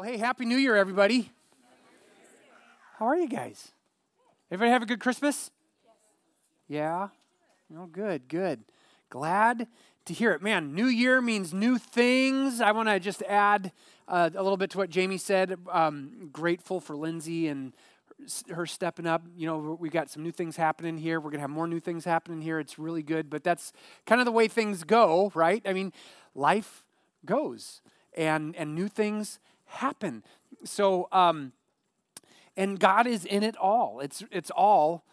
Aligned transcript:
Well, 0.00 0.08
hey, 0.08 0.16
Happy 0.16 0.46
New 0.46 0.56
Year, 0.56 0.76
everybody. 0.76 1.30
How 2.96 3.06
are 3.06 3.16
you 3.18 3.28
guys? 3.28 3.72
Everybody 4.50 4.72
have 4.72 4.80
a 4.80 4.86
good 4.86 4.98
Christmas? 4.98 5.50
Yeah? 6.68 7.08
Oh, 7.76 7.84
good, 7.84 8.26
good. 8.26 8.64
Glad 9.10 9.68
to 10.06 10.14
hear 10.14 10.32
it. 10.32 10.40
Man, 10.40 10.74
New 10.74 10.86
Year 10.86 11.20
means 11.20 11.52
new 11.52 11.76
things. 11.76 12.62
I 12.62 12.72
want 12.72 12.88
to 12.88 12.98
just 12.98 13.22
add 13.24 13.72
uh, 14.08 14.30
a 14.34 14.42
little 14.42 14.56
bit 14.56 14.70
to 14.70 14.78
what 14.78 14.88
Jamie 14.88 15.18
said. 15.18 15.58
Um, 15.70 16.30
grateful 16.32 16.80
for 16.80 16.96
Lindsay 16.96 17.48
and 17.48 17.74
her 18.54 18.64
stepping 18.64 19.06
up. 19.06 19.20
You 19.36 19.48
know, 19.48 19.76
we 19.78 19.90
got 19.90 20.08
some 20.08 20.22
new 20.22 20.32
things 20.32 20.56
happening 20.56 20.96
here. 20.96 21.20
We're 21.20 21.28
going 21.28 21.40
to 21.40 21.42
have 21.42 21.50
more 21.50 21.68
new 21.68 21.78
things 21.78 22.06
happening 22.06 22.40
here. 22.40 22.58
It's 22.58 22.78
really 22.78 23.02
good, 23.02 23.28
but 23.28 23.44
that's 23.44 23.70
kind 24.06 24.18
of 24.18 24.24
the 24.24 24.32
way 24.32 24.48
things 24.48 24.82
go, 24.82 25.30
right? 25.34 25.62
I 25.66 25.74
mean, 25.74 25.92
life 26.34 26.86
goes 27.26 27.82
and 28.16 28.56
and 28.56 28.74
new 28.74 28.88
things 28.88 29.38
happen. 29.70 30.22
So, 30.64 31.08
um, 31.12 31.52
and 32.56 32.78
God 32.78 33.06
is 33.06 33.24
in 33.24 33.42
it 33.42 33.56
all. 33.56 34.00
It's, 34.00 34.22
it's 34.30 34.50
all 34.50 35.04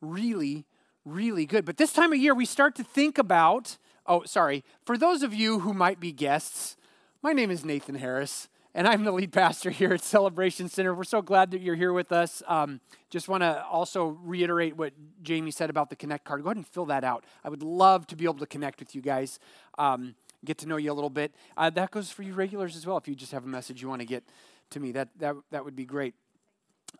really, 0.00 0.64
really 1.04 1.46
good. 1.46 1.64
But 1.64 1.76
this 1.76 1.92
time 1.92 2.12
of 2.12 2.18
year, 2.18 2.34
we 2.34 2.46
start 2.46 2.74
to 2.76 2.84
think 2.84 3.18
about, 3.18 3.76
oh, 4.06 4.24
sorry, 4.24 4.64
for 4.84 4.96
those 4.96 5.22
of 5.22 5.34
you 5.34 5.60
who 5.60 5.74
might 5.74 6.00
be 6.00 6.12
guests, 6.12 6.76
my 7.22 7.32
name 7.32 7.50
is 7.50 7.64
Nathan 7.64 7.96
Harris, 7.96 8.48
and 8.74 8.88
I'm 8.88 9.04
the 9.04 9.12
lead 9.12 9.32
pastor 9.32 9.70
here 9.70 9.92
at 9.92 10.02
Celebration 10.02 10.68
Center. 10.68 10.94
We're 10.94 11.04
so 11.04 11.22
glad 11.22 11.52
that 11.52 11.60
you're 11.60 11.76
here 11.76 11.92
with 11.92 12.10
us. 12.10 12.42
Um, 12.48 12.80
just 13.08 13.28
want 13.28 13.42
to 13.42 13.64
also 13.64 14.18
reiterate 14.24 14.76
what 14.76 14.92
Jamie 15.22 15.52
said 15.52 15.70
about 15.70 15.90
the 15.90 15.96
Connect 15.96 16.24
card. 16.24 16.42
Go 16.42 16.48
ahead 16.48 16.56
and 16.56 16.66
fill 16.66 16.86
that 16.86 17.04
out. 17.04 17.24
I 17.44 17.50
would 17.50 17.62
love 17.62 18.06
to 18.08 18.16
be 18.16 18.24
able 18.24 18.38
to 18.38 18.46
connect 18.46 18.80
with 18.80 18.94
you 18.94 19.00
guys. 19.00 19.38
Um, 19.78 20.16
get 20.44 20.58
to 20.58 20.66
know 20.66 20.76
you 20.76 20.92
a 20.92 20.94
little 20.94 21.10
bit. 21.10 21.34
Uh, 21.56 21.70
that 21.70 21.90
goes 21.90 22.10
for 22.10 22.22
you 22.22 22.34
regulars 22.34 22.76
as 22.76 22.86
well. 22.86 22.96
If 22.96 23.08
you 23.08 23.14
just 23.14 23.32
have 23.32 23.44
a 23.44 23.48
message 23.48 23.82
you 23.82 23.88
want 23.88 24.00
to 24.00 24.06
get 24.06 24.24
to 24.70 24.80
me, 24.80 24.92
that 24.92 25.08
that 25.18 25.36
that 25.50 25.64
would 25.64 25.76
be 25.76 25.84
great. 25.84 26.14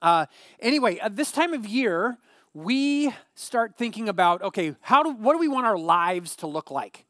Uh, 0.02 0.26
anyway, 0.60 0.98
uh, 0.98 1.08
this 1.08 1.30
time 1.30 1.52
of 1.54 1.66
year, 1.66 2.18
we 2.52 3.12
start 3.34 3.76
thinking 3.76 4.08
about 4.08 4.42
okay, 4.42 4.74
how 4.80 5.02
do 5.02 5.10
what 5.10 5.34
do 5.34 5.38
we 5.38 5.48
want 5.48 5.66
our 5.66 5.78
lives 5.78 6.36
to 6.36 6.46
look 6.46 6.70
like? 6.70 7.04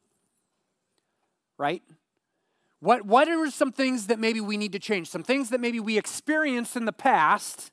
Right? 1.59 1.83
What 2.81 3.07
what 3.07 3.29
are 3.29 3.51
some 3.51 3.73
things 3.73 4.09
that 4.09 4.19
maybe 4.19 4.41
we 4.41 4.57
need 4.57 4.73
to 4.73 4.79
change? 4.79 5.09
Some 5.09 5.23
things 5.23 5.51
that 5.51 5.61
maybe 5.61 5.81
we 5.81 5.97
experienced 5.97 6.77
in 6.77 6.85
the 6.85 6.93
past 6.93 7.71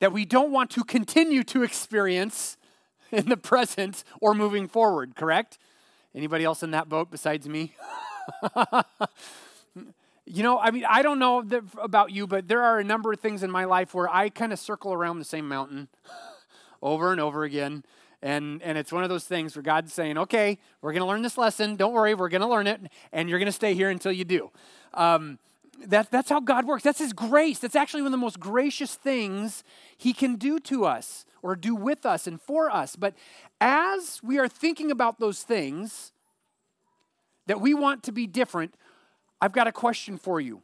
that 0.00 0.12
we 0.12 0.24
don't 0.24 0.50
want 0.50 0.70
to 0.70 0.82
continue 0.82 1.44
to 1.44 1.62
experience 1.62 2.56
in 3.12 3.28
the 3.28 3.36
present 3.36 4.04
or 4.20 4.34
moving 4.34 4.68
forward, 4.68 5.14
correct? 5.14 5.58
Anybody 6.14 6.44
else 6.44 6.62
in 6.62 6.72
that 6.72 6.88
boat 6.88 7.10
besides 7.10 7.48
me? 7.48 7.74
you 10.26 10.42
know, 10.42 10.58
I 10.58 10.70
mean, 10.70 10.84
I 10.88 11.02
don't 11.02 11.18
know 11.18 11.44
about 11.80 12.10
you, 12.10 12.26
but 12.26 12.48
there 12.48 12.62
are 12.62 12.78
a 12.78 12.84
number 12.84 13.12
of 13.12 13.20
things 13.20 13.42
in 13.42 13.50
my 13.50 13.64
life 13.64 13.94
where 13.94 14.08
I 14.08 14.28
kind 14.28 14.52
of 14.52 14.58
circle 14.58 14.92
around 14.92 15.18
the 15.18 15.24
same 15.24 15.46
mountain 15.48 15.88
over 16.82 17.12
and 17.12 17.20
over 17.20 17.44
again. 17.44 17.84
And, 18.22 18.62
and 18.62 18.76
it's 18.76 18.92
one 18.92 19.02
of 19.02 19.08
those 19.08 19.24
things 19.24 19.56
where 19.56 19.62
God's 19.62 19.92
saying, 19.92 20.18
okay, 20.18 20.58
we're 20.82 20.92
going 20.92 21.00
to 21.02 21.06
learn 21.06 21.22
this 21.22 21.38
lesson. 21.38 21.76
Don't 21.76 21.92
worry, 21.92 22.14
we're 22.14 22.28
going 22.28 22.42
to 22.42 22.48
learn 22.48 22.66
it, 22.66 22.80
and 23.12 23.30
you're 23.30 23.38
going 23.38 23.46
to 23.46 23.52
stay 23.52 23.74
here 23.74 23.88
until 23.88 24.12
you 24.12 24.24
do. 24.24 24.50
Um, 24.92 25.38
that, 25.86 26.10
that's 26.10 26.30
how 26.30 26.40
God 26.40 26.66
works. 26.66 26.82
That's 26.82 26.98
His 26.98 27.12
grace. 27.12 27.58
That's 27.58 27.76
actually 27.76 28.02
one 28.02 28.08
of 28.08 28.12
the 28.12 28.18
most 28.18 28.40
gracious 28.40 28.94
things 28.94 29.64
He 29.96 30.12
can 30.12 30.36
do 30.36 30.58
to 30.60 30.84
us 30.84 31.24
or 31.42 31.56
do 31.56 31.74
with 31.74 32.04
us 32.06 32.26
and 32.26 32.40
for 32.40 32.70
us. 32.70 32.96
But 32.96 33.14
as 33.60 34.20
we 34.22 34.38
are 34.38 34.48
thinking 34.48 34.90
about 34.90 35.18
those 35.18 35.42
things 35.42 36.12
that 37.46 37.60
we 37.60 37.74
want 37.74 38.02
to 38.04 38.12
be 38.12 38.26
different, 38.26 38.74
I've 39.40 39.52
got 39.52 39.66
a 39.66 39.72
question 39.72 40.18
for 40.18 40.40
you. 40.40 40.62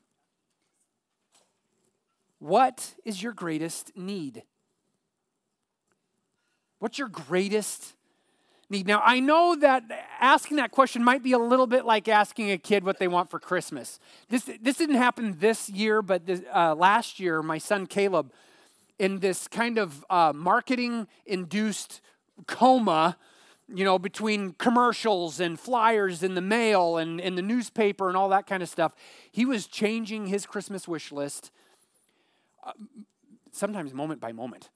What 2.39 2.95
is 3.05 3.23
your 3.23 3.33
greatest 3.33 3.97
need? 3.97 4.43
What's 6.79 6.99
your 6.99 7.09
greatest 7.09 7.96
need? 8.71 8.87
Now, 8.87 9.03
I 9.05 9.21
know 9.21 9.57
that 9.57 9.85
asking 10.21 10.57
that 10.59 10.71
question 10.71 11.05
might 11.05 11.23
be 11.23 11.33
a 11.33 11.39
little 11.39 11.67
bit 11.67 11.85
like 11.85 12.09
asking 12.09 12.51
a 12.51 12.59
kid 12.59 12.85
what 12.85 12.99
they 12.99 13.09
want 13.09 13.31
for 13.31 13.39
Christmas. 13.39 13.99
This, 14.29 14.51
this 14.61 14.77
didn't 14.77 14.97
happen 14.97 15.37
this 15.39 15.69
year, 15.69 16.03
but 16.03 16.27
this, 16.27 16.43
uh, 16.55 16.75
last 16.75 17.21
year, 17.21 17.43
my 17.43 17.59
son 17.59 17.87
Caleb 17.87 18.33
in 18.99 19.19
this 19.21 19.47
kind 19.49 19.79
of 19.79 20.05
uh, 20.09 20.33
marketing 20.35 21.07
induced 21.27 22.01
coma 22.47 23.17
you 23.69 23.85
know, 23.85 23.99
between 23.99 24.53
commercials 24.53 25.41
and 25.41 25.59
flyers 25.59 26.23
in 26.23 26.35
the 26.35 26.41
mail 26.41 26.99
and 26.99 27.21
in 27.21 27.35
the 27.35 27.43
newspaper 27.43 28.09
and 28.09 28.17
all 28.17 28.29
that 28.29 28.47
kind 28.47 28.63
of 28.63 28.69
stuff. 28.69 28.95
He 29.31 29.45
was 29.45 29.67
changing 29.67 30.27
his 30.27 30.47
Christmas 30.47 30.87
wish 30.87 31.11
list 31.11 31.51
uh, 32.65 32.73
sometimes 33.51 33.93
moment 33.93 34.21
by 34.21 34.33
moment. 34.33 34.71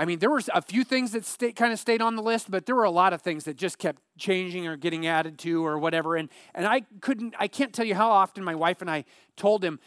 I 0.00 0.06
mean, 0.06 0.18
there 0.18 0.30
was 0.30 0.48
a 0.54 0.62
few 0.62 0.82
things 0.82 1.10
that 1.12 1.26
stay, 1.26 1.52
kind 1.52 1.74
of 1.74 1.78
stayed 1.78 2.00
on 2.00 2.16
the 2.16 2.22
list, 2.22 2.50
but 2.50 2.64
there 2.64 2.74
were 2.74 2.84
a 2.84 2.90
lot 2.90 3.12
of 3.12 3.20
things 3.20 3.44
that 3.44 3.58
just 3.58 3.78
kept 3.78 4.00
changing 4.16 4.66
or 4.66 4.74
getting 4.74 5.06
added 5.06 5.38
to 5.40 5.62
or 5.66 5.78
whatever. 5.78 6.16
And, 6.16 6.30
and 6.54 6.66
I 6.66 6.84
couldn't, 7.02 7.34
I 7.38 7.48
can't 7.48 7.74
tell 7.74 7.84
you 7.84 7.94
how 7.94 8.10
often 8.10 8.42
my 8.42 8.54
wife 8.54 8.80
and 8.80 8.90
I 8.90 9.04
told 9.36 9.62
him, 9.62 9.78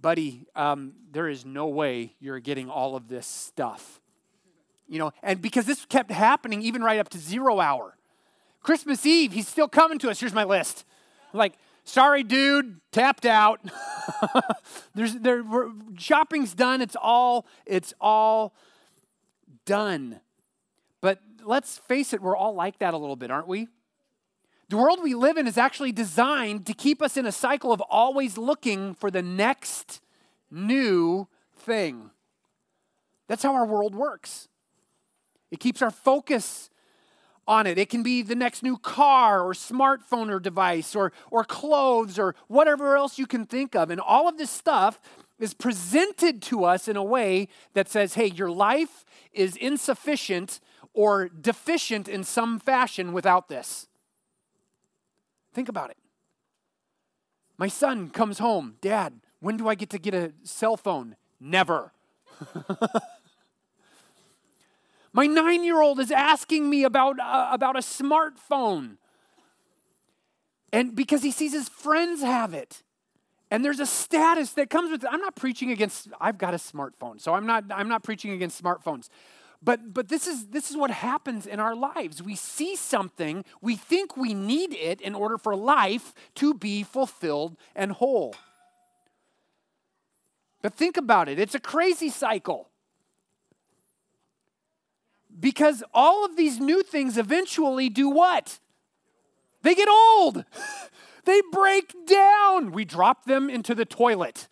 buddy, 0.00 0.44
um, 0.56 0.94
there 1.12 1.28
is 1.28 1.46
no 1.46 1.68
way 1.68 2.16
you're 2.18 2.40
getting 2.40 2.68
all 2.68 2.96
of 2.96 3.06
this 3.06 3.28
stuff. 3.28 4.00
You 4.88 4.98
know, 4.98 5.12
and 5.22 5.40
because 5.40 5.66
this 5.66 5.86
kept 5.86 6.10
happening 6.10 6.62
even 6.62 6.82
right 6.82 6.98
up 6.98 7.08
to 7.10 7.18
zero 7.18 7.60
hour. 7.60 7.96
Christmas 8.64 9.06
Eve, 9.06 9.30
he's 9.30 9.46
still 9.46 9.68
coming 9.68 10.00
to 10.00 10.10
us. 10.10 10.18
Here's 10.18 10.34
my 10.34 10.42
list. 10.42 10.84
Like, 11.32 11.52
sorry, 11.84 12.24
dude, 12.24 12.80
tapped 12.90 13.24
out. 13.24 13.60
There's 14.96 15.14
there 15.14 15.44
shopping's 15.96 16.54
done. 16.54 16.80
It's 16.80 16.96
all 17.00 17.46
it's 17.66 17.94
all 18.00 18.52
done. 19.64 20.20
But 21.00 21.20
let's 21.44 21.78
face 21.78 22.12
it, 22.12 22.20
we're 22.20 22.36
all 22.36 22.54
like 22.54 22.78
that 22.78 22.94
a 22.94 22.96
little 22.96 23.16
bit, 23.16 23.30
aren't 23.30 23.48
we? 23.48 23.68
The 24.68 24.76
world 24.76 25.00
we 25.02 25.14
live 25.14 25.36
in 25.36 25.48
is 25.48 25.58
actually 25.58 25.90
designed 25.90 26.66
to 26.66 26.74
keep 26.74 27.02
us 27.02 27.16
in 27.16 27.26
a 27.26 27.32
cycle 27.32 27.72
of 27.72 27.80
always 27.80 28.38
looking 28.38 28.94
for 28.94 29.10
the 29.10 29.22
next 29.22 30.00
new 30.50 31.26
thing. 31.56 32.10
That's 33.26 33.42
how 33.42 33.54
our 33.54 33.66
world 33.66 33.94
works. 33.94 34.48
It 35.50 35.58
keeps 35.58 35.82
our 35.82 35.90
focus 35.90 36.70
on 37.48 37.66
it. 37.66 37.78
It 37.78 37.88
can 37.88 38.04
be 38.04 38.22
the 38.22 38.36
next 38.36 38.62
new 38.62 38.76
car 38.76 39.42
or 39.42 39.54
smartphone 39.54 40.30
or 40.30 40.38
device 40.38 40.94
or, 40.94 41.12
or 41.32 41.42
clothes 41.42 42.18
or 42.18 42.36
whatever 42.46 42.96
else 42.96 43.18
you 43.18 43.26
can 43.26 43.46
think 43.46 43.74
of. 43.74 43.90
And 43.90 44.00
all 44.00 44.28
of 44.28 44.38
this 44.38 44.50
stuff 44.50 45.00
is 45.40 45.54
presented 45.54 46.42
to 46.42 46.64
us 46.64 46.86
in 46.86 46.96
a 46.96 47.02
way 47.02 47.48
that 47.74 47.88
says, 47.88 48.14
hey, 48.14 48.26
your 48.26 48.50
life 48.50 49.04
is 49.32 49.56
insufficient 49.56 50.60
or 50.92 51.28
deficient 51.28 52.08
in 52.08 52.22
some 52.22 52.60
fashion 52.60 53.12
without 53.12 53.48
this. 53.48 53.88
Think 55.52 55.68
about 55.68 55.90
it. 55.90 55.96
My 57.58 57.68
son 57.68 58.10
comes 58.10 58.38
home, 58.38 58.76
Dad, 58.80 59.20
when 59.40 59.56
do 59.56 59.68
I 59.68 59.74
get 59.74 59.90
to 59.90 59.98
get 59.98 60.14
a 60.14 60.32
cell 60.44 60.76
phone? 60.76 61.16
Never. 61.40 61.92
My 65.12 65.26
nine 65.26 65.64
year 65.64 65.80
old 65.80 65.98
is 65.98 66.12
asking 66.12 66.70
me 66.70 66.84
about, 66.84 67.18
uh, 67.18 67.48
about 67.50 67.76
a 67.76 67.80
smartphone. 67.80 68.96
And 70.72 70.94
because 70.94 71.22
he 71.22 71.32
sees 71.32 71.52
his 71.52 71.68
friends 71.68 72.22
have 72.22 72.54
it. 72.54 72.82
And 73.50 73.64
there's 73.64 73.80
a 73.80 73.86
status 73.86 74.52
that 74.52 74.70
comes 74.70 74.90
with 74.90 75.02
it. 75.02 75.08
I'm 75.10 75.20
not 75.20 75.34
preaching 75.34 75.72
against, 75.72 76.08
I've 76.20 76.38
got 76.38 76.54
a 76.54 76.58
smartphone, 76.58 77.20
so 77.20 77.34
I'm 77.34 77.46
not, 77.46 77.64
I'm 77.70 77.88
not 77.88 78.04
preaching 78.04 78.30
against 78.30 78.62
smartphones. 78.62 79.08
But, 79.62 79.92
but 79.92 80.08
this, 80.08 80.26
is, 80.26 80.46
this 80.46 80.70
is 80.70 80.76
what 80.76 80.90
happens 80.90 81.46
in 81.46 81.60
our 81.60 81.74
lives. 81.74 82.22
We 82.22 82.36
see 82.36 82.76
something, 82.76 83.44
we 83.60 83.76
think 83.76 84.16
we 84.16 84.34
need 84.34 84.72
it 84.72 85.00
in 85.00 85.14
order 85.14 85.36
for 85.36 85.54
life 85.54 86.14
to 86.36 86.54
be 86.54 86.82
fulfilled 86.82 87.56
and 87.74 87.92
whole. 87.92 88.34
But 90.62 90.74
think 90.74 90.96
about 90.96 91.28
it 91.28 91.38
it's 91.38 91.54
a 91.54 91.60
crazy 91.60 92.08
cycle. 92.08 92.68
Because 95.38 95.82
all 95.94 96.24
of 96.24 96.36
these 96.36 96.58
new 96.58 96.82
things 96.82 97.16
eventually 97.16 97.88
do 97.88 98.08
what? 98.10 98.58
They 99.62 99.74
get 99.74 99.88
old. 99.88 100.44
they 101.24 101.40
break 101.52 101.94
down. 102.06 102.72
We 102.72 102.84
drop 102.84 103.24
them 103.24 103.50
into 103.50 103.74
the 103.74 103.84
toilet 103.84 104.48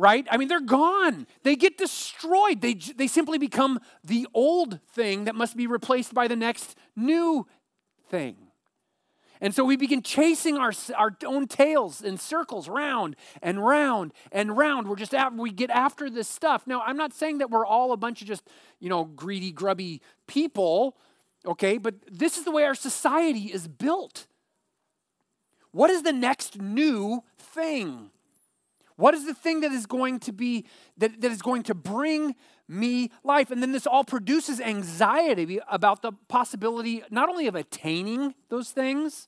right? 0.00 0.26
I 0.30 0.38
mean, 0.38 0.48
they're 0.48 0.60
gone. 0.60 1.26
They 1.42 1.56
get 1.56 1.76
destroyed. 1.76 2.62
They, 2.62 2.74
they 2.74 3.06
simply 3.06 3.36
become 3.36 3.78
the 4.02 4.26
old 4.32 4.80
thing 4.88 5.24
that 5.24 5.34
must 5.34 5.56
be 5.56 5.66
replaced 5.66 6.14
by 6.14 6.26
the 6.26 6.36
next 6.36 6.74
new 6.96 7.46
thing. 8.08 8.36
And 9.42 9.54
so 9.54 9.64
we 9.64 9.76
begin 9.76 10.02
chasing 10.02 10.56
our, 10.56 10.72
our 10.96 11.16
own 11.24 11.46
tails 11.46 12.02
in 12.02 12.18
circles, 12.18 12.68
round 12.68 13.16
and 13.42 13.64
round 13.64 14.12
and 14.32 14.56
round. 14.56 14.88
We're 14.88 14.96
just 14.96 15.14
after, 15.14 15.40
we 15.40 15.50
get 15.50 15.70
after 15.70 16.10
this 16.10 16.28
stuff. 16.28 16.66
Now, 16.66 16.82
I'm 16.82 16.96
not 16.96 17.12
saying 17.14 17.38
that 17.38 17.50
we're 17.50 17.66
all 17.66 17.92
a 17.92 17.96
bunch 17.96 18.22
of 18.22 18.28
just, 18.28 18.46
you 18.80 18.88
know, 18.88 19.04
greedy, 19.04 19.52
grubby 19.52 20.02
people, 20.26 20.96
okay? 21.46 21.78
But 21.78 21.94
this 22.10 22.36
is 22.36 22.44
the 22.44 22.50
way 22.50 22.64
our 22.64 22.74
society 22.74 23.46
is 23.52 23.68
built. 23.68 24.26
What 25.72 25.90
is 25.90 26.02
the 26.02 26.12
next 26.12 26.60
new 26.60 27.22
thing? 27.38 28.10
What 28.96 29.14
is 29.14 29.24
the 29.24 29.34
thing 29.34 29.60
that 29.60 29.72
is 29.72 29.86
going 29.86 30.20
to 30.20 30.32
be, 30.32 30.66
that, 30.98 31.22
that 31.22 31.32
is 31.32 31.40
going 31.40 31.62
to 31.64 31.74
bring 31.74 32.34
me 32.68 33.10
life? 33.24 33.50
And 33.50 33.62
then 33.62 33.72
this 33.72 33.86
all 33.86 34.04
produces 34.04 34.60
anxiety 34.60 35.58
about 35.70 36.02
the 36.02 36.12
possibility 36.28 37.02
not 37.10 37.28
only 37.28 37.46
of 37.46 37.54
attaining 37.54 38.34
those 38.50 38.70
things, 38.70 39.26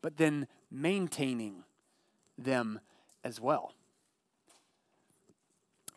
but 0.00 0.16
then 0.16 0.46
maintaining 0.70 1.64
them 2.38 2.78
as 3.24 3.40
well. 3.40 3.72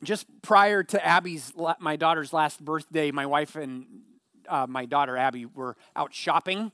Just 0.04 0.26
prior 0.42 0.84
to 0.84 1.06
Abby's, 1.06 1.54
my 1.80 1.96
daughter's 1.96 2.32
last 2.32 2.64
birthday, 2.64 3.12
my 3.12 3.26
wife 3.26 3.56
and 3.56 3.86
uh, 4.48 4.66
my 4.68 4.86
daughter 4.86 5.18
Abby 5.18 5.46
were 5.46 5.76
out 5.96 6.14
shopping, 6.14 6.72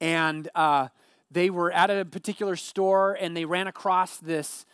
and 0.00 0.48
uh, 0.54 0.88
they 1.30 1.50
were 1.50 1.70
at 1.70 1.90
a 1.90 2.04
particular 2.04 2.56
store 2.56 3.14
and 3.14 3.36
they 3.36 3.44
ran 3.44 3.66
across 3.66 4.16
this 4.16 4.66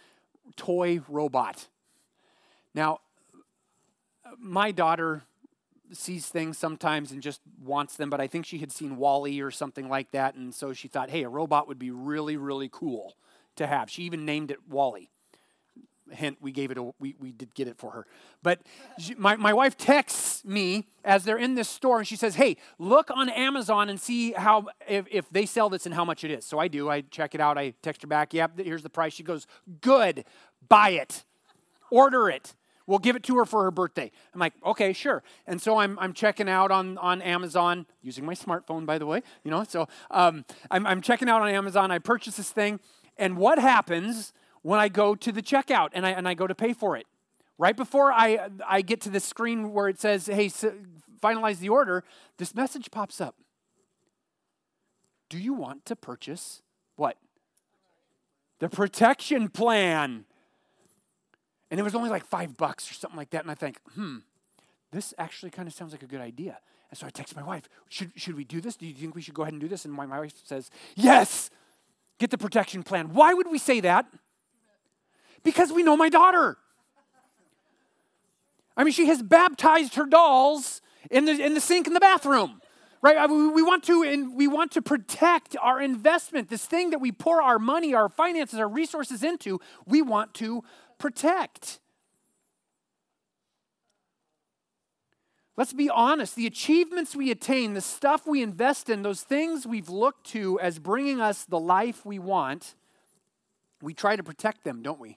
toy 0.57 1.01
robot. 1.09 1.69
Now, 2.75 3.01
my 4.39 4.71
daughter 4.73 5.23
sees 5.93 6.27
things 6.27 6.59
sometimes 6.59 7.13
and 7.13 7.23
just 7.23 7.41
wants 7.63 7.97
them, 7.97 8.11
but 8.11 8.21
I 8.21 8.27
think 8.27 8.45
she 8.45 8.59
had 8.59 8.73
seen 8.73 8.97
WALL-E 8.97 9.41
or 9.41 9.51
something 9.51 9.89
like 9.89 10.11
that, 10.11 10.35
and 10.35 10.55
so 10.55 10.73
she 10.73 10.89
thought, 10.89 11.11
hey, 11.11 11.23
a 11.23 11.29
robot 11.29 11.69
would 11.69 11.79
be 11.79 11.91
really, 11.91 12.37
really 12.37 12.69
cool 12.71 13.17
to 13.55 13.67
have. 13.67 13.89
She 13.89 14.03
even 14.03 14.25
named 14.25 14.51
it 14.51 14.69
WALL-E. 14.69 15.11
Hint, 16.11 16.39
we 16.41 16.53
gave 16.53 16.71
it 16.71 16.79
a, 16.79 16.91
we, 16.99 17.17
we 17.19 17.33
did 17.33 17.55
get 17.55 17.69
it 17.69 17.77
for 17.79 17.91
her. 17.91 18.07
But 18.43 18.61
she, 18.99 19.15
my, 19.15 19.37
my 19.37 19.53
wife 19.53 19.77
texts 19.77 20.45
me 20.45 20.87
as 21.05 21.25
they're 21.25 21.39
in 21.39 21.55
this 21.55 21.69
store 21.69 21.99
and 21.99 22.07
she 22.07 22.17
says, 22.17 22.37
Hey, 22.37 22.57
look 22.79 23.11
on 23.11 23.29
Amazon 23.29 23.89
and 23.89 24.01
see 24.01 24.33
how, 24.33 24.67
if, 24.89 25.07
if 25.11 25.29
they 25.31 25.47
sell 25.47 25.69
this 25.69 25.87
and 25.87 25.95
how 25.95 26.05
much 26.05 26.25
it 26.25 26.31
is. 26.31 26.45
So 26.45 26.59
I 26.59 26.69
do. 26.69 26.89
I 26.89 27.03
check 27.03 27.35
it 27.35 27.41
out. 27.41 27.59
I 27.59 27.75
text 27.83 28.03
her 28.03 28.09
back, 28.09 28.35
Yep, 28.35 28.61
here's 28.61 28.83
the 28.83 28.91
price. 28.91 29.13
She 29.15 29.23
goes, 29.23 29.47
Good, 29.81 30.25
buy 30.69 30.91
it, 30.91 31.25
order 31.91 32.29
it. 32.29 32.55
We'll 32.87 33.01
give 33.01 33.17
it 33.17 33.25
to 33.25 33.37
her 33.39 33.45
for 33.45 33.65
her 33.65 33.73
birthday. 33.73 34.13
I'm 34.33 34.39
like, 34.39 34.53
okay, 34.65 34.93
sure. 34.93 35.25
And 35.47 35.61
so 35.61 35.79
I'm, 35.79 35.99
I'm 35.99 36.13
checking 36.13 36.49
out 36.49 36.71
on, 36.71 36.99
on 36.99 37.21
Amazon, 37.21 37.85
using 38.01 38.25
my 38.25 38.35
smartphone, 38.35 38.87
by 38.87 38.99
the 38.99 39.07
way, 39.07 39.23
you 39.43 39.51
know. 39.51 39.65
So 39.65 39.89
um, 40.11 40.45
I'm, 40.71 40.87
I'm 40.87 41.01
checking 41.01 41.29
out 41.29 41.43
on 41.43 41.49
Amazon. 41.49 41.91
I 41.91 41.99
purchase 41.99 42.37
this 42.37 42.51
thing. 42.51 42.79
And 43.19 43.37
what 43.37 43.59
happens 43.59 44.33
when 44.67 44.81
I 44.81 44.89
go 44.89 45.15
to 45.15 45.31
the 45.31 45.43
checkout 45.43 45.91
and 45.93 46.05
I, 46.05 46.11
and 46.11 46.27
I 46.27 46.35
go 46.35 46.49
to 46.49 46.55
pay 46.55 46.73
for 46.73 46.97
it? 46.97 47.07
Right 47.57 47.77
before 47.77 48.13
I, 48.13 48.49
I 48.67 48.83
get 48.83 49.01
to 49.03 49.11
the 49.11 49.21
screen 49.21 49.73
where 49.73 49.89
it 49.89 50.01
says, 50.01 50.27
hey, 50.27 50.51
finalize 51.23 51.59
the 51.61 51.69
order, 51.69 52.03
this 52.39 52.53
message 52.53 52.91
pops 52.91 53.21
up. 53.21 53.37
Do 55.29 55.39
you 55.39 55.55
want 55.55 55.87
to 55.87 55.95
purchase 55.95 56.63
what? 56.97 57.17
The 58.59 58.69
protection 58.69 59.51
plan. 59.51 60.25
And 61.71 61.79
it 61.79 61.85
was 61.85 61.95
only 61.95 62.11
like 62.11 62.27
five 62.27 62.57
bucks 62.57 62.91
or 62.91 62.95
something 62.95 63.17
like 63.17 63.31
that. 63.31 63.43
And 63.43 63.53
I 63.53 63.55
think, 63.55 63.79
hmm, 63.95 64.17
this 64.91 65.15
actually 65.17 65.51
kind 65.51 65.69
of 65.69 65.75
sounds 65.75 65.93
like 65.93 66.03
a 66.03 66.09
good 66.09 66.21
idea. 66.21 66.59
And 66.91 66.99
so 66.99 67.07
I 67.07 67.11
text 67.11 67.37
my 67.37 67.43
wife, 67.45 67.69
should, 67.89 68.11
should 68.17 68.35
we 68.35 68.43
do 68.43 68.61
this? 68.61 68.75
Do 68.75 68.85
you 68.85 68.95
think 68.95 69.15
we 69.15 69.23
should 69.23 69.35
go 69.35 69.43
ahead 69.43 69.55
and 69.55 69.61
do 69.61 69.69
this? 69.69 69.85
And 69.85 69.95
my, 69.95 70.07
my 70.07 70.19
wife 70.19 70.33
says, 70.43 70.71
yes, 70.97 71.51
get 72.19 72.31
the 72.31 72.39
protection 72.39 72.83
plan. 72.83 73.13
Why 73.13 73.33
would 73.33 73.49
we 73.49 73.59
say 73.59 73.79
that? 73.81 74.07
Because 75.47 75.73
we 75.73 75.83
know 75.83 75.97
my 75.97 76.11
daughter. 76.11 76.59
I 78.77 78.85
mean, 78.85 78.93
she 78.93 79.07
has 79.07 79.23
baptized 79.23 79.95
her 79.95 80.05
dolls 80.05 80.83
in 81.11 81.25
the, 81.25 81.33
in 81.33 81.55
the 81.55 81.61
sink 81.61 81.87
in 81.87 81.95
the 81.95 82.01
bathroom 82.01 82.61
right 83.03 83.29
we 83.31 83.63
want 83.63 83.85
to 83.85 84.03
and 84.03 84.35
we 84.35 84.49
want 84.49 84.73
to 84.73 84.83
protect 84.83 85.55
our 85.61 85.81
investment 85.81 86.49
this 86.49 86.65
thing 86.65 86.91
that 86.91 86.99
we 86.99 87.13
pour 87.13 87.43
our 87.43 87.59
money 87.59 87.95
our 87.95 88.09
finances 88.09 88.59
our 88.59 88.67
resources 88.67 89.23
into 89.23 89.61
we 89.87 90.03
want 90.03 90.35
to 90.35 90.65
protect. 90.99 91.81
Let's 95.57 95.73
be 95.73 95.89
honest. 95.89 96.37
The 96.37 96.47
achievements 96.47 97.17
we 97.17 97.31
attain, 97.31 97.73
the 97.75 97.81
stuff 97.81 98.27
we 98.27 98.43
invest 98.43 98.91
in, 98.91 99.03
those 99.03 99.23
things 99.23 99.67
we've 99.67 99.89
looked 99.89 100.27
to 100.29 100.61
as 100.61 100.79
bringing 100.79 101.21
us 101.21 101.45
the 101.45 101.59
life 101.59 102.05
we 102.05 102.19
want, 102.19 102.75
we 103.81 103.95
try 103.95 104.17
to 104.17 104.23
protect 104.23 104.65
them, 104.65 104.83
don't 104.83 105.01
we? 105.01 105.17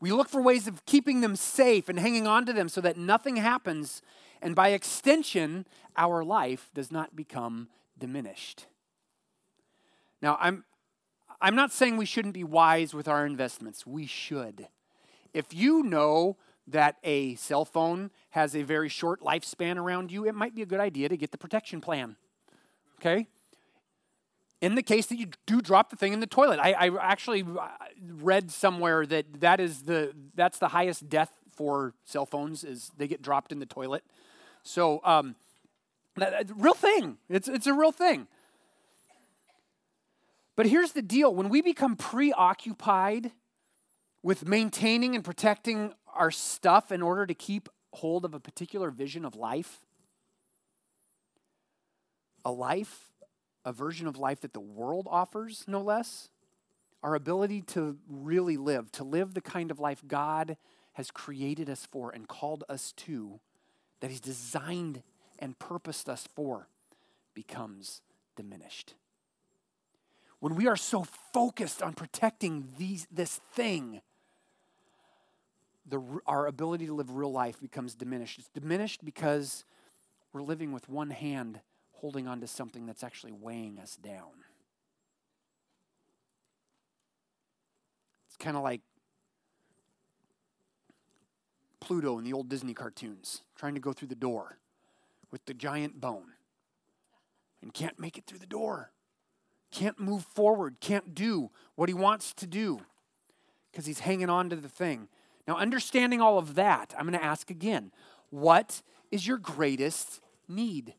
We 0.00 0.12
look 0.12 0.28
for 0.28 0.40
ways 0.40 0.66
of 0.66 0.84
keeping 0.86 1.20
them 1.20 1.36
safe 1.36 1.88
and 1.88 1.98
hanging 1.98 2.26
on 2.26 2.46
to 2.46 2.52
them 2.52 2.68
so 2.68 2.80
that 2.80 2.96
nothing 2.96 3.36
happens, 3.36 4.00
and 4.40 4.54
by 4.54 4.70
extension, 4.70 5.66
our 5.96 6.24
life 6.24 6.70
does 6.74 6.90
not 6.90 7.14
become 7.14 7.68
diminished. 7.98 8.66
Now, 10.22 10.38
I'm, 10.40 10.64
I'm 11.40 11.54
not 11.54 11.72
saying 11.72 11.96
we 11.96 12.06
shouldn't 12.06 12.34
be 12.34 12.44
wise 12.44 12.94
with 12.94 13.08
our 13.08 13.26
investments. 13.26 13.86
We 13.86 14.06
should. 14.06 14.68
If 15.34 15.52
you 15.52 15.82
know 15.82 16.36
that 16.66 16.96
a 17.04 17.34
cell 17.34 17.64
phone 17.64 18.10
has 18.30 18.54
a 18.54 18.62
very 18.62 18.88
short 18.88 19.20
lifespan 19.20 19.76
around 19.76 20.10
you, 20.10 20.26
it 20.26 20.34
might 20.34 20.54
be 20.54 20.62
a 20.62 20.66
good 20.66 20.80
idea 20.80 21.08
to 21.08 21.16
get 21.16 21.30
the 21.30 21.38
protection 21.38 21.80
plan. 21.80 22.16
Okay? 23.00 23.26
In 24.60 24.74
the 24.74 24.82
case 24.82 25.06
that 25.06 25.16
you 25.16 25.28
do 25.46 25.62
drop 25.62 25.90
the 25.90 25.96
thing 25.96 26.12
in 26.12 26.20
the 26.20 26.26
toilet, 26.26 26.58
I, 26.60 26.72
I 26.72 26.90
actually 27.00 27.42
uh, 27.42 27.68
read 28.20 28.50
somewhere 28.50 29.06
that 29.06 29.40
that 29.40 29.58
is 29.58 29.82
the 29.82 30.12
that's 30.34 30.58
the 30.58 30.68
highest 30.68 31.08
death 31.08 31.30
for 31.54 31.94
cell 32.04 32.26
phones 32.26 32.64
is 32.64 32.90
they 32.96 33.08
get 33.08 33.22
dropped 33.22 33.52
in 33.52 33.58
the 33.58 33.66
toilet. 33.66 34.04
So, 34.62 35.00
um, 35.04 35.34
that, 36.16 36.50
real 36.54 36.74
thing. 36.74 37.16
It's 37.28 37.48
it's 37.48 37.66
a 37.66 37.72
real 37.72 37.92
thing. 37.92 38.26
But 40.56 40.66
here's 40.66 40.92
the 40.92 41.02
deal 41.02 41.34
when 41.34 41.48
we 41.48 41.62
become 41.62 41.96
preoccupied 41.96 43.32
with 44.22 44.46
maintaining 44.46 45.14
and 45.14 45.24
protecting 45.24 45.94
our 46.14 46.30
stuff 46.30 46.92
in 46.92 47.00
order 47.00 47.26
to 47.26 47.34
keep 47.34 47.68
hold 47.94 48.24
of 48.24 48.34
a 48.34 48.40
particular 48.40 48.90
vision 48.90 49.24
of 49.24 49.34
life, 49.34 49.78
a 52.44 52.52
life, 52.52 53.09
a 53.70 53.72
version 53.72 54.06
of 54.06 54.18
life 54.18 54.40
that 54.40 54.52
the 54.52 54.60
world 54.60 55.06
offers, 55.10 55.64
no 55.66 55.80
less, 55.80 56.28
our 57.02 57.14
ability 57.14 57.62
to 57.62 57.96
really 58.08 58.56
live, 58.56 58.92
to 58.92 59.04
live 59.04 59.32
the 59.32 59.40
kind 59.40 59.70
of 59.70 59.78
life 59.78 60.02
God 60.06 60.56
has 60.94 61.10
created 61.10 61.70
us 61.70 61.86
for 61.90 62.10
and 62.10 62.28
called 62.28 62.64
us 62.68 62.92
to, 62.98 63.40
that 64.00 64.10
He's 64.10 64.20
designed 64.20 65.02
and 65.38 65.58
purposed 65.58 66.08
us 66.08 66.28
for, 66.34 66.68
becomes 67.34 68.02
diminished 68.36 68.94
when 70.40 70.54
we 70.54 70.66
are 70.66 70.76
so 70.76 71.04
focused 71.32 71.82
on 71.82 71.92
protecting 71.92 72.68
these, 72.78 73.06
this 73.12 73.40
thing, 73.52 74.00
the, 75.86 76.00
our 76.26 76.46
ability 76.46 76.86
to 76.86 76.94
live 76.94 77.10
real 77.14 77.32
life 77.32 77.60
becomes 77.60 77.94
diminished. 77.94 78.38
It's 78.38 78.48
diminished 78.48 79.04
because 79.04 79.64
we're 80.32 80.42
living 80.42 80.72
with 80.72 80.88
one 80.88 81.10
hand 81.10 81.60
holding 82.00 82.26
on 82.26 82.40
to 82.40 82.46
something 82.46 82.86
that's 82.86 83.04
actually 83.04 83.32
weighing 83.32 83.78
us 83.78 83.96
down. 83.96 84.44
It's 88.28 88.36
kind 88.36 88.56
of 88.56 88.62
like 88.62 88.80
Pluto 91.80 92.18
in 92.18 92.24
the 92.24 92.32
old 92.32 92.48
Disney 92.48 92.74
cartoons, 92.74 93.42
trying 93.56 93.74
to 93.74 93.80
go 93.80 93.92
through 93.92 94.08
the 94.08 94.14
door 94.14 94.58
with 95.30 95.44
the 95.46 95.54
giant 95.54 96.00
bone 96.00 96.32
and 97.62 97.72
can't 97.74 97.98
make 97.98 98.16
it 98.16 98.26
through 98.26 98.38
the 98.38 98.46
door 98.46 98.92
can't 99.70 99.98
move 100.00 100.24
forward, 100.24 100.76
can't 100.80 101.14
do 101.14 101.50
what 101.74 101.88
he 101.88 101.94
wants 101.94 102.32
to 102.34 102.46
do 102.46 102.80
because 103.70 103.86
he's 103.86 104.00
hanging 104.00 104.30
on 104.30 104.50
to 104.50 104.56
the 104.56 104.68
thing. 104.68 105.08
Now, 105.46 105.56
understanding 105.56 106.20
all 106.20 106.38
of 106.38 106.54
that, 106.56 106.94
I'm 106.96 107.06
going 107.06 107.18
to 107.18 107.24
ask 107.24 107.50
again 107.50 107.92
what 108.30 108.82
is 109.10 109.26
your 109.26 109.38
greatest 109.38 110.20
need? 110.48 110.94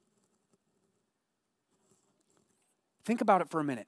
Think 3.03 3.21
about 3.21 3.41
it 3.41 3.49
for 3.49 3.59
a 3.59 3.63
minute. 3.63 3.87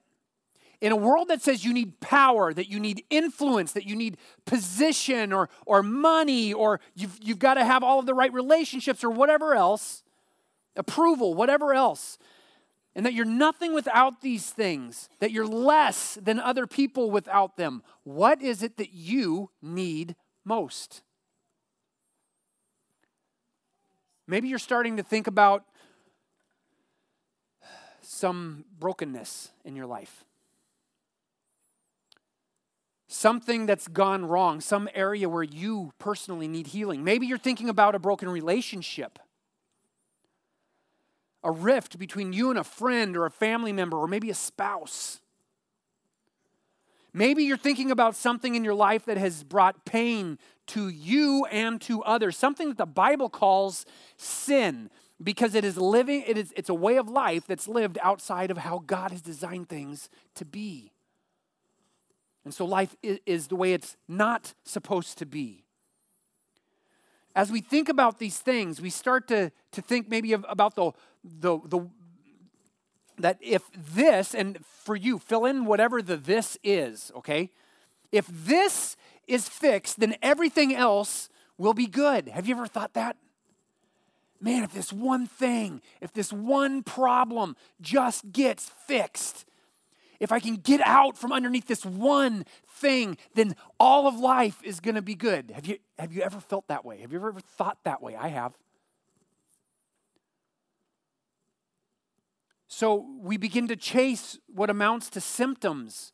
In 0.80 0.92
a 0.92 0.96
world 0.96 1.28
that 1.28 1.40
says 1.40 1.64
you 1.64 1.72
need 1.72 2.00
power, 2.00 2.52
that 2.52 2.68
you 2.68 2.78
need 2.78 3.04
influence, 3.08 3.72
that 3.72 3.86
you 3.86 3.96
need 3.96 4.18
position 4.44 5.32
or, 5.32 5.48
or 5.66 5.82
money, 5.82 6.52
or 6.52 6.80
you've, 6.94 7.18
you've 7.22 7.38
got 7.38 7.54
to 7.54 7.64
have 7.64 7.82
all 7.82 7.98
of 7.98 8.06
the 8.06 8.14
right 8.14 8.32
relationships 8.32 9.02
or 9.02 9.10
whatever 9.10 9.54
else, 9.54 10.02
approval, 10.76 11.34
whatever 11.34 11.72
else, 11.72 12.18
and 12.94 13.06
that 13.06 13.14
you're 13.14 13.24
nothing 13.24 13.74
without 13.74 14.20
these 14.20 14.50
things, 14.50 15.08
that 15.20 15.30
you're 15.30 15.46
less 15.46 16.18
than 16.20 16.38
other 16.38 16.66
people 16.66 17.10
without 17.10 17.56
them. 17.56 17.82
What 18.02 18.42
is 18.42 18.62
it 18.62 18.76
that 18.76 18.92
you 18.92 19.50
need 19.62 20.16
most? 20.44 21.02
Maybe 24.26 24.48
you're 24.48 24.58
starting 24.58 24.96
to 24.96 25.02
think 25.02 25.26
about 25.26 25.64
some 28.14 28.64
brokenness 28.78 29.50
in 29.64 29.76
your 29.76 29.86
life. 29.86 30.24
Something 33.06 33.66
that's 33.66 33.86
gone 33.86 34.24
wrong, 34.24 34.60
some 34.60 34.88
area 34.94 35.28
where 35.28 35.42
you 35.42 35.92
personally 35.98 36.48
need 36.48 36.68
healing. 36.68 37.04
Maybe 37.04 37.26
you're 37.26 37.38
thinking 37.38 37.68
about 37.68 37.94
a 37.94 37.98
broken 37.98 38.28
relationship 38.28 39.18
a 41.44 41.50
rift 41.50 41.98
between 41.98 42.32
you 42.32 42.48
and 42.48 42.58
a 42.58 42.64
friend 42.64 43.16
or 43.16 43.26
a 43.26 43.30
family 43.30 43.72
member 43.72 43.98
or 43.98 44.08
maybe 44.08 44.30
a 44.30 44.34
spouse. 44.34 45.20
Maybe 47.12 47.44
you're 47.44 47.58
thinking 47.58 47.90
about 47.90 48.16
something 48.16 48.54
in 48.54 48.64
your 48.64 48.74
life 48.74 49.04
that 49.04 49.18
has 49.18 49.44
brought 49.44 49.84
pain 49.84 50.38
to 50.68 50.88
you 50.88 51.44
and 51.52 51.80
to 51.82 52.02
others, 52.02 52.36
something 52.36 52.68
that 52.68 52.78
the 52.78 52.86
Bible 52.86 53.28
calls 53.28 53.84
sin 54.16 54.90
because 55.22 55.54
it 55.54 55.64
is 55.64 55.76
living 55.76 56.24
it 56.26 56.36
is 56.36 56.52
it's 56.56 56.68
a 56.68 56.74
way 56.74 56.96
of 56.96 57.08
life 57.08 57.46
that's 57.46 57.68
lived 57.68 57.98
outside 58.02 58.50
of 58.50 58.58
how 58.58 58.82
God 58.84 59.10
has 59.10 59.20
designed 59.22 59.68
things 59.68 60.08
to 60.34 60.44
be. 60.44 60.90
And 62.44 62.52
so 62.52 62.64
life 62.64 62.94
is, 63.02 63.20
is 63.24 63.46
the 63.48 63.56
way 63.56 63.72
it's 63.72 63.96
not 64.06 64.54
supposed 64.64 65.18
to 65.18 65.26
be. 65.26 65.64
As 67.34 67.50
we 67.50 67.60
think 67.60 67.88
about 67.88 68.18
these 68.18 68.38
things, 68.38 68.80
we 68.80 68.90
start 68.90 69.26
to, 69.28 69.50
to 69.72 69.82
think 69.82 70.08
maybe 70.08 70.32
of, 70.34 70.44
about 70.48 70.76
the, 70.76 70.92
the, 71.24 71.58
the 71.66 71.88
that 73.18 73.38
if 73.40 73.62
this, 73.72 74.34
and 74.34 74.58
for 74.64 74.94
you, 74.96 75.18
fill 75.18 75.46
in 75.46 75.64
whatever 75.64 76.02
the 76.02 76.16
this 76.16 76.58
is, 76.62 77.12
okay? 77.16 77.50
If 78.12 78.28
this 78.28 78.96
is 79.26 79.48
fixed, 79.48 80.00
then 80.00 80.16
everything 80.22 80.74
else 80.74 81.28
will 81.56 81.74
be 81.74 81.86
good. 81.86 82.28
Have 82.28 82.46
you 82.48 82.54
ever 82.56 82.66
thought 82.66 82.94
that? 82.94 83.16
Man, 84.44 84.62
if 84.62 84.74
this 84.74 84.92
one 84.92 85.26
thing, 85.26 85.80
if 86.02 86.12
this 86.12 86.30
one 86.30 86.82
problem 86.82 87.56
just 87.80 88.30
gets 88.30 88.68
fixed, 88.86 89.46
if 90.20 90.30
I 90.30 90.38
can 90.38 90.56
get 90.56 90.82
out 90.82 91.16
from 91.16 91.32
underneath 91.32 91.66
this 91.66 91.86
one 91.86 92.44
thing, 92.68 93.16
then 93.34 93.56
all 93.80 94.06
of 94.06 94.16
life 94.16 94.62
is 94.62 94.80
going 94.80 94.96
to 94.96 95.02
be 95.02 95.14
good. 95.14 95.50
Have 95.52 95.64
you, 95.64 95.78
have 95.98 96.12
you 96.12 96.20
ever 96.20 96.40
felt 96.40 96.68
that 96.68 96.84
way? 96.84 97.00
Have 97.00 97.10
you 97.10 97.16
ever 97.16 97.40
thought 97.40 97.78
that 97.84 98.02
way? 98.02 98.16
I 98.16 98.28
have. 98.28 98.54
So 102.68 103.06
we 103.22 103.38
begin 103.38 103.66
to 103.68 103.76
chase 103.76 104.38
what 104.46 104.68
amounts 104.68 105.08
to 105.10 105.22
symptoms 105.22 106.12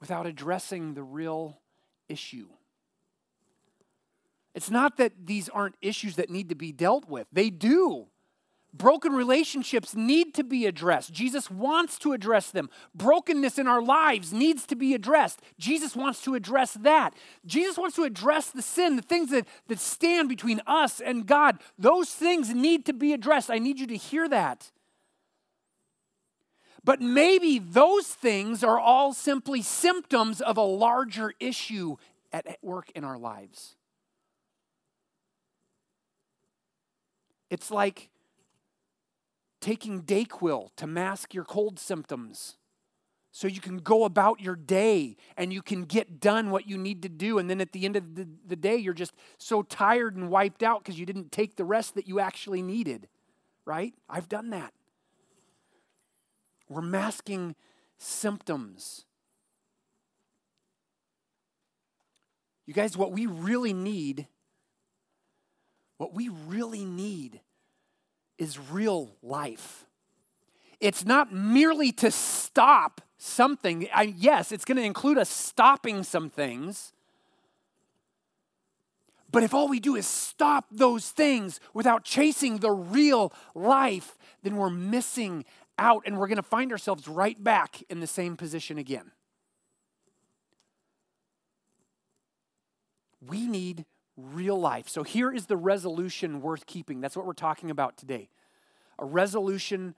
without 0.00 0.26
addressing 0.26 0.94
the 0.94 1.02
real 1.02 1.58
issue. 2.08 2.46
It's 4.56 4.70
not 4.70 4.96
that 4.96 5.12
these 5.26 5.50
aren't 5.50 5.76
issues 5.82 6.16
that 6.16 6.30
need 6.30 6.48
to 6.48 6.54
be 6.54 6.72
dealt 6.72 7.08
with, 7.08 7.26
they 7.30 7.50
do. 7.50 8.06
Broken 8.72 9.12
relationships 9.12 9.94
need 9.94 10.34
to 10.34 10.44
be 10.44 10.66
addressed. 10.66 11.12
Jesus 11.12 11.50
wants 11.50 11.98
to 12.00 12.12
address 12.12 12.50
them. 12.50 12.68
Brokenness 12.94 13.58
in 13.58 13.66
our 13.66 13.80
lives 13.80 14.34
needs 14.34 14.66
to 14.66 14.76
be 14.76 14.92
addressed. 14.92 15.40
Jesus 15.58 15.96
wants 15.96 16.22
to 16.22 16.34
address 16.34 16.74
that. 16.74 17.14
Jesus 17.46 17.78
wants 17.78 17.96
to 17.96 18.04
address 18.04 18.50
the 18.50 18.60
sin, 18.60 18.96
the 18.96 19.02
things 19.02 19.30
that, 19.30 19.46
that 19.68 19.78
stand 19.78 20.28
between 20.28 20.60
us 20.66 21.00
and 21.00 21.26
God. 21.26 21.58
Those 21.78 22.10
things 22.10 22.52
need 22.52 22.84
to 22.84 22.92
be 22.92 23.14
addressed. 23.14 23.50
I 23.50 23.58
need 23.58 23.78
you 23.78 23.86
to 23.86 23.96
hear 23.96 24.28
that. 24.28 24.72
But 26.84 27.00
maybe 27.00 27.58
those 27.58 28.08
things 28.08 28.62
are 28.62 28.78
all 28.78 29.14
simply 29.14 29.62
symptoms 29.62 30.42
of 30.42 30.58
a 30.58 30.62
larger 30.62 31.32
issue 31.40 31.96
at 32.30 32.58
work 32.62 32.90
in 32.94 33.04
our 33.04 33.16
lives. 33.16 33.76
It's 37.50 37.70
like 37.70 38.10
taking 39.60 40.02
Dayquil 40.02 40.70
to 40.76 40.86
mask 40.86 41.34
your 41.34 41.44
cold 41.44 41.78
symptoms 41.78 42.56
so 43.32 43.46
you 43.46 43.60
can 43.60 43.78
go 43.78 44.04
about 44.04 44.40
your 44.40 44.56
day 44.56 45.16
and 45.36 45.52
you 45.52 45.60
can 45.60 45.84
get 45.84 46.20
done 46.20 46.50
what 46.50 46.66
you 46.66 46.78
need 46.78 47.02
to 47.02 47.08
do. 47.08 47.38
And 47.38 47.50
then 47.50 47.60
at 47.60 47.72
the 47.72 47.84
end 47.84 47.94
of 47.96 48.14
the, 48.14 48.26
the 48.46 48.56
day, 48.56 48.76
you're 48.76 48.94
just 48.94 49.12
so 49.36 49.62
tired 49.62 50.16
and 50.16 50.30
wiped 50.30 50.62
out 50.62 50.82
because 50.82 50.98
you 50.98 51.04
didn't 51.04 51.32
take 51.32 51.56
the 51.56 51.64
rest 51.64 51.96
that 51.96 52.08
you 52.08 52.18
actually 52.18 52.62
needed, 52.62 53.08
right? 53.66 53.92
I've 54.08 54.28
done 54.28 54.50
that. 54.50 54.72
We're 56.68 56.80
masking 56.80 57.54
symptoms. 57.98 59.04
You 62.64 62.72
guys, 62.72 62.96
what 62.96 63.12
we 63.12 63.26
really 63.26 63.72
need, 63.72 64.28
what 65.98 66.14
we 66.14 66.28
really 66.28 66.84
need 66.84 67.40
is 68.38 68.58
real 68.58 69.16
life. 69.22 69.86
It's 70.80 71.04
not 71.04 71.32
merely 71.32 71.90
to 71.92 72.10
stop 72.10 73.00
something. 73.16 73.88
I, 73.94 74.14
yes, 74.16 74.52
it's 74.52 74.64
going 74.64 74.76
to 74.76 74.84
include 74.84 75.18
us 75.18 75.30
stopping 75.30 76.02
some 76.02 76.28
things. 76.28 76.92
But 79.32 79.42
if 79.42 79.54
all 79.54 79.68
we 79.68 79.80
do 79.80 79.96
is 79.96 80.06
stop 80.06 80.66
those 80.70 81.10
things 81.10 81.60
without 81.74 82.04
chasing 82.04 82.58
the 82.58 82.70
real 82.70 83.32
life, 83.54 84.16
then 84.42 84.56
we're 84.56 84.70
missing 84.70 85.44
out 85.78 86.02
and 86.06 86.18
we're 86.18 86.28
going 86.28 86.36
to 86.36 86.42
find 86.42 86.72
ourselves 86.72 87.08
right 87.08 87.42
back 87.42 87.82
in 87.88 88.00
the 88.00 88.06
same 88.06 88.36
position 88.36 88.78
again. 88.78 89.10
We 93.26 93.46
need 93.46 93.84
real 94.16 94.58
life. 94.58 94.88
So 94.88 95.02
here 95.02 95.32
is 95.32 95.46
the 95.46 95.56
resolution 95.56 96.40
worth 96.40 96.66
keeping. 96.66 97.00
That's 97.00 97.16
what 97.16 97.26
we're 97.26 97.32
talking 97.32 97.70
about 97.70 97.96
today. 97.96 98.28
A 98.98 99.04
resolution 99.04 99.94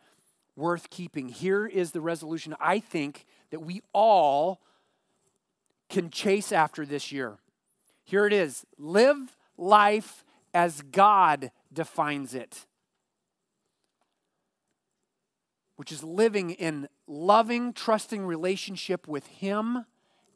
worth 0.57 0.91
keeping. 0.91 1.29
Here 1.29 1.67
is 1.67 1.93
the 1.93 2.01
resolution 2.01 2.55
I 2.61 2.81
think 2.81 3.27
that 3.51 3.61
we 3.61 3.81
all 3.93 4.61
can 5.89 6.11
chase 6.11 6.53
after 6.53 6.85
this 6.85 7.13
year. 7.13 7.39
Here 8.05 8.27
it 8.27 8.33
is 8.33 8.67
live 8.77 9.37
life 9.57 10.25
as 10.53 10.83
God 10.83 11.51
defines 11.73 12.35
it. 12.35 12.67
which 15.79 15.93
is 15.93 16.03
living 16.03 16.51
in 16.51 16.89
loving, 17.07 17.73
trusting 17.73 18.27
relationship 18.27 19.07
with 19.07 19.29
Him 19.29 19.85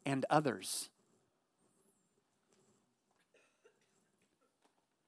and 0.06 0.24
others. 0.30 0.88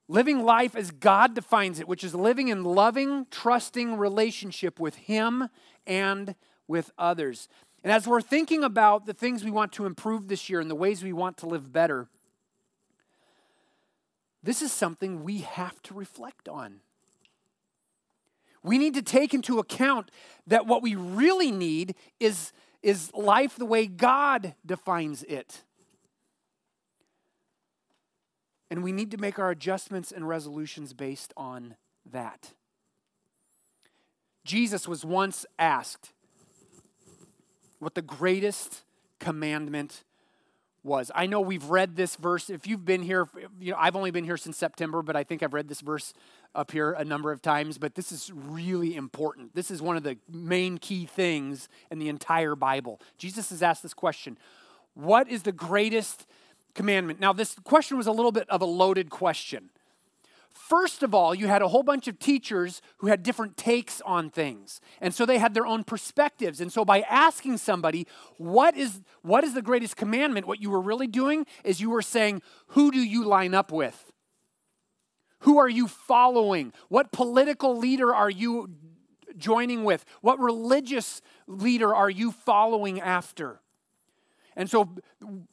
Living 0.06 0.44
life 0.44 0.76
as 0.76 0.90
God 0.90 1.34
defines 1.34 1.80
it, 1.80 1.88
which 1.88 2.04
is 2.04 2.14
living 2.14 2.48
in 2.48 2.62
loving, 2.62 3.26
trusting 3.30 3.96
relationship 3.96 4.78
with 4.78 4.96
Him 4.96 5.48
and 5.86 6.34
with 6.68 6.90
others. 6.98 7.48
And 7.82 7.92
as 7.92 8.06
we're 8.06 8.20
thinking 8.20 8.64
about 8.64 9.06
the 9.06 9.14
things 9.14 9.44
we 9.44 9.50
want 9.50 9.72
to 9.72 9.86
improve 9.86 10.28
this 10.28 10.48
year 10.48 10.60
and 10.60 10.70
the 10.70 10.74
ways 10.74 11.02
we 11.02 11.12
want 11.12 11.36
to 11.38 11.46
live 11.46 11.72
better, 11.72 12.08
this 14.42 14.60
is 14.60 14.72
something 14.72 15.24
we 15.24 15.38
have 15.38 15.80
to 15.82 15.94
reflect 15.94 16.48
on. 16.48 16.80
We 18.62 18.78
need 18.78 18.94
to 18.94 19.02
take 19.02 19.34
into 19.34 19.58
account 19.58 20.10
that 20.46 20.66
what 20.66 20.82
we 20.82 20.94
really 20.94 21.50
need 21.50 21.94
is, 22.20 22.52
is 22.82 23.12
life 23.14 23.56
the 23.56 23.66
way 23.66 23.86
God 23.86 24.54
defines 24.64 25.22
it. 25.24 25.62
And 28.70 28.82
we 28.82 28.92
need 28.92 29.10
to 29.10 29.18
make 29.18 29.38
our 29.38 29.50
adjustments 29.50 30.10
and 30.10 30.26
resolutions 30.26 30.92
based 30.92 31.32
on 31.36 31.76
that. 32.10 32.52
Jesus 34.44 34.86
was 34.86 35.04
once 35.04 35.46
asked 35.58 36.12
what 37.78 37.94
the 37.94 38.02
greatest 38.02 38.82
commandment 39.18 40.04
was. 40.82 41.10
I 41.14 41.26
know 41.26 41.40
we've 41.40 41.64
read 41.64 41.96
this 41.96 42.16
verse. 42.16 42.50
If 42.50 42.66
you've 42.66 42.84
been 42.84 43.02
here, 43.02 43.26
you 43.58 43.72
know, 43.72 43.78
I've 43.78 43.96
only 43.96 44.10
been 44.10 44.24
here 44.24 44.36
since 44.36 44.58
September, 44.58 45.02
but 45.02 45.16
I 45.16 45.24
think 45.24 45.42
I've 45.42 45.54
read 45.54 45.68
this 45.68 45.80
verse 45.80 46.12
up 46.54 46.70
here 46.70 46.92
a 46.92 47.04
number 47.04 47.32
of 47.32 47.40
times. 47.40 47.78
But 47.78 47.94
this 47.94 48.12
is 48.12 48.30
really 48.34 48.94
important. 48.94 49.54
This 49.54 49.70
is 49.70 49.80
one 49.80 49.96
of 49.96 50.02
the 50.02 50.18
main 50.30 50.76
key 50.76 51.06
things 51.06 51.68
in 51.90 51.98
the 51.98 52.08
entire 52.08 52.54
Bible. 52.54 53.00
Jesus 53.16 53.50
has 53.50 53.62
asked 53.62 53.82
this 53.82 53.94
question 53.94 54.36
What 54.92 55.28
is 55.28 55.42
the 55.42 55.52
greatest 55.52 56.26
commandment? 56.74 57.20
Now, 57.20 57.32
this 57.32 57.56
question 57.64 57.96
was 57.96 58.06
a 58.06 58.12
little 58.12 58.32
bit 58.32 58.48
of 58.50 58.60
a 58.60 58.66
loaded 58.66 59.10
question. 59.10 59.70
First 60.50 61.02
of 61.02 61.14
all, 61.14 61.34
you 61.34 61.46
had 61.46 61.62
a 61.62 61.68
whole 61.68 61.82
bunch 61.82 62.08
of 62.08 62.18
teachers 62.18 62.80
who 62.98 63.08
had 63.08 63.22
different 63.22 63.56
takes 63.56 64.00
on 64.02 64.30
things. 64.30 64.80
And 65.00 65.12
so 65.12 65.26
they 65.26 65.38
had 65.38 65.52
their 65.52 65.66
own 65.66 65.84
perspectives. 65.84 66.60
And 66.60 66.72
so 66.72 66.84
by 66.84 67.00
asking 67.02 67.58
somebody, 67.58 68.06
what 68.38 68.76
is, 68.76 69.02
what 69.22 69.44
is 69.44 69.52
the 69.54 69.62
greatest 69.62 69.96
commandment? 69.96 70.46
What 70.46 70.62
you 70.62 70.70
were 70.70 70.80
really 70.80 71.06
doing 71.06 71.44
is 71.64 71.80
you 71.80 71.90
were 71.90 72.02
saying, 72.02 72.40
who 72.68 72.90
do 72.90 73.00
you 73.00 73.24
line 73.24 73.52
up 73.52 73.72
with? 73.72 74.12
Who 75.40 75.58
are 75.58 75.68
you 75.68 75.88
following? 75.88 76.72
What 76.88 77.12
political 77.12 77.76
leader 77.76 78.14
are 78.14 78.30
you 78.30 78.70
joining 79.36 79.84
with? 79.84 80.04
What 80.22 80.38
religious 80.38 81.20
leader 81.46 81.94
are 81.94 82.08
you 82.08 82.30
following 82.30 83.00
after? 83.00 83.60
And 84.56 84.70
so 84.70 84.96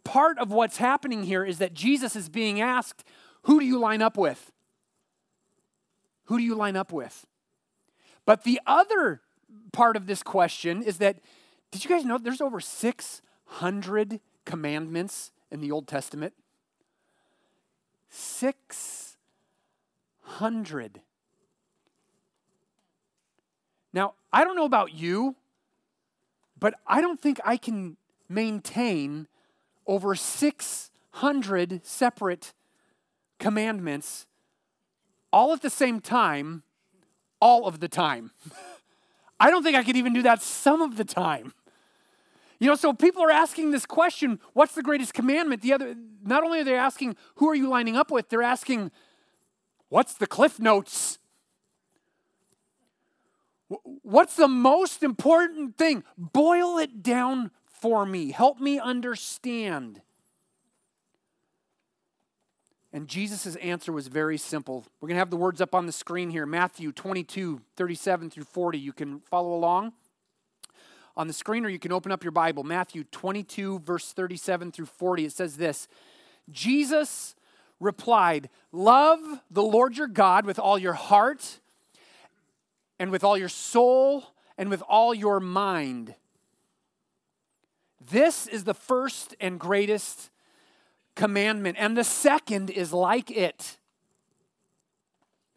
part 0.04 0.38
of 0.38 0.52
what's 0.52 0.78
happening 0.78 1.24
here 1.24 1.44
is 1.44 1.58
that 1.58 1.74
Jesus 1.74 2.16
is 2.16 2.30
being 2.30 2.62
asked, 2.62 3.04
who 3.44 3.60
do 3.60 3.66
you 3.66 3.80
line 3.80 4.02
up 4.02 4.18
with? 4.18 4.52
Who 6.26 6.38
do 6.38 6.44
you 6.44 6.56
line 6.56 6.76
up 6.76 6.94
with? 6.94 7.26
But 8.26 8.44
the 8.44 8.60
other 8.68 9.22
part 9.72 9.96
of 9.96 10.06
this 10.06 10.22
question 10.24 10.84
is 10.84 10.98
that 11.00 11.20
did 11.72 11.84
you 11.84 11.90
guys 11.90 12.06
know 12.06 12.18
there's 12.18 12.42
over 12.42 12.60
600 12.60 14.20
commandments 14.46 15.32
in 15.50 15.62
the 15.62 15.72
Old 15.72 15.88
Testament? 15.88 16.34
600. 18.10 21.02
Now, 23.94 24.14
I 24.32 24.44
don't 24.44 24.56
know 24.56 24.66
about 24.66 24.94
you, 24.94 25.36
but 26.60 26.76
I 26.86 27.02
don't 27.02 27.20
think 27.20 27.40
I 27.44 27.58
can 27.58 27.98
maintain 28.32 29.28
over 29.86 30.16
600 30.16 31.86
separate 31.86 32.54
commandments 33.40 34.28
all 35.34 35.54
at 35.54 35.62
the 35.62 35.70
same 35.70 36.00
time, 36.00 36.64
all 37.40 37.66
of 37.66 37.80
the 37.80 37.88
time. 37.88 38.32
I 39.40 39.50
don't 39.50 39.64
think 39.64 39.76
I 39.76 39.84
could 39.84 39.96
even 39.96 40.14
do 40.14 40.22
that 40.24 40.42
some 40.42 40.82
of 40.82 40.98
the 40.98 41.06
time. 41.06 41.54
You 42.60 42.68
know, 42.68 42.76
so 42.76 42.94
people 42.94 43.24
are 43.24 43.32
asking 43.32 43.72
this 43.72 43.88
question, 43.88 44.40
what's 44.54 44.76
the 44.76 44.84
greatest 44.84 45.16
commandment? 45.16 45.64
The 45.64 45.74
other 45.74 45.96
not 46.24 46.44
only 46.44 46.60
are 46.60 46.64
they 46.64 46.76
asking 46.76 47.16
who 47.36 47.50
are 47.50 47.56
you 47.56 47.68
lining 47.68 47.96
up 47.96 48.12
with, 48.12 48.30
they're 48.30 48.44
asking 48.44 48.92
what's 49.90 50.14
the 50.14 50.28
cliff 50.28 50.60
notes? 50.60 51.18
What's 54.04 54.36
the 54.36 54.48
most 54.48 55.02
important 55.02 55.78
thing? 55.78 56.04
Boil 56.18 56.78
it 56.78 57.02
down 57.02 57.50
for 57.82 58.06
me. 58.06 58.32
Help 58.32 58.62
me 58.62 58.80
understand. 58.80 60.02
And 62.94 63.08
Jesus' 63.08 63.56
answer 63.58 63.92
was 63.92 64.08
very 64.08 64.38
simple. 64.38 64.86
We're 65.00 65.08
going 65.08 65.16
to 65.16 65.20
have 65.20 65.32
the 65.32 65.38
words 65.38 65.62
up 65.62 65.74
on 65.74 65.88
the 65.88 65.92
screen 65.92 66.30
here 66.30 66.46
Matthew 66.46 66.92
22, 66.92 67.62
37 67.76 68.30
through 68.30 68.44
40. 68.44 68.78
You 68.78 68.94
can 68.94 69.22
follow 69.22 69.54
along 69.54 69.94
on 71.18 71.28
the 71.28 71.34
screen, 71.34 71.66
or 71.66 71.70
you 71.70 71.80
can 71.80 71.92
open 71.92 72.12
up 72.12 72.24
your 72.24 72.32
Bible. 72.32 72.64
Matthew 72.64 73.04
22, 73.04 73.80
verse 73.80 74.14
37 74.14 74.72
through 74.72 74.86
40. 74.86 75.26
It 75.26 75.32
says 75.32 75.58
this 75.58 75.88
Jesus 76.50 77.36
replied, 77.80 78.50
Love 78.72 79.20
the 79.50 79.64
Lord 79.64 79.98
your 79.98 80.08
God 80.08 80.46
with 80.46 80.60
all 80.60 80.78
your 80.78 80.94
heart, 80.94 81.60
and 83.00 83.10
with 83.10 83.24
all 83.24 83.38
your 83.38 83.50
soul, 83.50 84.26
and 84.58 84.70
with 84.70 84.84
all 84.84 85.14
your 85.14 85.40
mind. 85.40 86.16
This 88.10 88.48
is 88.48 88.64
the 88.64 88.74
first 88.74 89.36
and 89.40 89.60
greatest 89.60 90.30
commandment. 91.16 91.78
And 91.80 91.96
the 91.96 92.04
second 92.04 92.70
is 92.70 92.92
like 92.92 93.30
it. 93.30 93.78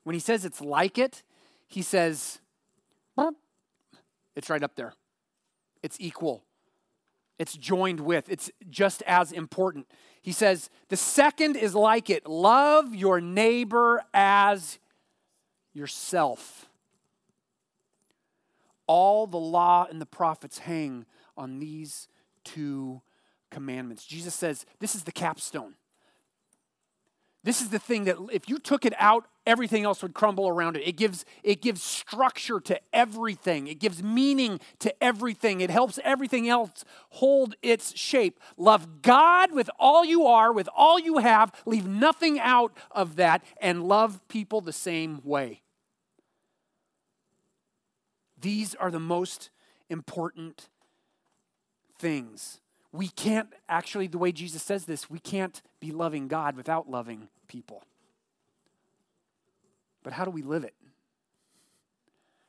When 0.03 0.15
he 0.15 0.21
says 0.21 0.45
it's 0.45 0.61
like 0.61 0.99
it, 0.99 1.23
he 1.67 1.81
says, 1.81 2.41
it's 4.37 4.51
right 4.51 4.63
up 4.63 4.77
there. 4.77 4.95
It's 5.83 5.97
equal. 5.99 6.45
It's 7.39 7.57
joined 7.57 8.01
with. 8.01 8.29
It's 8.29 8.51
just 8.69 9.03
as 9.07 9.33
important. 9.33 9.87
He 10.21 10.33
says, 10.33 10.71
the 10.89 10.97
second 10.97 11.57
is 11.57 11.75
like 11.75 12.11
it 12.11 12.27
love 12.27 12.95
your 12.95 13.21
neighbor 13.21 14.03
as 14.13 14.79
yourself. 15.73 16.69
All 18.87 19.27
the 19.27 19.39
law 19.39 19.87
and 19.91 20.01
the 20.01 20.07
prophets 20.07 20.59
hang 20.59 21.07
on 21.37 21.59
these 21.59 22.09
two 22.45 23.03
commandments. 23.51 24.05
Jesus 24.05 24.35
says 24.35 24.67
this 24.81 24.95
is 24.95 25.05
the 25.05 25.13
capstone. 25.13 25.75
This 27.45 27.61
is 27.61 27.69
the 27.69 27.79
thing 27.79 28.05
that 28.05 28.17
if 28.33 28.49
you 28.49 28.59
took 28.59 28.87
it 28.87 28.95
out, 28.99 29.27
everything 29.47 29.85
else 29.85 30.01
would 30.03 30.15
crumble 30.15 30.49
around 30.49 30.79
it. 30.79 30.89
It 30.89 30.97
gives, 30.97 31.27
it 31.43 31.61
gives 31.61 31.83
structure 31.83 32.59
to 32.61 32.81
everything, 32.91 33.67
it 33.67 33.79
gives 33.79 34.03
meaning 34.03 34.61
to 34.79 35.05
everything, 35.05 35.61
it 35.61 35.69
helps 35.69 35.99
everything 36.03 36.49
else 36.49 36.87
hold 37.11 37.55
its 37.63 37.97
shape. 37.99 38.41
Love 38.57 39.03
God 39.03 39.53
with 39.53 39.69
all 39.79 40.07
you 40.07 40.25
are, 40.25 40.55
with 40.55 40.71
all 40.75 40.99
you 40.99 41.19
have, 41.19 41.53
leave 41.67 41.87
nothing 41.87 42.41
out 42.41 42.73
of 42.91 43.17
that, 43.17 43.45
and 43.61 43.87
love 43.87 44.27
people 44.29 44.63
the 44.63 44.73
same 44.73 45.21
way. 45.23 45.61
These 48.41 48.75
are 48.75 48.91
the 48.91 48.99
most 48.99 49.51
important 49.91 50.71
things 52.05 52.61
we 52.93 53.09
can't 53.09 53.49
actually, 53.67 54.07
the 54.07 54.19
way 54.19 54.31
Jesus 54.31 54.63
says 54.63 54.85
this, 54.85 55.11
we 55.11 55.19
can't 55.19 55.63
be 55.81 55.91
loving 55.91 56.29
God 56.29 56.55
without 56.55 56.89
loving 56.89 57.29
people. 57.49 57.83
But 60.05 60.13
how 60.13 60.25
do 60.25 60.31
we 60.31 60.43
live 60.43 60.65
it? 60.65 60.75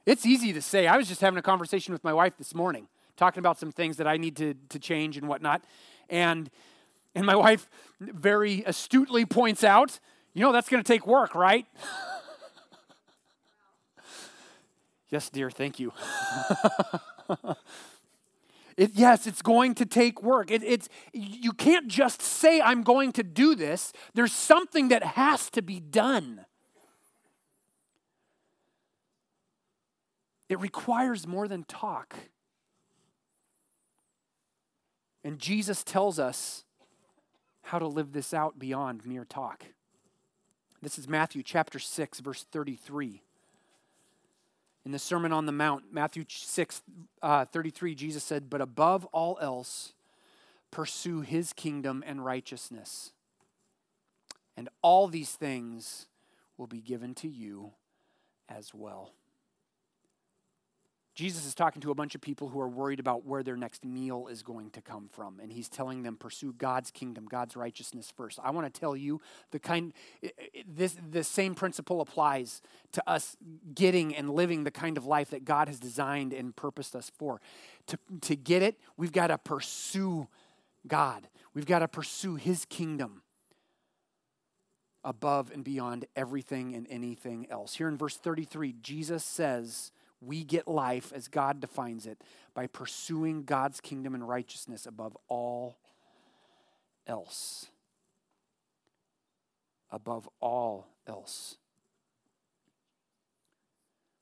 It's 0.06 0.26
easy 0.26 0.52
to 0.54 0.62
say. 0.62 0.88
I 0.88 0.98
was 0.98 1.08
just 1.08 1.22
having 1.22 1.40
a 1.40 1.42
conversation 1.42 1.94
with 1.94 2.04
my 2.04 2.14
wife 2.14 2.38
this 2.38 2.54
morning, 2.54 2.88
talking 3.18 3.40
about 3.40 3.58
some 3.58 3.72
things 3.72 3.98
that 3.98 4.08
I 4.08 4.18
need 4.18 4.36
to, 4.36 4.54
to 4.70 4.78
change 4.78 5.18
and 5.18 5.28
whatnot. 5.28 5.64
And, 6.12 6.52
and 7.16 7.26
my 7.26 7.36
wife 7.36 7.68
very 8.00 8.62
astutely 8.68 9.26
points 9.26 9.64
out, 9.64 10.00
you 10.36 10.42
know, 10.42 10.52
that's 10.52 10.70
going 10.70 10.84
to 10.84 10.88
take 10.88 11.08
work, 11.08 11.34
right? 11.34 11.66
yes, 15.10 15.32
dear, 15.32 15.50
thank 15.50 15.80
you. 15.80 15.92
It, 18.78 18.92
yes, 18.94 19.26
it's 19.26 19.42
going 19.42 19.76
to 19.76 19.86
take 19.86 20.22
work. 20.22 20.52
It, 20.52 20.62
it's, 20.64 20.90
you 21.14 21.54
can't 21.54 21.88
just 21.88 22.22
say, 22.22 22.60
I'm 22.60 22.84
going 22.84 23.14
to 23.14 23.24
do 23.24 23.56
this. 23.56 23.94
There's 24.14 24.34
something 24.34 24.90
that 24.90 25.04
has 25.04 25.50
to 25.52 25.62
be 25.62 25.80
done. 25.80 26.46
It 30.50 30.60
requires 30.60 31.26
more 31.26 31.48
than 31.48 31.64
talk. 31.64 32.16
And 35.24 35.40
Jesus 35.40 35.84
tells 35.84 36.20
us 36.20 36.66
how 37.64 37.80
to 37.80 37.88
live 37.88 38.12
this 38.12 38.34
out 38.34 38.60
beyond 38.60 39.06
mere 39.06 39.26
talk. 39.26 39.66
This 40.82 41.00
is 41.00 41.08
Matthew 41.08 41.42
chapter 41.42 41.80
6, 41.80 42.20
verse 42.20 42.46
33. 42.52 43.24
In 44.86 44.92
the 44.92 45.00
Sermon 45.00 45.34
on 45.34 45.48
the 45.48 45.52
Mount, 45.52 45.92
Matthew 45.92 46.26
6 46.30 46.84
uh, 47.24 47.46
33, 47.46 47.96
Jesus 47.96 48.24
said, 48.24 48.50
But 48.52 48.62
above 48.62 49.06
all 49.06 49.38
else, 49.42 49.94
pursue 50.70 51.22
his 51.22 51.54
kingdom 51.54 52.04
and 52.06 52.24
righteousness, 52.24 53.12
and 54.56 54.70
all 54.84 55.08
these 55.08 55.32
things 55.32 56.06
will 56.58 56.68
be 56.68 56.82
given 56.82 57.16
to 57.16 57.28
you 57.28 57.72
as 58.48 58.74
well. 58.74 59.12
Jesus 61.16 61.46
is 61.46 61.56
talking 61.56 61.82
to 61.82 61.92
a 61.92 61.96
bunch 61.96 62.14
of 62.14 62.20
people 62.20 62.50
who 62.50 62.60
are 62.60 62.68
worried 62.68 63.00
about 63.00 63.26
where 63.26 63.42
their 63.42 63.56
next 63.56 63.86
meal 63.86 64.28
is 64.28 64.44
going 64.44 64.70
to 64.72 64.82
come 64.82 65.08
from. 65.08 65.40
And 65.40 65.50
he's 65.50 65.70
telling 65.70 66.04
them, 66.04 66.18
pursue 66.18 66.52
God's 66.52 66.92
kingdom, 66.92 67.26
God's 67.26 67.56
righteousness 67.56 68.12
first. 68.16 68.38
I 68.44 68.52
want 68.52 68.72
to 68.72 68.80
tell 68.80 68.98
you 68.98 69.22
the 69.52 69.60
kind, 69.60 69.94
this, 70.68 70.98
the 71.10 71.24
same 71.24 71.56
principle 71.56 72.02
applies 72.02 72.62
to 72.92 73.10
us 73.10 73.38
getting 73.74 74.14
and 74.14 74.30
living 74.30 74.66
the 74.66 74.72
kind 74.72 74.98
of 74.98 75.06
life 75.06 75.30
that 75.30 75.46
God 75.46 75.70
has 75.70 75.80
designed 75.80 76.34
and 76.34 76.54
purposed 76.54 76.98
us 76.98 77.10
for. 77.18 77.40
To, 77.88 77.98
to 78.22 78.36
get 78.36 78.62
it, 78.62 78.78
we've 78.98 79.14
got 79.14 79.28
to 79.28 79.38
pursue 79.38 80.28
God, 80.86 81.30
we've 81.54 81.66
got 81.66 81.80
to 81.80 81.88
pursue 81.88 82.36
his 82.36 82.66
kingdom 82.66 83.22
above 85.06 85.50
and 85.54 85.64
beyond 85.64 86.06
everything 86.16 86.76
and 86.76 86.86
anything 86.90 87.48
else. 87.50 87.76
Here 87.76 87.88
in 87.88 87.96
verse 87.96 88.18
33, 88.18 88.76
Jesus 88.82 89.24
says, 89.24 89.94
we 90.22 90.44
get 90.44 90.68
life 90.68 91.12
as 91.14 91.28
God 91.28 91.60
defines 91.60 92.06
it 92.06 92.22
by 92.54 92.68
pursuing 92.68 93.44
God's 93.44 93.82
kingdom 93.82 94.16
and 94.16 94.28
righteousness 94.28 94.86
above 94.86 95.18
all 95.28 95.78
else. 97.08 97.68
Above 99.92 100.28
all 100.40 100.88
else. 101.08 101.58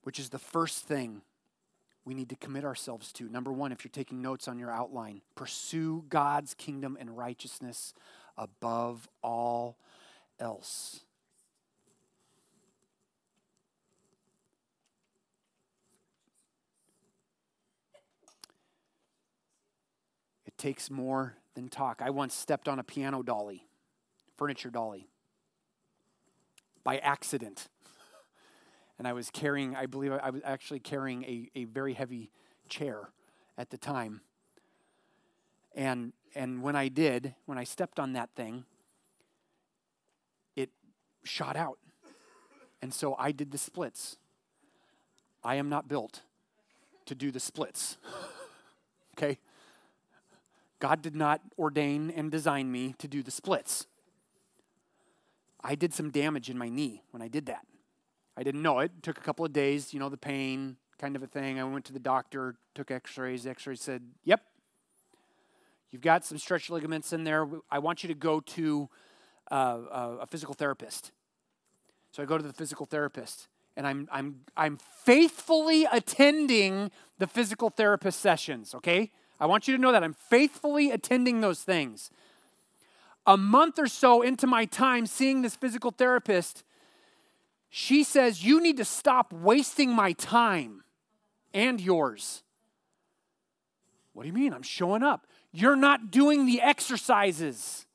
Which 0.03 0.19
is 0.19 0.29
the 0.29 0.39
first 0.39 0.85
thing 0.85 1.21
we 2.05 2.13
need 2.13 2.29
to 2.29 2.35
commit 2.35 2.65
ourselves 2.65 3.13
to. 3.13 3.29
Number 3.29 3.51
one, 3.51 3.71
if 3.71 3.85
you're 3.85 3.91
taking 3.91 4.21
notes 4.21 4.47
on 4.47 4.59
your 4.59 4.71
outline, 4.71 5.21
pursue 5.35 6.03
God's 6.09 6.53
kingdom 6.53 6.97
and 6.99 7.17
righteousness 7.17 7.93
above 8.37 9.07
all 9.21 9.77
else. 10.39 11.01
Takes 20.63 20.89
more 20.89 21.35
than 21.55 21.67
talk. 21.67 22.01
I 22.01 22.09
once 22.09 22.33
stepped 22.33 22.69
on 22.69 22.79
a 22.79 22.83
piano 22.83 23.21
dolly, 23.21 23.67
furniture 24.37 24.69
dolly, 24.69 25.09
by 26.85 26.99
accident. 26.99 27.67
And 28.97 29.05
I 29.05 29.11
was 29.11 29.29
carrying, 29.29 29.75
I 29.75 29.87
believe 29.87 30.13
I 30.13 30.29
was 30.29 30.41
actually 30.45 30.79
carrying 30.79 31.25
a, 31.25 31.49
a 31.53 31.63
very 31.65 31.93
heavy 31.93 32.31
chair 32.69 33.09
at 33.57 33.71
the 33.71 33.77
time. 33.77 34.21
And, 35.75 36.13
and 36.33 36.63
when 36.63 36.77
I 36.77 36.87
did, 36.87 37.35
when 37.45 37.57
I 37.57 37.65
stepped 37.65 37.99
on 37.99 38.13
that 38.13 38.29
thing, 38.33 38.63
it 40.55 40.69
shot 41.25 41.57
out. 41.57 41.77
And 42.81 42.93
so 42.93 43.17
I 43.19 43.33
did 43.33 43.51
the 43.51 43.57
splits. 43.57 44.15
I 45.43 45.55
am 45.55 45.67
not 45.67 45.89
built 45.89 46.21
to 47.07 47.15
do 47.15 47.31
the 47.31 47.41
splits. 47.41 47.97
okay? 49.17 49.39
God 50.83 51.01
did 51.01 51.15
not 51.15 51.39
ordain 51.57 52.11
and 52.11 52.29
design 52.29 52.69
me 52.69 52.93
to 52.97 53.07
do 53.07 53.23
the 53.23 53.31
splits. 53.31 53.87
I 55.63 55.75
did 55.75 55.93
some 55.93 56.09
damage 56.11 56.49
in 56.49 56.57
my 56.57 56.67
knee 56.67 57.03
when 57.11 57.21
I 57.21 57.29
did 57.29 57.45
that. 57.45 57.65
I 58.35 58.43
didn't 58.43 58.61
know 58.61 58.79
it. 58.79 58.91
it 58.97 59.01
took 59.01 59.17
a 59.17 59.21
couple 59.21 59.45
of 59.45 59.53
days, 59.53 59.93
you 59.93 60.01
know, 60.01 60.09
the 60.09 60.17
pain 60.17 60.75
kind 60.97 61.15
of 61.15 61.23
a 61.23 61.27
thing. 61.27 61.57
I 61.57 61.63
went 61.63 61.85
to 61.85 61.93
the 61.93 61.99
doctor, 61.99 62.57
took 62.75 62.91
x 62.91 63.17
rays. 63.17 63.43
The 63.43 63.51
x 63.51 63.65
rays 63.65 63.79
said, 63.79 64.01
yep, 64.25 64.41
You've 65.89 66.01
got 66.01 66.25
some 66.25 66.37
stretch 66.37 66.69
ligaments 66.69 67.13
in 67.13 67.23
there. 67.23 67.47
I 67.71 67.79
want 67.79 68.03
you 68.03 68.09
to 68.09 68.15
go 68.15 68.41
to 68.41 68.89
uh, 69.49 69.77
a 70.19 70.27
physical 70.27 70.53
therapist. 70.53 71.13
So 72.11 72.21
I 72.21 72.25
go 72.25 72.37
to 72.37 72.43
the 72.43 72.51
physical 72.51 72.85
therapist 72.85 73.47
and 73.77 73.87
I'm, 73.87 74.09
I'm, 74.11 74.41
I'm 74.57 74.77
faithfully 75.05 75.85
attending 75.89 76.91
the 77.19 77.27
physical 77.27 77.69
therapist 77.69 78.19
sessions, 78.19 78.75
okay? 78.75 79.11
I 79.39 79.45
want 79.45 79.67
you 79.67 79.75
to 79.75 79.81
know 79.81 79.91
that. 79.91 80.03
I'm 80.03 80.13
faithfully 80.13 80.91
attending 80.91 81.41
those 81.41 81.61
things. 81.61 82.09
A 83.25 83.37
month 83.37 83.79
or 83.79 83.87
so 83.87 84.21
into 84.21 84.47
my 84.47 84.65
time 84.65 85.05
seeing 85.05 85.41
this 85.41 85.55
physical 85.55 85.91
therapist, 85.91 86.63
she 87.69 88.03
says, 88.03 88.43
You 88.43 88.61
need 88.61 88.77
to 88.77 88.85
stop 88.85 89.33
wasting 89.33 89.91
my 89.91 90.13
time 90.13 90.83
and 91.53 91.79
yours. 91.79 92.43
What 94.13 94.23
do 94.23 94.27
you 94.27 94.33
mean? 94.33 94.53
I'm 94.53 94.63
showing 94.63 95.03
up. 95.03 95.25
You're 95.51 95.75
not 95.75 96.11
doing 96.11 96.45
the 96.45 96.61
exercises. 96.61 97.85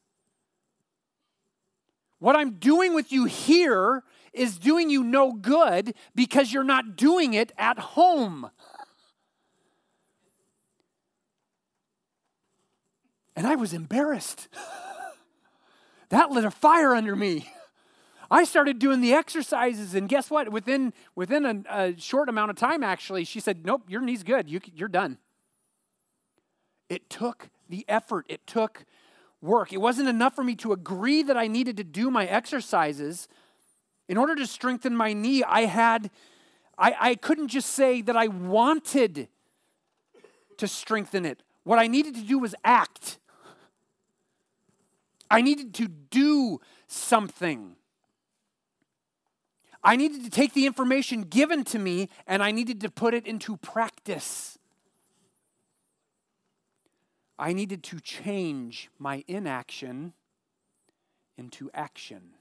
What 2.18 2.34
I'm 2.34 2.54
doing 2.54 2.94
with 2.94 3.12
you 3.12 3.26
here 3.26 4.02
is 4.32 4.58
doing 4.58 4.90
you 4.90 5.04
no 5.04 5.32
good 5.32 5.94
because 6.14 6.52
you're 6.52 6.64
not 6.64 6.96
doing 6.96 7.34
it 7.34 7.52
at 7.56 7.78
home. 7.78 8.50
And 13.38 13.46
I 13.46 13.54
was 13.54 13.72
embarrassed. 13.72 14.48
that 16.08 16.32
lit 16.32 16.44
a 16.44 16.50
fire 16.50 16.92
under 16.92 17.14
me. 17.14 17.48
I 18.28 18.42
started 18.42 18.80
doing 18.80 19.00
the 19.00 19.14
exercises, 19.14 19.94
and 19.94 20.08
guess 20.08 20.28
what? 20.28 20.50
Within 20.50 20.92
within 21.14 21.46
a, 21.46 21.62
a 21.70 22.00
short 22.00 22.28
amount 22.28 22.50
of 22.50 22.56
time, 22.56 22.82
actually, 22.82 23.22
she 23.22 23.38
said, 23.38 23.64
"Nope, 23.64 23.82
your 23.86 24.00
knee's 24.00 24.24
good. 24.24 24.50
You, 24.50 24.58
you're 24.74 24.88
done." 24.88 25.18
It 26.88 27.08
took 27.08 27.48
the 27.68 27.84
effort. 27.86 28.26
It 28.28 28.44
took 28.44 28.84
work. 29.40 29.72
It 29.72 29.80
wasn't 29.80 30.08
enough 30.08 30.34
for 30.34 30.42
me 30.42 30.56
to 30.56 30.72
agree 30.72 31.22
that 31.22 31.36
I 31.36 31.46
needed 31.46 31.76
to 31.76 31.84
do 31.84 32.10
my 32.10 32.26
exercises. 32.26 33.28
In 34.08 34.16
order 34.16 34.34
to 34.34 34.48
strengthen 34.48 34.96
my 34.96 35.12
knee, 35.12 35.44
I 35.44 35.66
had, 35.66 36.10
I, 36.76 36.96
I 36.98 37.14
couldn't 37.14 37.48
just 37.48 37.70
say 37.70 38.02
that 38.02 38.16
I 38.16 38.26
wanted 38.26 39.28
to 40.56 40.66
strengthen 40.66 41.24
it. 41.24 41.44
What 41.62 41.78
I 41.78 41.86
needed 41.86 42.14
to 42.16 42.22
do 42.22 42.40
was 42.40 42.54
act. 42.64 43.18
I 45.30 45.42
needed 45.42 45.74
to 45.74 45.88
do 45.88 46.60
something. 46.86 47.76
I 49.82 49.96
needed 49.96 50.24
to 50.24 50.30
take 50.30 50.54
the 50.54 50.66
information 50.66 51.22
given 51.22 51.64
to 51.64 51.78
me 51.78 52.08
and 52.26 52.42
I 52.42 52.50
needed 52.50 52.80
to 52.80 52.90
put 52.90 53.14
it 53.14 53.26
into 53.26 53.56
practice. 53.56 54.58
I 57.38 57.52
needed 57.52 57.84
to 57.84 58.00
change 58.00 58.90
my 58.98 59.22
inaction 59.28 60.14
into 61.36 61.70
action. 61.72 62.34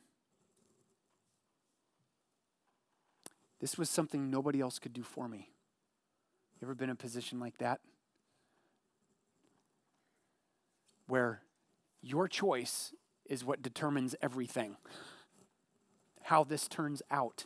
This 3.60 3.78
was 3.78 3.90
something 3.90 4.30
nobody 4.30 4.60
else 4.60 4.80
could 4.80 4.94
do 4.94 5.04
for 5.04 5.28
me. 5.28 5.50
You 6.60 6.66
ever 6.66 6.76
been 6.76 6.90
in 6.90 6.94
a 6.94 6.96
position 6.96 7.40
like 7.40 7.58
that? 7.60 7.80
Where 11.08 11.42
your 12.02 12.28
choice 12.28 12.94
is 13.26 13.44
what 13.44 13.62
determines 13.62 14.16
everything, 14.22 14.78
how 16.24 16.44
this 16.44 16.68
turns 16.68 17.02
out. 17.12 17.46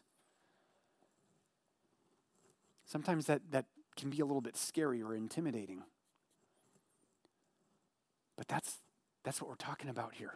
Sometimes 2.85 3.25
that, 3.25 3.41
that 3.51 3.65
can 3.95 4.09
be 4.09 4.19
a 4.19 4.25
little 4.25 4.41
bit 4.41 4.57
scary 4.57 5.01
or 5.01 5.15
intimidating. 5.15 5.83
But 8.35 8.47
that's, 8.47 8.79
that's 9.23 9.41
what 9.41 9.49
we're 9.49 9.55
talking 9.55 9.89
about 9.89 10.15
here. 10.15 10.33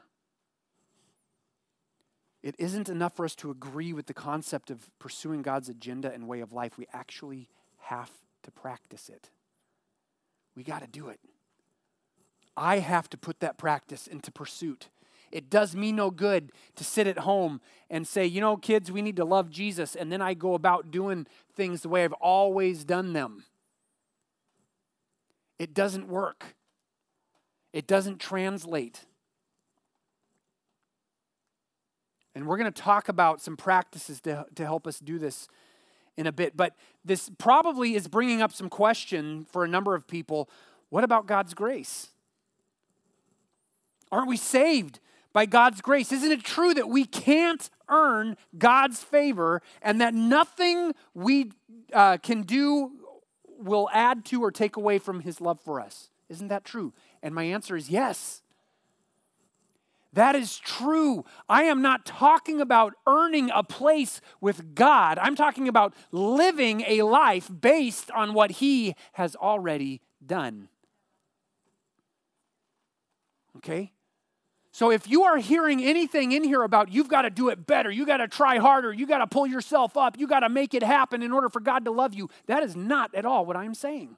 It 2.44 2.56
isn't 2.60 2.90
enough 2.90 3.16
for 3.16 3.26
us 3.26 3.36
to 3.38 3.50
agree 3.50 3.92
with 3.92 4.06
the 4.06 4.14
concept 4.14 4.70
of 4.70 4.92
pursuing 5.00 5.42
God's 5.42 5.68
agenda 5.68 6.14
and 6.14 6.28
way 6.28 6.42
of 6.42 6.54
life. 6.54 6.78
We 6.78 6.86
actually 6.94 7.50
have 7.78 8.12
to 8.44 8.52
practice 8.52 9.10
it. 9.10 9.32
We 10.56 10.64
got 10.64 10.82
to 10.82 10.88
do 10.88 11.10
it. 11.10 11.20
I 12.58 12.80
have 12.80 13.10
to 13.10 13.18
put 13.18 13.40
that 13.40 13.58
practice 13.58 14.08
into 14.08 14.32
pursuit. 14.32 14.88
It 15.32 15.50
does 15.50 15.76
me 15.76 15.92
no 15.92 16.12
good 16.12 16.52
to 16.76 16.84
sit 16.84 17.08
at 17.08 17.20
home 17.20 17.60
and 17.90 18.08
say, 18.08 18.26
you 18.26 18.40
know, 18.40 18.56
kids, 18.56 18.92
we 18.92 19.02
need 19.02 19.18
to 19.18 19.26
love 19.26 19.50
Jesus, 19.50 19.96
and 19.96 20.12
then 20.12 20.22
I 20.22 20.34
go 20.34 20.54
about 20.54 20.92
doing 20.92 21.28
things 21.54 21.82
the 21.82 21.90
way 21.90 22.04
I've 22.04 22.14
always 22.14 22.86
done 22.86 23.14
them. 23.14 23.44
It 25.60 25.74
doesn't 25.74 26.08
work. 26.08 26.56
It 27.74 27.88
doesn't 27.88 28.20
translate. 28.20 29.06
And 32.34 32.46
we're 32.48 32.58
going 32.58 32.72
to 32.72 32.82
talk 32.82 33.10
about 33.10 33.42
some 33.42 33.56
practices 33.56 34.22
to, 34.22 34.46
to 34.56 34.64
help 34.64 34.88
us 34.88 35.00
do 35.00 35.18
this 35.18 35.48
in 36.18 36.28
a 36.28 36.32
bit. 36.32 36.56
But 36.56 36.76
this 37.04 37.30
probably 37.38 37.96
is 37.96 38.08
bringing 38.08 38.42
up 38.42 38.54
some 38.54 38.70
question 38.70 39.46
for 39.52 39.64
a 39.64 39.68
number 39.68 39.96
of 39.96 40.08
people. 40.08 40.50
What 40.90 41.04
about 41.04 41.28
God's 41.28 41.54
grace? 41.54 42.10
Aren't 44.12 44.28
we 44.28 44.38
saved 44.38 45.00
by 45.34 45.46
God's 45.46 45.82
grace? 45.82 46.12
Isn't 46.12 46.32
it 46.32 46.44
true 46.44 46.74
that 46.74 46.88
we 46.90 47.06
can't 47.06 47.70
earn 47.90 48.38
God's 48.58 49.04
favor 49.04 49.62
and 49.82 50.00
that 50.02 50.14
nothing 50.14 50.94
we 51.14 51.52
uh, 51.94 52.18
can 52.18 52.44
do 52.44 52.92
will 53.60 53.90
add 53.94 54.26
to 54.26 54.44
or 54.44 54.52
take 54.52 54.78
away 54.78 54.98
from 54.98 55.22
his 55.22 55.42
love 55.42 55.60
for 55.60 55.80
us? 55.80 56.10
Isn't 56.30 56.48
that 56.48 56.66
true? 56.66 56.94
And 57.22 57.36
my 57.36 57.44
answer 57.44 57.76
is 57.76 57.90
yes. 57.90 58.42
That 60.14 60.36
is 60.36 60.58
true. 60.58 61.26
I 61.50 61.64
am 61.64 61.82
not 61.82 62.06
talking 62.06 62.62
about 62.62 62.94
earning 63.06 63.52
a 63.54 63.64
place 63.64 64.22
with 64.40 64.74
God. 64.74 65.20
I'm 65.20 65.36
talking 65.36 65.68
about 65.68 65.94
living 66.14 66.86
a 66.88 67.02
life 67.02 67.52
based 67.60 68.10
on 68.12 68.34
what 68.34 68.52
He 68.52 68.96
has 69.14 69.36
already 69.36 70.02
done. 70.26 70.70
Okay? 73.58 73.92
So 74.72 74.92
if 74.92 75.08
you 75.08 75.24
are 75.24 75.38
hearing 75.38 75.82
anything 75.82 76.34
in 76.34 76.44
here 76.44 76.62
about 76.62 76.92
you've 76.92 77.08
got 77.08 77.22
to 77.22 77.30
do 77.30 77.48
it 77.48 77.66
better, 77.66 77.90
you 77.90 78.06
got 78.06 78.18
to 78.18 78.28
try 78.28 78.58
harder, 78.58 78.92
you 78.92 79.08
got 79.08 79.20
to 79.20 79.28
pull 79.28 79.48
yourself 79.48 79.96
up, 79.96 80.20
you 80.20 80.28
got 80.28 80.42
to 80.42 80.50
make 80.50 80.74
it 80.74 80.84
happen 80.84 81.24
in 81.24 81.32
order 81.32 81.48
for 81.48 81.62
God 81.62 81.86
to 81.86 81.92
love 81.92 82.14
you, 82.14 82.30
that 82.48 82.62
is 82.62 82.76
not 82.76 83.16
at 83.16 83.26
all 83.26 83.46
what 83.46 83.56
I'm 83.56 83.74
saying. 83.74 84.18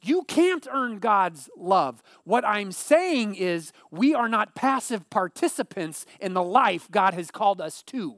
You 0.00 0.22
can't 0.24 0.66
earn 0.70 1.00
God's 1.00 1.48
love. 1.56 2.02
What 2.24 2.44
I'm 2.44 2.72
saying 2.72 3.36
is, 3.36 3.72
we 3.90 4.14
are 4.14 4.28
not 4.28 4.54
passive 4.54 5.08
participants 5.08 6.04
in 6.20 6.34
the 6.34 6.42
life 6.42 6.90
God 6.90 7.14
has 7.14 7.30
called 7.30 7.60
us 7.60 7.82
to. 7.84 8.16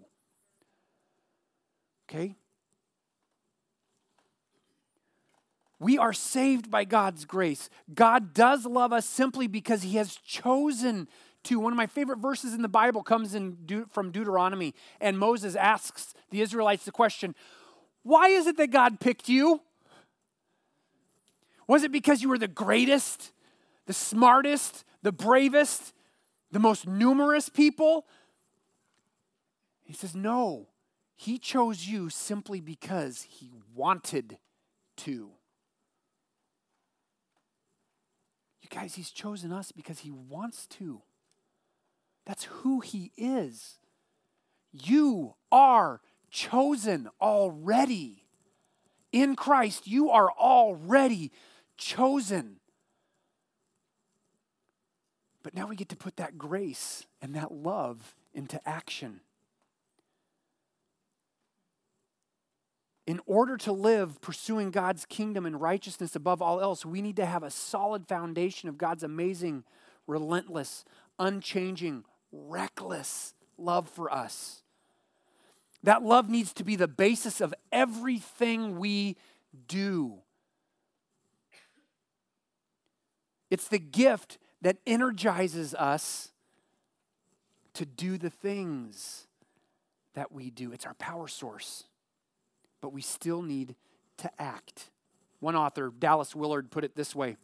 Okay? 2.08 2.36
We 5.78 5.98
are 5.98 6.12
saved 6.12 6.70
by 6.70 6.84
God's 6.84 7.24
grace. 7.24 7.68
God 7.94 8.32
does 8.32 8.64
love 8.64 8.92
us 8.92 9.06
simply 9.06 9.46
because 9.46 9.82
He 9.82 9.96
has 9.96 10.16
chosen 10.16 11.08
to. 11.44 11.60
One 11.60 11.72
of 11.72 11.76
my 11.76 11.86
favorite 11.86 12.18
verses 12.18 12.54
in 12.54 12.62
the 12.62 12.68
Bible 12.68 13.02
comes 13.02 13.34
in 13.34 13.58
De- 13.66 13.86
from 13.86 14.10
Deuteronomy, 14.10 14.74
and 15.00 15.18
Moses 15.18 15.54
asks 15.54 16.14
the 16.30 16.40
Israelites 16.40 16.84
the 16.84 16.92
question 16.92 17.34
Why 18.02 18.28
is 18.28 18.46
it 18.46 18.56
that 18.56 18.70
God 18.70 19.00
picked 19.00 19.28
you? 19.28 19.60
Was 21.68 21.82
it 21.82 21.92
because 21.92 22.22
you 22.22 22.28
were 22.28 22.38
the 22.38 22.48
greatest, 22.48 23.32
the 23.86 23.92
smartest, 23.92 24.84
the 25.02 25.12
bravest, 25.12 25.92
the 26.52 26.58
most 26.58 26.86
numerous 26.86 27.48
people? 27.48 28.06
He 29.84 29.92
says, 29.92 30.14
No. 30.14 30.68
He 31.18 31.38
chose 31.38 31.86
you 31.86 32.10
simply 32.10 32.60
because 32.60 33.22
he 33.22 33.50
wanted 33.74 34.36
to. 34.98 35.30
You 38.68 38.80
guys, 38.80 38.96
he's 38.96 39.10
chosen 39.10 39.52
us 39.52 39.70
because 39.70 40.00
he 40.00 40.10
wants 40.10 40.66
to. 40.78 41.02
That's 42.24 42.44
who 42.44 42.80
he 42.80 43.12
is. 43.16 43.76
You 44.72 45.34
are 45.52 46.00
chosen 46.32 47.08
already. 47.20 48.24
In 49.12 49.36
Christ, 49.36 49.86
you 49.86 50.10
are 50.10 50.32
already 50.32 51.30
chosen. 51.78 52.56
But 55.44 55.54
now 55.54 55.68
we 55.68 55.76
get 55.76 55.88
to 55.90 55.96
put 55.96 56.16
that 56.16 56.36
grace 56.36 57.06
and 57.22 57.36
that 57.36 57.52
love 57.52 58.16
into 58.34 58.60
action. 58.68 59.20
In 63.06 63.20
order 63.24 63.56
to 63.58 63.72
live 63.72 64.20
pursuing 64.20 64.72
God's 64.72 65.06
kingdom 65.06 65.46
and 65.46 65.60
righteousness 65.60 66.16
above 66.16 66.42
all 66.42 66.60
else, 66.60 66.84
we 66.84 67.00
need 67.00 67.16
to 67.16 67.26
have 67.26 67.44
a 67.44 67.50
solid 67.50 68.08
foundation 68.08 68.68
of 68.68 68.78
God's 68.78 69.04
amazing, 69.04 69.62
relentless, 70.08 70.84
unchanging, 71.18 72.04
reckless 72.32 73.34
love 73.58 73.88
for 73.88 74.12
us. 74.12 74.62
That 75.84 76.02
love 76.02 76.28
needs 76.28 76.52
to 76.54 76.64
be 76.64 76.74
the 76.74 76.88
basis 76.88 77.40
of 77.40 77.54
everything 77.70 78.78
we 78.78 79.16
do. 79.68 80.14
It's 83.50 83.68
the 83.68 83.78
gift 83.78 84.38
that 84.62 84.78
energizes 84.84 85.74
us 85.74 86.32
to 87.74 87.86
do 87.86 88.18
the 88.18 88.30
things 88.30 89.28
that 90.14 90.32
we 90.32 90.50
do. 90.50 90.72
It's 90.72 90.86
our 90.86 90.94
power 90.94 91.28
source. 91.28 91.84
But 92.80 92.92
we 92.92 93.02
still 93.02 93.42
need 93.42 93.74
to 94.18 94.30
act. 94.40 94.90
One 95.40 95.56
author, 95.56 95.92
Dallas 95.96 96.34
Willard, 96.34 96.70
put 96.70 96.84
it 96.84 96.96
this 96.96 97.14
way 97.14 97.36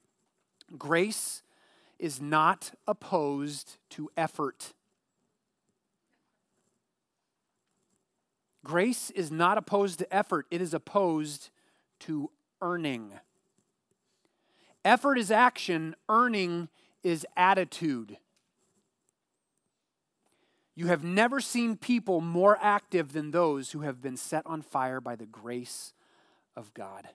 Grace 0.78 1.42
is 1.98 2.20
not 2.20 2.72
opposed 2.86 3.76
to 3.90 4.10
effort. 4.16 4.72
Grace 8.64 9.10
is 9.10 9.30
not 9.30 9.58
opposed 9.58 9.98
to 9.98 10.14
effort, 10.14 10.46
it 10.50 10.60
is 10.60 10.72
opposed 10.72 11.50
to 12.00 12.30
earning. 12.60 13.12
Effort 14.84 15.18
is 15.18 15.30
action, 15.30 15.94
earning 16.08 16.68
is 17.02 17.26
attitude. 17.36 18.18
You 20.74 20.86
have 20.86 21.04
never 21.04 21.40
seen 21.40 21.76
people 21.76 22.20
more 22.20 22.58
active 22.60 23.12
than 23.12 23.30
those 23.30 23.72
who 23.72 23.80
have 23.80 24.00
been 24.00 24.16
set 24.16 24.42
on 24.46 24.62
fire 24.62 25.00
by 25.00 25.16
the 25.16 25.26
grace 25.26 25.92
of 26.56 26.72
God. 26.72 27.08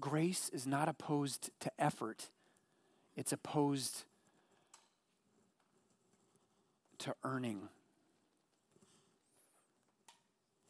Grace 0.00 0.48
is 0.52 0.66
not 0.66 0.88
opposed 0.88 1.50
to 1.60 1.70
effort, 1.78 2.30
it's 3.16 3.32
opposed 3.32 4.04
to 6.98 7.14
earning. 7.24 7.68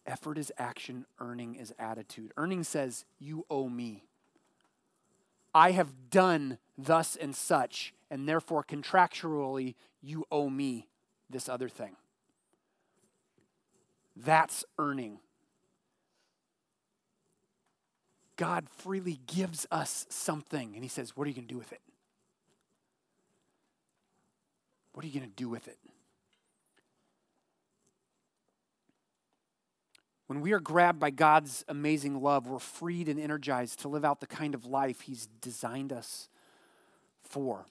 Effort 0.07 0.39
is 0.39 0.51
action, 0.59 1.05
earning 1.21 1.55
is 1.55 1.73
attitude. 1.79 2.33
Earning 2.37 2.65
says, 2.65 3.05
You 3.21 3.45
owe 3.49 3.69
me. 3.69 4.05
I 5.55 5.73
have 5.73 6.11
done 6.11 6.59
thus 6.79 7.15
and 7.17 7.35
such, 7.35 7.93
and 8.11 8.29
therefore 8.29 8.65
contractually, 8.65 9.75
you 10.03 10.25
owe 10.31 10.51
me 10.51 10.89
this 11.29 11.49
other 11.49 11.69
thing. 11.69 11.97
That's 14.17 14.65
earning. 14.79 15.21
God 18.37 18.69
freely 18.69 19.21
gives 19.27 19.67
us 19.71 20.07
something, 20.09 20.75
and 20.75 20.83
He 20.83 20.89
says, 20.89 21.17
What 21.17 21.27
are 21.27 21.29
you 21.29 21.35
going 21.35 21.47
to 21.47 21.55
do 21.55 21.59
with 21.59 21.73
it? 21.73 21.81
What 24.93 25.05
are 25.05 25.09
you 25.09 25.19
going 25.19 25.31
to 25.31 25.37
do 25.37 25.49
with 25.49 25.69
it? 25.69 25.79
When 30.27 30.41
we 30.41 30.53
are 30.53 30.61
grabbed 30.61 31.01
by 31.01 31.11
God's 31.11 31.65
amazing 31.69 32.23
love, 32.23 32.47
we're 32.47 32.61
freed 32.61 33.09
and 33.09 33.19
energized 33.19 33.81
to 33.81 33.89
live 33.89 34.05
out 34.05 34.21
the 34.21 34.27
kind 34.27 34.55
of 34.55 34.65
life 34.65 35.03
He's 35.03 35.27
designed 35.41 35.93
us 35.93 36.29
for. 37.23 37.67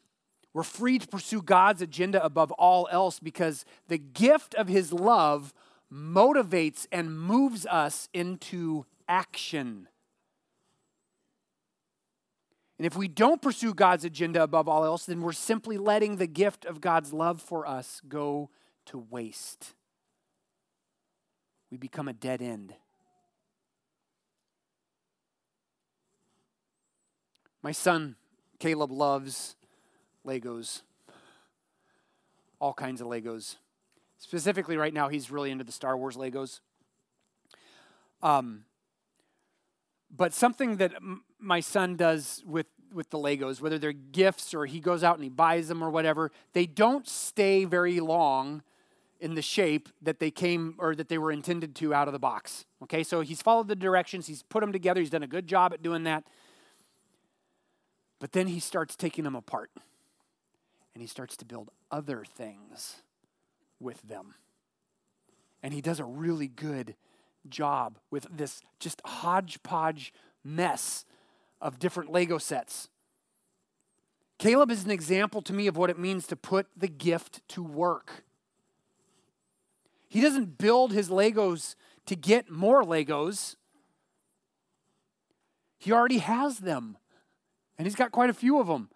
We're 0.54 0.64
free 0.64 1.00
to 1.00 1.08
pursue 1.08 1.42
God's 1.42 1.82
agenda 1.82 2.24
above 2.24 2.52
all 2.54 2.88
else 2.92 3.20
because 3.20 3.66
the 3.88 3.98
gift 3.98 4.56
of 4.56 4.68
His 4.68 4.92
love 4.92 5.54
motivates 5.92 6.88
and 6.92 7.18
moves 7.18 7.66
us 7.66 8.10
into 8.14 8.86
action. 9.08 9.88
And 12.78 12.86
if 12.86 12.96
we 12.96 13.08
don't 13.08 13.42
pursue 13.42 13.74
God's 13.74 14.06
agenda 14.06 14.42
above 14.42 14.68
all 14.68 14.86
else, 14.86 15.06
then 15.06 15.22
we're 15.22 15.34
simply 15.34 15.78
letting 15.78 16.16
the 16.16 16.28
gift 16.28 16.66
of 16.66 16.82
God's 16.82 17.14
love 17.14 17.42
for 17.42 17.68
us 17.68 18.02
go 18.08 18.50
to 18.86 18.98
waste 18.98 19.74
we 21.72 21.78
become 21.78 22.08
a 22.08 22.14
dead 22.14 22.42
end. 22.42 22.74
My 27.62 27.72
son, 27.72 28.16
Caleb, 28.58 28.92
loves 28.92 29.56
Legos, 30.26 30.82
all 32.60 32.74
kinds 32.74 33.02
of 33.02 33.08
Legos. 33.08 33.56
Specifically, 34.18 34.76
right 34.76 34.94
now, 34.94 35.08
he's 35.08 35.32
really 35.32 35.50
into 35.50 35.64
the 35.64 35.72
Star 35.72 35.98
Wars 35.98 36.18
Legos. 36.18 36.60
Um, 38.22 38.66
but 40.16 40.34
something 40.34 40.78
that 40.78 40.96
m- 40.96 41.24
my 41.40 41.62
son 41.62 41.96
does 41.96 42.44
with, 42.46 42.68
with 42.94 43.10
the 43.12 43.18
Legos, 43.18 43.62
whether 43.62 43.80
they're 43.80 43.94
gifts 43.94 44.54
or 44.54 44.66
he 44.66 44.82
goes 44.82 45.04
out 45.04 45.16
and 45.16 45.24
he 45.24 45.30
buys 45.30 45.70
them 45.70 45.82
or 45.82 45.90
whatever, 45.90 46.32
they 46.54 46.66
don't 46.66 47.08
stay 47.08 47.64
very 47.64 48.02
long 48.02 48.62
in 49.22 49.36
the 49.36 49.42
shape 49.42 49.90
that 50.02 50.20
they 50.20 50.32
came 50.32 50.76
or 50.80 50.96
that 50.96 51.08
they 51.08 51.18
were 51.18 51.32
intended 51.32 51.76
to 51.76 51.94
out 51.94 52.08
of 52.08 52.14
the 52.14 52.20
box. 52.20 52.66
Okay, 52.84 53.04
so 53.04 53.22
he's 53.22 53.42
followed 53.42 53.68
the 53.68 53.76
directions, 53.76 54.28
he's 54.28 54.44
put 54.44 54.62
them 54.62 54.72
together, 54.74 55.00
he's 55.00 55.10
done 55.10 55.24
a 55.24 55.28
good 55.28 55.48
job 55.48 55.74
at 55.74 55.82
doing 55.82 56.04
that. 56.04 56.26
But 58.20 58.34
then 58.34 58.48
he 58.48 58.60
starts 58.60 58.98
taking 58.98 59.24
them 59.24 59.36
apart 59.36 59.72
and 61.00 61.04
he 61.06 61.08
starts 61.08 61.38
to 61.38 61.46
build 61.46 61.72
other 61.90 62.26
things 62.26 63.04
with 63.80 64.02
them. 64.02 64.36
And 65.64 65.74
he 65.74 65.80
does 65.80 66.02
a 66.02 66.04
really 66.04 66.50
good 66.50 66.94
job 67.48 68.00
with 68.12 68.28
this 68.30 68.60
just 68.82 69.02
hodgepodge 69.06 70.12
mess 70.44 71.06
of 71.62 71.80
different 71.80 72.12
Lego 72.12 72.38
sets. 72.38 72.90
Caleb 74.40 74.72
is 74.72 74.84
an 74.84 74.92
example 74.92 75.42
to 75.44 75.54
me 75.54 75.68
of 75.68 75.78
what 75.78 75.90
it 75.90 75.98
means 75.98 76.28
to 76.28 76.36
put 76.36 76.68
the 76.76 76.90
gift 76.90 77.48
to 77.48 77.64
work. 77.64 78.26
He 80.10 80.20
doesn't 80.20 80.58
build 80.58 80.92
his 80.92 81.08
Legos 81.08 81.76
to 82.08 82.18
get 82.18 82.52
more 82.52 82.84
Legos. 82.84 83.56
He 85.78 85.94
already 85.94 86.18
has 86.18 86.58
them, 86.58 86.98
and 87.78 87.88
he's 87.88 87.96
got 87.96 88.12
quite 88.12 88.30
a 88.30 88.34
few 88.34 88.60
of 88.60 88.68
them. 88.68 88.90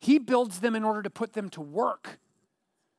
He 0.00 0.18
builds 0.18 0.60
them 0.60 0.76
in 0.76 0.84
order 0.84 1.02
to 1.02 1.10
put 1.10 1.32
them 1.32 1.48
to 1.50 1.60
work. 1.60 2.18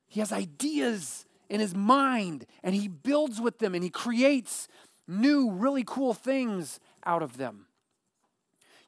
He 0.08 0.20
has 0.20 0.32
ideas 0.32 1.24
in 1.48 1.60
his 1.60 1.74
mind, 1.74 2.46
and 2.62 2.74
he 2.74 2.88
builds 2.88 3.40
with 3.40 3.58
them, 3.58 3.74
and 3.74 3.82
he 3.82 3.90
creates 3.90 4.68
new, 5.06 5.50
really 5.50 5.84
cool 5.86 6.14
things 6.14 6.78
out 7.04 7.22
of 7.22 7.36
them. 7.36 7.66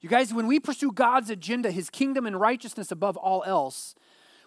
You 0.00 0.08
guys, 0.08 0.34
when 0.34 0.46
we 0.46 0.58
pursue 0.58 0.90
God's 0.90 1.30
agenda, 1.30 1.70
his 1.70 1.88
kingdom 1.88 2.26
and 2.26 2.38
righteousness 2.40 2.90
above 2.90 3.16
all 3.16 3.44
else, 3.46 3.94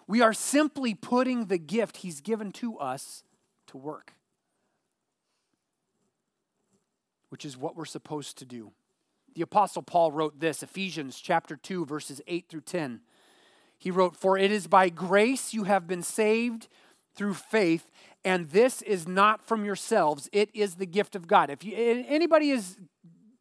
we 0.06 0.20
are 0.20 0.32
simply 0.32 0.94
putting 0.94 1.46
the 1.46 1.58
gift 1.58 1.98
he's 1.98 2.20
given 2.20 2.52
to 2.52 2.78
us 2.78 3.24
to 3.68 3.78
work, 3.78 4.12
which 7.30 7.44
is 7.44 7.56
what 7.56 7.74
we're 7.74 7.84
supposed 7.84 8.38
to 8.38 8.44
do. 8.44 8.72
The 9.34 9.42
Apostle 9.42 9.82
Paul 9.82 10.12
wrote 10.12 10.40
this 10.40 10.62
Ephesians 10.62 11.20
chapter 11.20 11.56
2, 11.56 11.84
verses 11.86 12.20
8 12.26 12.46
through 12.48 12.60
10. 12.62 13.00
He 13.78 13.90
wrote, 13.90 14.16
For 14.16 14.38
it 14.38 14.50
is 14.50 14.66
by 14.66 14.88
grace 14.88 15.52
you 15.54 15.64
have 15.64 15.86
been 15.86 16.02
saved 16.02 16.68
through 17.14 17.34
faith, 17.34 17.90
and 18.24 18.50
this 18.50 18.82
is 18.82 19.06
not 19.06 19.42
from 19.42 19.64
yourselves, 19.64 20.28
it 20.32 20.50
is 20.54 20.74
the 20.74 20.86
gift 20.86 21.14
of 21.16 21.26
God. 21.26 21.50
If 21.50 21.64
you, 21.64 21.74
anybody 21.76 22.50
is 22.50 22.76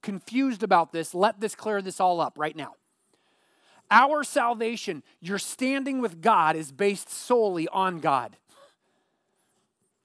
confused 0.01 0.63
about 0.63 0.91
this, 0.91 1.13
let 1.13 1.39
this 1.39 1.55
clear 1.55 1.81
this 1.81 1.99
all 1.99 2.21
up 2.21 2.37
right 2.37 2.55
now. 2.55 2.75
Our 3.91 4.23
salvation, 4.23 5.03
your 5.19 5.37
standing 5.37 6.01
with 6.01 6.21
God, 6.21 6.55
is 6.55 6.71
based 6.71 7.09
solely 7.09 7.67
on 7.67 7.99
God. 7.99 8.37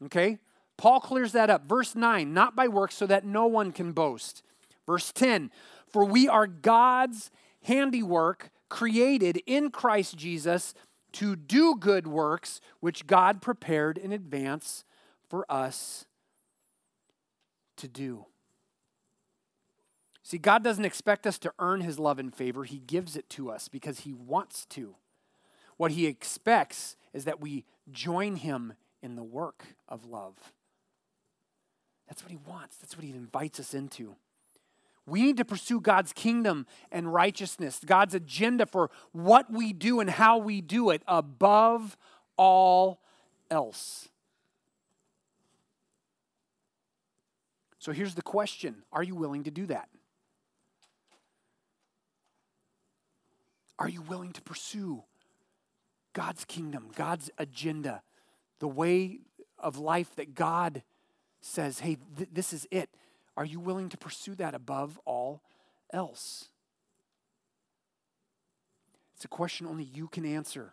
Okay? 0.05 0.39
Paul 0.77 1.01
clears 1.01 1.33
that 1.33 1.51
up. 1.51 1.69
Verse 1.69 1.95
9, 1.95 2.33
not 2.33 2.57
by 2.57 2.69
works, 2.69 2.95
so 2.95 3.07
that 3.07 3.25
no 3.25 3.47
one 3.47 3.73
can 3.73 3.93
boast. 3.93 4.43
Verse 4.87 5.13
10, 5.13 5.51
for 5.87 6.05
we 6.05 6.29
are 6.29 6.47
God's 6.47 7.31
handiwork, 7.63 8.51
created 8.71 9.43
in 9.47 9.71
Christ 9.71 10.17
Jesus 10.17 10.73
to 11.13 11.37
do 11.37 11.77
good 11.77 12.07
works, 12.07 12.61
which 12.79 13.07
God 13.07 13.43
prepared 13.43 13.99
in 13.99 14.13
advance 14.13 14.85
for 15.29 15.45
us 15.51 16.07
to 17.77 17.89
do. 17.89 18.27
See, 20.23 20.39
God 20.39 20.63
doesn't 20.63 20.85
expect 20.85 21.27
us 21.27 21.39
to 21.41 21.53
earn 21.59 21.81
his 21.81 21.99
love 21.99 22.19
and 22.19 22.35
favor, 22.35 22.65
he 22.65 22.79
gives 22.79 23.17
it 23.17 23.29
to 23.31 23.51
us 23.51 23.69
because 23.69 24.01
he 24.01 24.13
wants 24.13 24.65
to. 24.67 24.95
What 25.77 25.93
he 25.93 26.07
expects 26.07 26.97
is 27.13 27.25
that 27.25 27.41
we 27.41 27.65
join 27.91 28.37
him 28.37 28.75
in 29.03 29.17
the 29.17 29.25
work 29.25 29.65
of 29.89 30.05
love. 30.05 30.53
That's 32.07 32.23
what 32.23 32.31
he 32.31 32.39
wants, 32.47 32.77
that's 32.77 32.97
what 32.97 33.05
he 33.05 33.11
invites 33.11 33.59
us 33.59 33.75
into. 33.75 34.17
We 35.11 35.23
need 35.23 35.37
to 35.39 35.45
pursue 35.45 35.81
God's 35.81 36.13
kingdom 36.13 36.67
and 36.91 37.13
righteousness, 37.13 37.81
God's 37.85 38.15
agenda 38.15 38.67
for 38.67 38.91
what 39.13 39.53
we 39.53 39.73
do 39.73 40.01
and 40.01 40.09
how 40.09 40.39
we 40.39 40.61
do 40.61 40.91
it 40.91 41.03
above 41.07 41.97
all 42.37 43.01
else. 43.51 44.09
So 47.79 47.93
here's 47.93 48.15
the 48.15 48.23
question 48.23 48.83
Are 48.93 49.03
you 49.03 49.15
willing 49.15 49.45
to 49.45 49.51
do 49.51 49.67
that? 49.67 49.89
Are 53.79 53.89
you 53.89 54.03
willing 54.03 54.33
to 54.33 54.43
pursue 54.43 55.05
God's 56.13 56.45
kingdom, 56.45 56.91
God's 56.95 57.31
agenda, 57.39 58.03
the 58.59 58.69
way 58.69 59.21
of 59.59 59.79
life 59.79 60.15
that 60.17 60.35
God 60.35 60.83
says, 61.41 61.81
hey, 61.81 61.97
th- 62.17 62.29
this 62.33 62.53
is 62.53 62.67
it. 62.71 62.91
Are 63.37 63.45
you 63.45 63.61
willing 63.61 63.89
to 63.89 63.97
pursue 63.97 64.35
that 64.37 64.55
above 64.55 64.99
all 65.05 65.43
else? 65.93 66.49
It's 69.15 69.25
a 69.25 69.29
question 69.29 69.67
only 69.67 69.85
you 69.85 70.09
can 70.09 70.25
answer. 70.25 70.73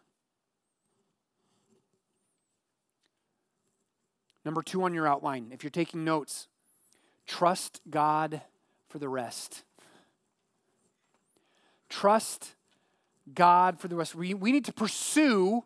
Number 4.46 4.62
two 4.62 4.84
on 4.84 4.94
your 4.94 5.06
outline, 5.08 5.50
if 5.52 5.64
you're 5.64 5.70
taking 5.70 6.06
notes, 6.06 6.48
trust 7.26 7.82
God 7.90 8.42
for 8.88 8.98
the 8.98 9.10
rest. 9.10 9.64
Trust 11.90 12.56
God 13.34 13.80
for 13.80 13.90
the 13.90 13.96
rest. 13.98 14.16
We, 14.16 14.34
we 14.34 14.54
need 14.54 14.64
to 14.66 14.74
pursue 14.74 15.66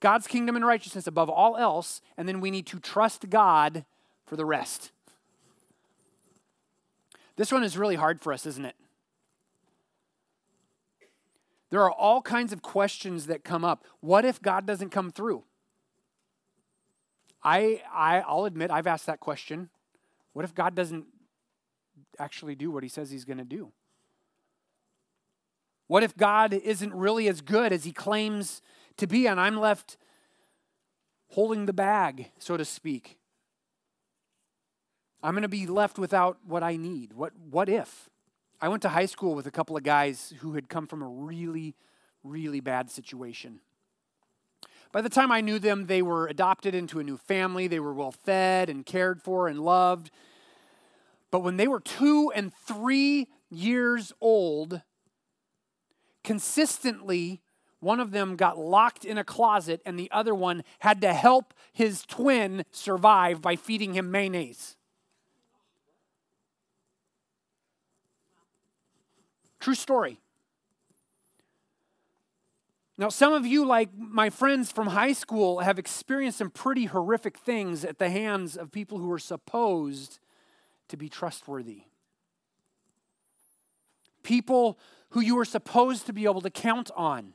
God's 0.00 0.26
kingdom 0.26 0.54
and 0.54 0.66
righteousness 0.66 1.06
above 1.06 1.30
all 1.30 1.56
else, 1.56 2.02
and 2.18 2.28
then 2.28 2.40
we 2.40 2.50
need 2.50 2.66
to 2.66 2.78
trust 2.78 3.30
God 3.30 3.86
for 4.26 4.36
the 4.36 4.44
rest. 4.44 4.92
This 7.36 7.50
one 7.50 7.64
is 7.64 7.76
really 7.76 7.96
hard 7.96 8.20
for 8.20 8.32
us, 8.32 8.46
isn't 8.46 8.64
it? 8.64 8.76
There 11.70 11.82
are 11.82 11.90
all 11.90 12.22
kinds 12.22 12.52
of 12.52 12.62
questions 12.62 13.26
that 13.26 13.42
come 13.42 13.64
up. 13.64 13.84
What 14.00 14.24
if 14.24 14.40
God 14.40 14.66
doesn't 14.66 14.90
come 14.90 15.10
through? 15.10 15.42
I, 17.42 17.82
I, 17.92 18.20
I'll 18.20 18.44
admit 18.44 18.70
I've 18.70 18.86
asked 18.86 19.06
that 19.06 19.20
question. 19.20 19.70
What 20.32 20.44
if 20.44 20.54
God 20.54 20.74
doesn't 20.74 21.06
actually 22.18 22.54
do 22.54 22.70
what 22.70 22.82
he 22.82 22.88
says 22.88 23.10
he's 23.10 23.24
going 23.24 23.38
to 23.38 23.44
do? 23.44 23.72
What 25.88 26.02
if 26.02 26.16
God 26.16 26.54
isn't 26.54 26.94
really 26.94 27.28
as 27.28 27.40
good 27.40 27.72
as 27.72 27.84
he 27.84 27.92
claims 27.92 28.62
to 28.96 29.06
be, 29.06 29.26
and 29.26 29.40
I'm 29.40 29.58
left 29.58 29.96
holding 31.30 31.66
the 31.66 31.72
bag, 31.72 32.30
so 32.38 32.56
to 32.56 32.64
speak? 32.64 33.18
I'm 35.24 35.32
going 35.32 35.40
to 35.42 35.48
be 35.48 35.66
left 35.66 35.98
without 35.98 36.36
what 36.46 36.62
I 36.62 36.76
need. 36.76 37.14
What, 37.14 37.32
what 37.50 37.70
if? 37.70 38.10
I 38.60 38.68
went 38.68 38.82
to 38.82 38.90
high 38.90 39.06
school 39.06 39.34
with 39.34 39.46
a 39.46 39.50
couple 39.50 39.74
of 39.74 39.82
guys 39.82 40.34
who 40.40 40.52
had 40.52 40.68
come 40.68 40.86
from 40.86 41.00
a 41.00 41.08
really, 41.08 41.74
really 42.22 42.60
bad 42.60 42.90
situation. 42.90 43.60
By 44.92 45.00
the 45.00 45.08
time 45.08 45.32
I 45.32 45.40
knew 45.40 45.58
them, 45.58 45.86
they 45.86 46.02
were 46.02 46.26
adopted 46.26 46.74
into 46.74 47.00
a 47.00 47.02
new 47.02 47.16
family. 47.16 47.66
They 47.68 47.80
were 47.80 47.94
well 47.94 48.12
fed 48.12 48.68
and 48.68 48.84
cared 48.84 49.22
for 49.22 49.48
and 49.48 49.60
loved. 49.60 50.10
But 51.30 51.40
when 51.40 51.56
they 51.56 51.68
were 51.68 51.80
two 51.80 52.30
and 52.36 52.52
three 52.52 53.28
years 53.50 54.12
old, 54.20 54.82
consistently, 56.22 57.40
one 57.80 57.98
of 57.98 58.10
them 58.10 58.36
got 58.36 58.58
locked 58.58 59.06
in 59.06 59.16
a 59.16 59.24
closet 59.24 59.80
and 59.86 59.98
the 59.98 60.10
other 60.10 60.34
one 60.34 60.64
had 60.80 61.00
to 61.00 61.14
help 61.14 61.54
his 61.72 62.02
twin 62.02 62.66
survive 62.70 63.40
by 63.40 63.56
feeding 63.56 63.94
him 63.94 64.10
mayonnaise. 64.10 64.76
True 69.64 69.74
story. 69.74 70.20
Now, 72.98 73.08
some 73.08 73.32
of 73.32 73.46
you, 73.46 73.64
like 73.64 73.88
my 73.96 74.28
friends 74.28 74.70
from 74.70 74.88
high 74.88 75.14
school, 75.14 75.60
have 75.60 75.78
experienced 75.78 76.36
some 76.36 76.50
pretty 76.50 76.84
horrific 76.84 77.38
things 77.38 77.82
at 77.82 77.98
the 77.98 78.10
hands 78.10 78.58
of 78.58 78.70
people 78.70 78.98
who 78.98 79.10
are 79.10 79.18
supposed 79.18 80.18
to 80.88 80.98
be 80.98 81.08
trustworthy. 81.08 81.84
People 84.22 84.78
who 85.12 85.22
you 85.22 85.38
are 85.38 85.46
supposed 85.46 86.04
to 86.04 86.12
be 86.12 86.24
able 86.24 86.42
to 86.42 86.50
count 86.50 86.90
on. 86.94 87.32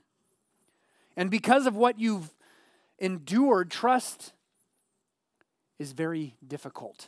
And 1.17 1.31
because 1.31 1.65
of 1.65 1.75
what 1.75 1.99
you've 1.99 2.29
endured, 2.99 3.71
trust 3.71 4.33
is 5.79 5.93
very 5.93 6.35
difficult. 6.47 7.07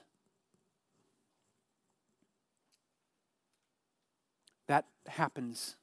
That 4.66 4.86
happens, 5.08 5.76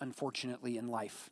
unfortunately, 0.00 0.76
in 0.76 0.88
life. 0.88 1.30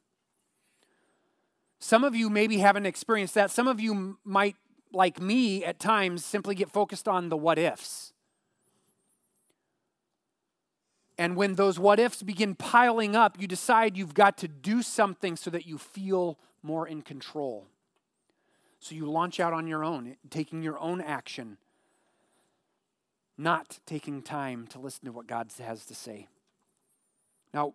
Some 1.78 2.04
of 2.04 2.14
you 2.14 2.30
maybe 2.30 2.58
haven't 2.58 2.86
experienced 2.86 3.34
that. 3.34 3.50
Some 3.50 3.68
of 3.68 3.80
you 3.80 4.18
might, 4.24 4.56
like 4.92 5.20
me 5.20 5.64
at 5.64 5.78
times, 5.78 6.24
simply 6.24 6.54
get 6.54 6.70
focused 6.70 7.06
on 7.06 7.28
the 7.28 7.36
what 7.36 7.58
ifs. 7.58 8.12
And 11.16 11.36
when 11.36 11.54
those 11.54 11.78
what 11.78 12.00
ifs 12.00 12.22
begin 12.22 12.54
piling 12.54 13.14
up, 13.14 13.40
you 13.40 13.46
decide 13.46 13.96
you've 13.96 14.14
got 14.14 14.36
to 14.38 14.48
do 14.48 14.82
something 14.82 15.36
so 15.36 15.50
that 15.50 15.66
you 15.66 15.78
feel 15.78 16.38
more 16.62 16.88
in 16.88 17.02
control. 17.02 17.66
So 18.80 18.94
you 18.94 19.10
launch 19.10 19.38
out 19.38 19.52
on 19.52 19.66
your 19.66 19.84
own, 19.84 20.16
taking 20.30 20.62
your 20.62 20.78
own 20.78 21.00
action, 21.00 21.58
not 23.38 23.78
taking 23.86 24.22
time 24.22 24.66
to 24.68 24.78
listen 24.78 25.04
to 25.04 25.12
what 25.12 25.26
God 25.26 25.50
has 25.58 25.84
to 25.86 25.94
say. 25.94 26.28
Now, 27.54 27.74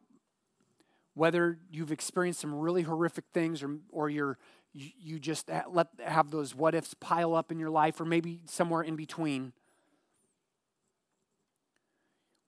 whether 1.16 1.58
you've 1.72 1.92
experienced 1.92 2.42
some 2.42 2.54
really 2.54 2.84
horrific 2.84 3.24
things 3.34 3.64
or, 3.64 3.78
or 3.92 4.10
you're, 4.10 4.38
you, 4.74 4.90
you 5.00 5.20
just 5.20 5.50
let 5.72 5.88
have 6.06 6.30
those 6.30 6.54
what 6.54 6.76
ifs 6.76 6.94
pile 6.94 7.34
up 7.34 7.52
in 7.52 7.58
your 7.58 7.70
life 7.70 8.00
or 8.00 8.06
maybe 8.06 8.42
somewhere 8.46 8.82
in 8.82 8.96
between, 8.96 9.54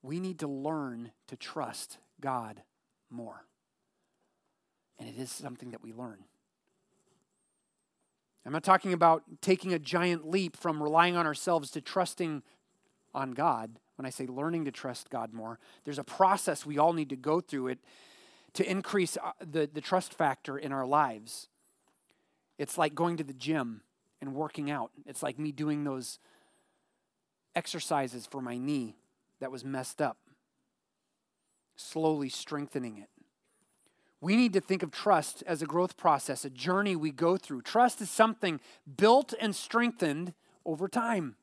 we 0.03 0.19
need 0.19 0.39
to 0.39 0.47
learn 0.47 1.11
to 1.27 1.37
trust 1.37 1.97
God 2.19 2.61
more. 3.09 3.45
And 4.99 5.07
it 5.07 5.17
is 5.17 5.31
something 5.31 5.71
that 5.71 5.81
we 5.81 5.93
learn. 5.93 6.25
I'm 8.45 8.51
not 8.51 8.63
talking 8.63 8.91
about 8.91 9.23
taking 9.41 9.73
a 9.73 9.79
giant 9.79 10.27
leap 10.27 10.57
from 10.57 10.81
relying 10.81 11.15
on 11.15 11.25
ourselves 11.25 11.71
to 11.71 11.81
trusting 11.81 12.41
on 13.13 13.31
God 13.31 13.79
when 14.01 14.07
I 14.07 14.09
say 14.09 14.25
learning 14.25 14.65
to 14.65 14.71
trust 14.71 15.11
God 15.11 15.31
more, 15.31 15.59
there's 15.83 15.99
a 15.99 16.03
process 16.03 16.65
we 16.65 16.79
all 16.79 16.91
need 16.91 17.09
to 17.09 17.15
go 17.15 17.39
through 17.39 17.67
it 17.67 17.77
to 18.53 18.67
increase 18.67 19.15
uh, 19.15 19.33
the, 19.39 19.69
the 19.71 19.79
trust 19.79 20.15
factor 20.15 20.57
in 20.57 20.71
our 20.71 20.87
lives. 20.87 21.49
It's 22.57 22.79
like 22.79 22.95
going 22.95 23.17
to 23.17 23.23
the 23.23 23.35
gym 23.35 23.81
and 24.19 24.33
working 24.33 24.71
out. 24.71 24.89
It's 25.05 25.21
like 25.21 25.37
me 25.37 25.51
doing 25.51 25.83
those 25.83 26.17
exercises 27.55 28.25
for 28.25 28.41
my 28.41 28.57
knee 28.57 28.95
that 29.39 29.51
was 29.51 29.63
messed 29.63 30.01
up, 30.01 30.17
slowly 31.75 32.29
strengthening 32.29 32.97
it. 32.97 33.09
We 34.19 34.35
need 34.35 34.53
to 34.53 34.61
think 34.61 34.81
of 34.81 34.89
trust 34.89 35.43
as 35.45 35.61
a 35.61 35.67
growth 35.67 35.95
process, 35.95 36.43
a 36.43 36.49
journey 36.49 36.95
we 36.95 37.11
go 37.11 37.37
through. 37.37 37.61
Trust 37.61 38.01
is 38.01 38.09
something 38.09 38.61
built 38.97 39.35
and 39.39 39.55
strengthened 39.55 40.33
over 40.65 40.87
time. 40.87 41.35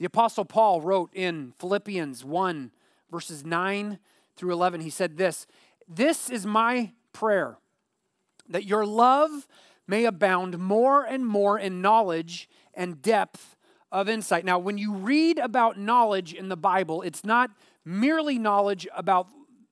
The 0.00 0.06
Apostle 0.06 0.46
Paul 0.46 0.80
wrote 0.80 1.10
in 1.12 1.52
Philippians 1.58 2.24
1, 2.24 2.70
verses 3.10 3.44
9 3.44 3.98
through 4.34 4.50
11, 4.50 4.80
he 4.80 4.88
said 4.88 5.18
this 5.18 5.46
This 5.86 6.30
is 6.30 6.46
my 6.46 6.92
prayer, 7.12 7.58
that 8.48 8.64
your 8.64 8.86
love 8.86 9.46
may 9.86 10.06
abound 10.06 10.58
more 10.58 11.04
and 11.04 11.26
more 11.26 11.58
in 11.58 11.82
knowledge 11.82 12.48
and 12.72 13.02
depth 13.02 13.58
of 13.92 14.08
insight. 14.08 14.42
Now, 14.42 14.58
when 14.58 14.78
you 14.78 14.94
read 14.94 15.38
about 15.38 15.78
knowledge 15.78 16.32
in 16.32 16.48
the 16.48 16.56
Bible, 16.56 17.02
it's 17.02 17.22
not 17.22 17.50
merely 17.84 18.38
knowledge 18.38 18.88
about, 18.96 19.26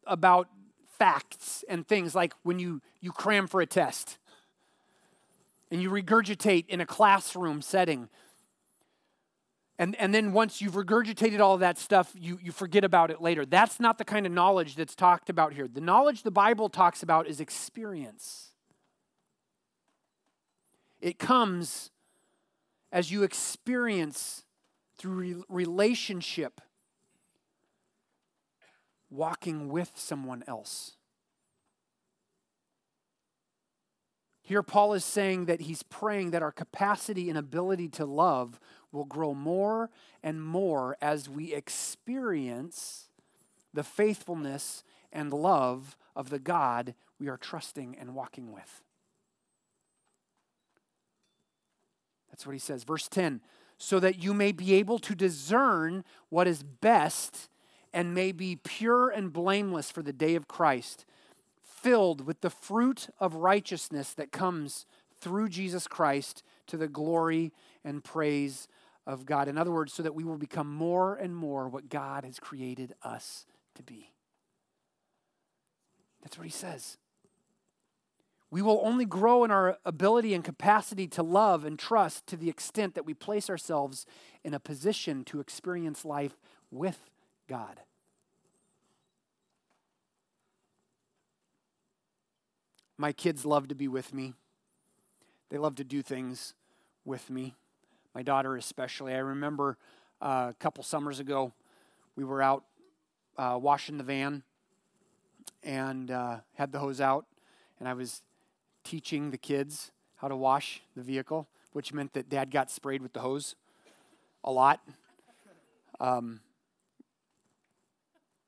about 0.07 0.49
facts 0.99 1.64
and 1.71 1.88
things 1.88 2.14
like 2.14 2.35
when 2.43 2.59
you, 2.59 2.83
you 3.01 3.12
cram 3.12 3.47
for 3.47 3.62
a 3.62 3.67
test 3.67 4.19
and 5.71 5.81
you 5.81 5.88
regurgitate 5.88 6.67
in 6.69 6.83
a 6.83 6.87
classroom 6.87 7.62
setting 7.62 8.11
and, 9.79 9.95
and 9.97 10.12
then 10.12 10.33
once 10.33 10.61
you've 10.61 10.75
regurgitated 10.75 11.38
all 11.38 11.59
that 11.59 11.79
stuff, 11.79 12.12
you, 12.19 12.38
you 12.43 12.51
forget 12.51 12.83
about 12.83 13.12
it 13.12 13.23
later. 13.23 13.47
That's 13.47 13.79
not 13.79 13.97
the 13.97 14.05
kind 14.05 14.27
of 14.27 14.33
knowledge 14.33 14.75
that's 14.75 14.97
talked 14.97 15.31
about 15.31 15.53
here. 15.53 15.69
The 15.69 15.81
knowledge 15.81 16.25
the 16.25 16.33
Bible 16.33 16.69
talks 16.69 17.03
about 17.03 17.29
is 17.29 17.41
experience. 17.41 18.51
It 21.01 21.21
comes 21.21 21.91
as 22.91 23.12
you 23.12 23.23
experience 23.23 24.45
through 24.97 25.14
re- 25.14 25.43
relationship, 25.49 26.61
walking 29.11 29.69
with 29.69 29.92
someone 29.94 30.42
else. 30.48 30.96
Here, 34.42 34.63
Paul 34.63 34.94
is 34.94 35.05
saying 35.05 35.44
that 35.44 35.61
he's 35.61 35.83
praying 35.83 36.31
that 36.31 36.42
our 36.42 36.50
capacity 36.50 37.29
and 37.29 37.38
ability 37.38 37.88
to 37.90 38.07
love 38.07 38.59
will 38.93 39.05
grow 39.05 39.35
more 39.35 39.91
and 40.23 40.43
more 40.43 40.97
as 41.01 41.29
we 41.29 41.53
experience 41.53 43.09
the 43.75 43.83
faithfulness 43.83 44.83
and 45.13 45.33
love 45.33 45.97
of 46.17 46.31
the 46.31 46.39
God 46.39 46.95
we 47.19 47.29
are 47.29 47.37
trusting 47.37 47.97
and 47.99 48.15
walking 48.15 48.53
with. 48.53 48.83
That's 52.31 52.47
what 52.47 52.53
he 52.53 52.59
says. 52.59 52.85
Verse 52.85 53.09
10 53.09 53.41
so 53.79 54.01
that 54.01 54.23
you 54.23 54.35
may 54.35 54.53
be 54.53 54.75
able 54.75 54.99
to 54.99 55.15
discern 55.15 56.05
what 56.29 56.49
is 56.49 56.63
best 56.65 57.49
and 57.95 58.13
may 58.13 58.33
be 58.33 58.57
pure 58.57 59.09
and 59.09 59.33
blameless 59.33 59.91
for 59.91 60.03
the 60.03 60.13
day 60.13 60.35
of 60.35 60.49
Christ 60.49 61.07
filled 61.63 62.27
with 62.27 62.41
the 62.41 62.51
fruit 62.51 63.09
of 63.21 63.37
righteousness 63.37 64.13
that 64.15 64.33
comes 64.33 64.85
through 65.21 65.49
Jesus 65.49 65.87
Christ 65.87 66.43
to 66.67 66.77
the 66.77 66.89
glory 66.89 67.53
and 67.85 68.03
praise 68.03 68.67
of 69.09 69.25
God. 69.25 69.48
In 69.48 69.56
other 69.56 69.73
words, 69.73 69.94
so 69.94 70.02
that 70.02 70.15
we 70.15 70.23
will 70.23 70.37
become 70.37 70.73
more 70.73 71.17
and 71.17 71.35
more 71.35 71.67
what 71.69 71.88
God 71.88 72.25
has 72.25 72.38
created 72.38 72.94
us 73.02 73.46
to 73.75 73.83
be. 73.83 74.13
That's 76.23 76.37
what 76.37 76.44
he 76.44 76.52
says. 76.52 76.98
We 78.50 78.61
will 78.61 78.81
only 78.85 79.06
grow 79.06 79.44
in 79.44 79.50
our 79.50 79.79
ability 79.85 80.35
and 80.35 80.44
capacity 80.44 81.06
to 81.09 81.23
love 81.23 81.65
and 81.65 81.79
trust 81.79 82.27
to 82.29 82.37
the 82.37 82.50
extent 82.50 82.94
that 82.94 83.06
we 83.06 83.15
place 83.15 83.48
ourselves 83.48 84.04
in 84.44 84.52
a 84.52 84.61
position 84.61 85.25
to 85.25 85.40
experience 85.40 86.04
life 86.04 86.37
with 86.71 86.98
God. 87.48 87.81
My 92.98 93.13
kids 93.13 93.46
love 93.46 93.69
to 93.69 93.75
be 93.75 93.88
with 93.88 94.13
me. 94.13 94.35
They 95.50 95.56
love 95.56 95.77
to 95.77 95.85
do 95.85 96.02
things 96.02 96.54
with 97.04 97.31
me. 97.31 97.54
My 98.15 98.23
daughter, 98.23 98.56
especially. 98.56 99.15
I 99.15 99.19
remember 99.19 99.77
uh, 100.21 100.48
a 100.50 100.54
couple 100.59 100.83
summers 100.83 101.21
ago, 101.21 101.52
we 102.17 102.25
were 102.25 102.42
out 102.42 102.65
uh, 103.37 103.59
washing 103.61 103.98
the 103.98 104.04
van 104.04 104.42
and 105.63 106.11
uh, 106.11 106.38
had 106.54 106.73
the 106.73 106.79
hose 106.79 107.00
out, 107.00 107.27
and 107.79 107.88
I 107.88 107.94
was 107.94 108.23
teaching 108.85 109.31
the 109.31 109.38
kids 109.38 109.92
how 110.17 110.29
to 110.29 110.37
wash 110.37 110.83
the 110.96 111.02
vehicle, 111.02 111.48
which 111.73 111.92
meant 111.92 112.13
that 112.15 112.29
dad 112.29 112.50
got 112.50 112.71
sprayed 112.71 113.02
with 113.02 113.13
the 113.13 113.21
hose 113.21 113.54
a 114.42 114.50
lot. 114.50 114.81
Um, 116.00 116.40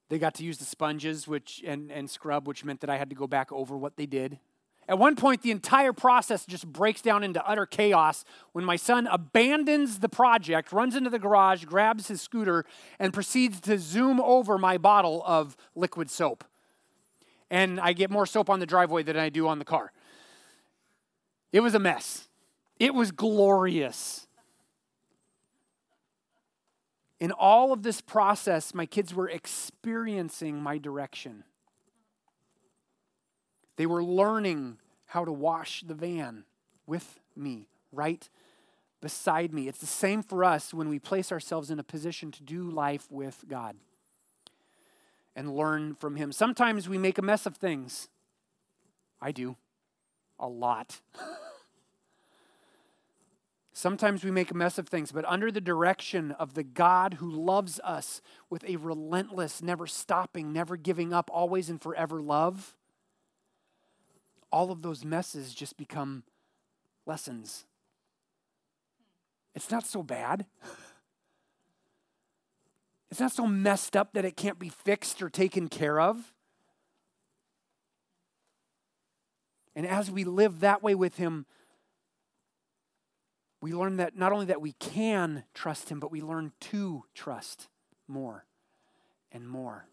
they 0.09 0.19
got 0.19 0.35
to 0.35 0.45
use 0.45 0.59
the 0.59 0.65
sponges 0.65 1.29
which, 1.29 1.63
and, 1.65 1.93
and 1.93 2.11
scrub, 2.11 2.49
which 2.49 2.65
meant 2.65 2.81
that 2.81 2.91
I 2.91 2.97
had 2.97 3.11
to 3.11 3.17
go 3.17 3.29
back 3.29 3.53
over 3.53 3.77
what 3.77 3.97
they 3.97 4.07
did. 4.07 4.41
At 4.91 4.99
one 4.99 5.15
point, 5.15 5.43
the 5.43 5.53
entire 5.53 5.93
process 5.93 6.45
just 6.45 6.67
breaks 6.67 7.01
down 7.01 7.23
into 7.23 7.41
utter 7.47 7.65
chaos 7.65 8.25
when 8.51 8.65
my 8.65 8.75
son 8.75 9.07
abandons 9.07 10.01
the 10.01 10.09
project, 10.09 10.73
runs 10.73 10.97
into 10.97 11.09
the 11.09 11.19
garage, 11.21 11.65
grabs 11.65 12.09
his 12.09 12.21
scooter, 12.21 12.65
and 12.99 13.15
proceeds 13.15 13.61
to 13.61 13.79
zoom 13.79 14.21
over 14.21 14.59
my 14.59 14.79
bottle 14.79 15.23
of 15.25 15.57
liquid 15.77 16.11
soap. 16.11 16.43
And 17.53 17.79
I 17.79 17.93
get 17.93 18.11
more 18.11 18.27
soap 18.27 18.51
on 18.51 18.59
the 18.59 18.67
driveway 18.67 19.05
than 19.05 19.17
I 19.17 19.29
do 19.29 19.47
on 19.47 19.61
the 19.61 19.65
car. 19.65 19.93
It 21.53 21.61
was 21.61 21.77
a 21.77 21.79
mess. 21.79 22.29
It 22.81 22.93
was 22.93 23.13
glorious. 23.13 24.27
In 27.21 27.31
all 27.31 27.73
of 27.73 27.85
this 27.85 28.01
process, 28.01 28.75
my 28.75 28.87
kids 28.87 29.15
were 29.15 29.29
experiencing 29.29 30.61
my 30.61 30.79
direction. 30.79 31.45
They 33.81 33.87
were 33.87 34.05
learning 34.05 34.77
how 35.07 35.25
to 35.25 35.33
wash 35.33 35.83
the 35.87 35.95
van 35.95 36.45
with 36.87 37.19
me, 37.35 37.67
right 37.91 38.29
beside 39.01 39.55
me. 39.55 39.69
It's 39.69 39.79
the 39.79 39.87
same 39.87 40.23
for 40.23 40.45
us 40.45 40.75
when 40.75 40.91
we 40.91 40.99
place 40.99 41.33
ourselves 41.33 41.71
in 41.71 41.79
a 41.79 41.83
position 41.83 42.31
to 42.33 42.43
do 42.43 42.71
life 42.71 43.11
with 43.11 43.47
God 43.49 43.77
and 45.35 45.57
learn 45.57 45.95
from 45.95 46.17
Him. 46.17 46.31
Sometimes 46.31 46.91
we 46.91 46.99
make 46.99 47.17
a 47.17 47.23
mess 47.23 47.47
of 47.47 47.57
things. 47.57 48.11
I 49.19 49.33
do 49.33 49.57
a 50.39 50.47
lot. 50.47 51.01
Sometimes 53.73 54.23
we 54.23 54.31
make 54.31 54.51
a 54.51 54.55
mess 54.55 54.77
of 54.77 54.89
things, 54.89 55.11
but 55.11 55.25
under 55.25 55.51
the 55.51 55.59
direction 55.59 56.33
of 56.33 56.53
the 56.53 56.65
God 56.65 57.15
who 57.15 57.31
loves 57.31 57.81
us 57.83 58.21
with 58.51 58.63
a 58.69 58.77
relentless, 58.77 59.63
never 59.63 59.87
stopping, 59.87 60.53
never 60.53 60.77
giving 60.77 61.15
up, 61.15 61.31
always 61.33 61.71
and 61.71 61.81
forever 61.81 62.21
love, 62.21 62.77
all 64.53 64.71
of 64.71 64.83
those 64.83 65.05
messes 65.05 65.55
just 65.55 65.77
become 65.77 66.25
lessons. 67.07 67.65
It's 69.55 69.71
not 69.71 69.85
so 69.85 70.03
bad. 70.03 70.47
It's 73.11 73.21
not 73.21 73.33
so 73.33 73.47
messed 73.47 73.97
up 73.97 74.13
that 74.13 74.25
it 74.25 74.37
can't 74.37 74.59
be 74.59 74.69
fixed 74.69 75.21
or 75.21 75.29
taken 75.29 75.69
care 75.69 76.01
of. 76.01 76.33
And 79.75 79.87
as 79.87 80.11
we 80.11 80.25
live 80.25 80.61
that 80.61 80.83
way 80.83 80.95
with 80.95 81.17
Him, 81.17 81.47
we 83.61 83.73
learn 83.73 83.97
that 83.97 84.17
not 84.17 84.33
only 84.33 84.47
that 84.47 84.61
we 84.61 84.73
can 84.73 85.45
trust 85.55 85.89
Him, 85.89 86.01
but 86.01 86.13
we 86.13 86.21
learn 86.21 86.53
to 86.61 87.05
trust 87.15 87.69
more 88.07 88.45
and 89.33 89.49
more 89.49 89.87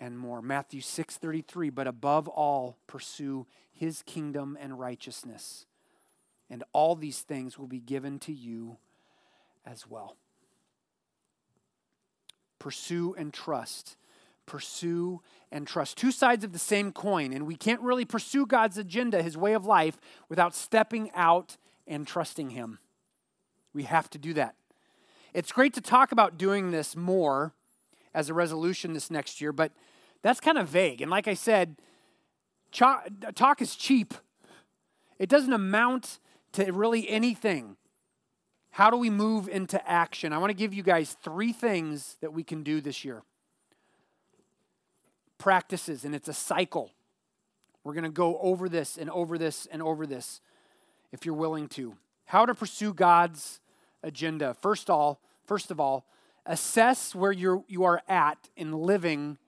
and 0.00 0.18
more. 0.18 0.42
Matthew 0.42 0.80
6:33, 0.80 1.70
but 1.70 1.86
above 1.86 2.28
all 2.28 2.78
pursue 2.86 3.46
his 3.72 4.02
kingdom 4.02 4.56
and 4.60 4.78
righteousness, 4.78 5.66
and 6.50 6.64
all 6.72 6.94
these 6.94 7.22
things 7.22 7.58
will 7.58 7.66
be 7.66 7.80
given 7.80 8.18
to 8.20 8.32
you 8.32 8.78
as 9.64 9.86
well. 9.86 10.16
Pursue 12.58 13.14
and 13.14 13.32
trust 13.32 13.96
pursue 14.48 15.20
and 15.52 15.66
trust. 15.68 15.96
Two 15.96 16.10
sides 16.10 16.42
of 16.42 16.52
the 16.52 16.58
same 16.58 16.90
coin, 16.90 17.32
and 17.32 17.46
we 17.46 17.54
can't 17.54 17.80
really 17.82 18.04
pursue 18.04 18.46
God's 18.46 18.78
agenda, 18.78 19.22
his 19.22 19.36
way 19.36 19.52
of 19.52 19.64
life, 19.64 19.98
without 20.28 20.54
stepping 20.54 21.10
out 21.14 21.56
and 21.86 22.06
trusting 22.06 22.50
him. 22.50 22.78
We 23.72 23.84
have 23.84 24.10
to 24.10 24.18
do 24.18 24.34
that. 24.34 24.56
It's 25.34 25.52
great 25.52 25.74
to 25.74 25.80
talk 25.80 26.10
about 26.10 26.38
doing 26.38 26.70
this 26.70 26.96
more 26.96 27.52
as 28.14 28.28
a 28.28 28.34
resolution 28.34 28.94
this 28.94 29.10
next 29.10 29.40
year, 29.40 29.52
but 29.52 29.70
that's 30.22 30.40
kind 30.40 30.58
of 30.58 30.68
vague. 30.68 31.00
And 31.00 31.10
like 31.10 31.28
I 31.28 31.34
said, 31.34 31.76
talk 32.72 33.62
is 33.62 33.76
cheap, 33.76 34.14
it 35.18 35.28
doesn't 35.28 35.52
amount 35.52 36.18
to 36.52 36.70
really 36.72 37.08
anything. 37.08 37.76
How 38.70 38.90
do 38.90 38.96
we 38.96 39.10
move 39.10 39.48
into 39.48 39.88
action? 39.88 40.32
I 40.32 40.38
want 40.38 40.50
to 40.50 40.54
give 40.56 40.72
you 40.72 40.82
guys 40.82 41.16
three 41.22 41.52
things 41.52 42.16
that 42.20 42.32
we 42.32 42.44
can 42.44 42.62
do 42.62 42.80
this 42.80 43.04
year 43.04 43.22
practices, 45.38 46.04
and 46.04 46.14
it's 46.14 46.28
a 46.28 46.34
cycle. 46.34 46.92
We're 47.84 47.94
going 47.94 48.04
to 48.04 48.10
go 48.10 48.38
over 48.40 48.68
this 48.68 48.98
and 48.98 49.08
over 49.08 49.38
this 49.38 49.66
and 49.70 49.80
over 49.80 50.06
this 50.06 50.40
if 51.12 51.24
you're 51.24 51.34
willing 51.34 51.68
to. 51.68 51.94
How 52.26 52.44
to 52.44 52.54
pursue 52.54 52.92
God's 52.92 53.60
agenda. 54.02 54.54
First 54.60 54.90
all, 54.90 55.20
first 55.46 55.70
of 55.70 55.80
all, 55.80 56.04
assess 56.44 57.14
where 57.14 57.32
you're, 57.32 57.64
you 57.68 57.84
are 57.84 58.02
at 58.08 58.50
in 58.56 58.72
living 58.72 59.38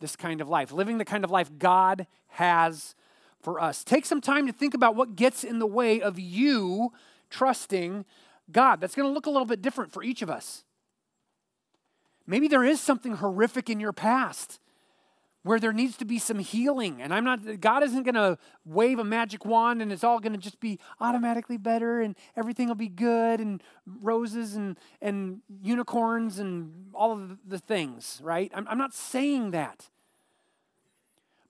this 0.00 0.16
kind 0.16 0.40
of 0.40 0.48
life, 0.48 0.72
living 0.72 0.98
the 0.98 1.04
kind 1.04 1.24
of 1.24 1.30
life 1.30 1.50
God 1.58 2.06
has 2.28 2.94
for 3.40 3.60
us. 3.60 3.84
Take 3.84 4.06
some 4.06 4.20
time 4.20 4.46
to 4.46 4.52
think 4.52 4.74
about 4.74 4.96
what 4.96 5.16
gets 5.16 5.44
in 5.44 5.58
the 5.58 5.66
way 5.66 6.00
of 6.00 6.18
you 6.18 6.92
trusting 7.30 8.04
God. 8.50 8.80
That's 8.80 8.94
going 8.94 9.08
to 9.08 9.12
look 9.12 9.26
a 9.26 9.30
little 9.30 9.46
bit 9.46 9.62
different 9.62 9.92
for 9.92 10.02
each 10.02 10.22
of 10.22 10.30
us. 10.30 10.64
Maybe 12.26 12.48
there 12.48 12.64
is 12.64 12.80
something 12.80 13.16
horrific 13.16 13.68
in 13.68 13.80
your 13.80 13.92
past 13.92 14.58
where 15.44 15.60
there 15.60 15.72
needs 15.72 15.96
to 15.98 16.04
be 16.04 16.18
some 16.18 16.38
healing. 16.38 17.00
And 17.00 17.14
I'm 17.14 17.22
not, 17.22 17.60
God 17.60 17.82
isn't 17.84 18.02
going 18.02 18.14
to 18.14 18.38
wave 18.64 18.98
a 18.98 19.04
magic 19.04 19.44
wand 19.44 19.82
and 19.82 19.92
it's 19.92 20.02
all 20.02 20.18
going 20.18 20.32
to 20.32 20.38
just 20.38 20.58
be 20.58 20.80
automatically 21.00 21.58
better 21.58 22.00
and 22.00 22.16
everything 22.34 22.66
will 22.66 22.74
be 22.74 22.88
good 22.88 23.40
and 23.40 23.62
roses 24.00 24.56
and, 24.56 24.78
and 25.02 25.42
unicorns 25.62 26.38
and 26.38 26.90
all 26.94 27.12
of 27.12 27.38
the 27.46 27.58
things, 27.58 28.20
right? 28.24 28.50
I'm, 28.54 28.66
I'm 28.66 28.78
not 28.78 28.94
saying 28.94 29.52
that. 29.52 29.90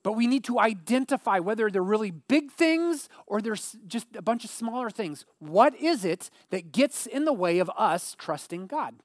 But 0.03 0.11
we 0.13 0.27
need 0.27 0.43
to 0.43 0.59
identify 0.59 1.39
whether 1.39 1.71
they're 1.71 1.81
really 1.81 2.11
big 2.11 2.51
things 2.51 3.09
or 3.25 3.41
there's 3.41 3.77
just 3.87 4.07
a 4.15 4.21
bunch 4.21 4.43
of 4.43 4.51
smaller 4.51 4.89
things. 4.89 5.25
What 5.39 5.73
is 5.73 6.05
it 6.05 6.29
that 6.51 6.73
gets 6.73 7.07
in 7.07 7.25
the 7.25 7.33
way 7.33 7.59
of 7.59 7.71
us 7.77 8.15
trusting 8.19 8.67
God? 8.67 8.95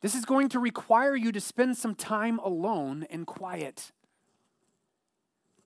This 0.00 0.14
is 0.14 0.24
going 0.24 0.48
to 0.50 0.60
require 0.60 1.16
you 1.16 1.32
to 1.32 1.40
spend 1.40 1.76
some 1.76 1.94
time 1.94 2.38
alone 2.38 3.06
and 3.10 3.26
quiet, 3.26 3.92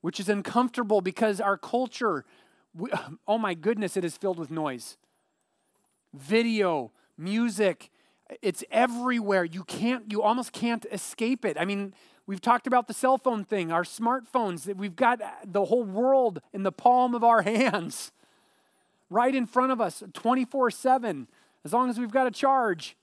which 0.01 0.19
is 0.19 0.27
uncomfortable 0.27 1.01
because 1.01 1.39
our 1.39 1.57
culture, 1.57 2.25
we, 2.75 2.89
oh 3.27 3.37
my 3.37 3.53
goodness, 3.53 3.95
it 3.95 4.03
is 4.03 4.17
filled 4.17 4.39
with 4.39 4.49
noise. 4.49 4.97
Video, 6.13 6.91
music, 7.17 7.91
it's 8.41 8.63
everywhere. 8.71 9.43
You 9.43 9.63
can't, 9.63 10.11
you 10.11 10.21
almost 10.21 10.51
can't 10.51 10.85
escape 10.91 11.45
it. 11.45 11.57
I 11.59 11.65
mean, 11.65 11.93
we've 12.25 12.41
talked 12.41 12.67
about 12.67 12.87
the 12.87 12.93
cell 12.93 13.17
phone 13.17 13.43
thing, 13.43 13.71
our 13.71 13.83
smartphones, 13.83 14.63
that 14.63 14.77
we've 14.77 14.95
got 14.95 15.21
uh, 15.21 15.29
the 15.45 15.65
whole 15.65 15.83
world 15.83 16.41
in 16.53 16.63
the 16.63 16.71
palm 16.71 17.13
of 17.13 17.23
our 17.23 17.41
hands, 17.43 18.11
right 19.09 19.33
in 19.33 19.45
front 19.45 19.71
of 19.71 19.79
us, 19.79 20.03
24 20.13 20.71
7, 20.71 21.27
as 21.63 21.73
long 21.73 21.89
as 21.89 21.99
we've 21.99 22.11
got 22.11 22.25
a 22.25 22.31
charge. 22.31 22.95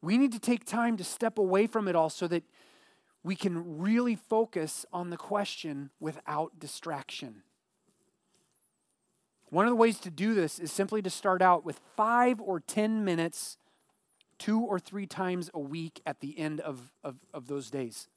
We 0.00 0.16
need 0.16 0.32
to 0.32 0.38
take 0.38 0.64
time 0.64 0.96
to 0.96 1.04
step 1.04 1.38
away 1.38 1.66
from 1.66 1.88
it 1.88 1.96
all 1.96 2.10
so 2.10 2.28
that 2.28 2.44
we 3.24 3.34
can 3.34 3.78
really 3.78 4.14
focus 4.14 4.86
on 4.92 5.10
the 5.10 5.16
question 5.16 5.90
without 5.98 6.58
distraction. 6.58 7.42
One 9.50 9.64
of 9.64 9.70
the 9.70 9.76
ways 9.76 9.98
to 10.00 10.10
do 10.10 10.34
this 10.34 10.58
is 10.58 10.70
simply 10.70 11.02
to 11.02 11.10
start 11.10 11.42
out 11.42 11.64
with 11.64 11.80
five 11.96 12.40
or 12.40 12.60
10 12.60 13.04
minutes, 13.04 13.56
two 14.38 14.60
or 14.60 14.78
three 14.78 15.06
times 15.06 15.50
a 15.54 15.60
week 15.60 16.00
at 16.06 16.20
the 16.20 16.38
end 16.38 16.60
of, 16.60 16.92
of, 17.02 17.16
of 17.32 17.48
those 17.48 17.70
days. 17.70 18.08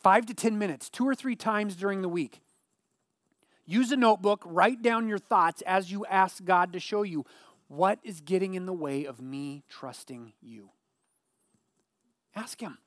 Five 0.00 0.26
to 0.26 0.34
10 0.34 0.58
minutes, 0.58 0.88
two 0.88 1.06
or 1.06 1.14
three 1.14 1.36
times 1.36 1.76
during 1.76 2.02
the 2.02 2.08
week. 2.08 2.40
Use 3.66 3.90
a 3.90 3.96
notebook, 3.96 4.42
write 4.44 4.82
down 4.82 5.08
your 5.08 5.18
thoughts 5.18 5.62
as 5.62 5.90
you 5.90 6.04
ask 6.06 6.44
God 6.44 6.72
to 6.74 6.80
show 6.80 7.02
you 7.02 7.24
What 7.68 7.98
is 8.02 8.20
getting 8.20 8.54
in 8.54 8.66
the 8.66 8.72
way 8.72 9.04
of 9.04 9.20
me 9.20 9.64
trusting 9.68 10.32
you? 10.40 10.70
Ask 12.34 12.60
Him. 12.60 12.78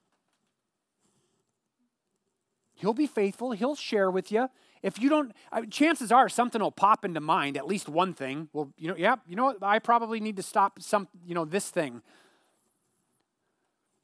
He'll 2.75 2.93
be 2.93 3.07
faithful, 3.07 3.51
He'll 3.51 3.75
share 3.75 4.11
with 4.11 4.31
you. 4.31 4.49
If 4.83 4.99
you 4.99 5.09
don't, 5.09 5.33
chances 5.71 6.11
are 6.11 6.29
something 6.29 6.61
will 6.61 6.71
pop 6.71 7.03
into 7.03 7.19
mind, 7.19 7.57
at 7.57 7.65
least 7.65 7.89
one 7.89 8.13
thing. 8.13 8.49
Well, 8.53 8.71
you 8.77 8.87
know, 8.87 8.95
yeah, 8.95 9.15
you 9.27 9.35
know 9.35 9.45
what? 9.45 9.63
I 9.63 9.79
probably 9.79 10.19
need 10.19 10.35
to 10.35 10.43
stop 10.43 10.81
some, 10.81 11.07
you 11.25 11.33
know, 11.33 11.45
this 11.45 11.69
thing. 11.69 12.03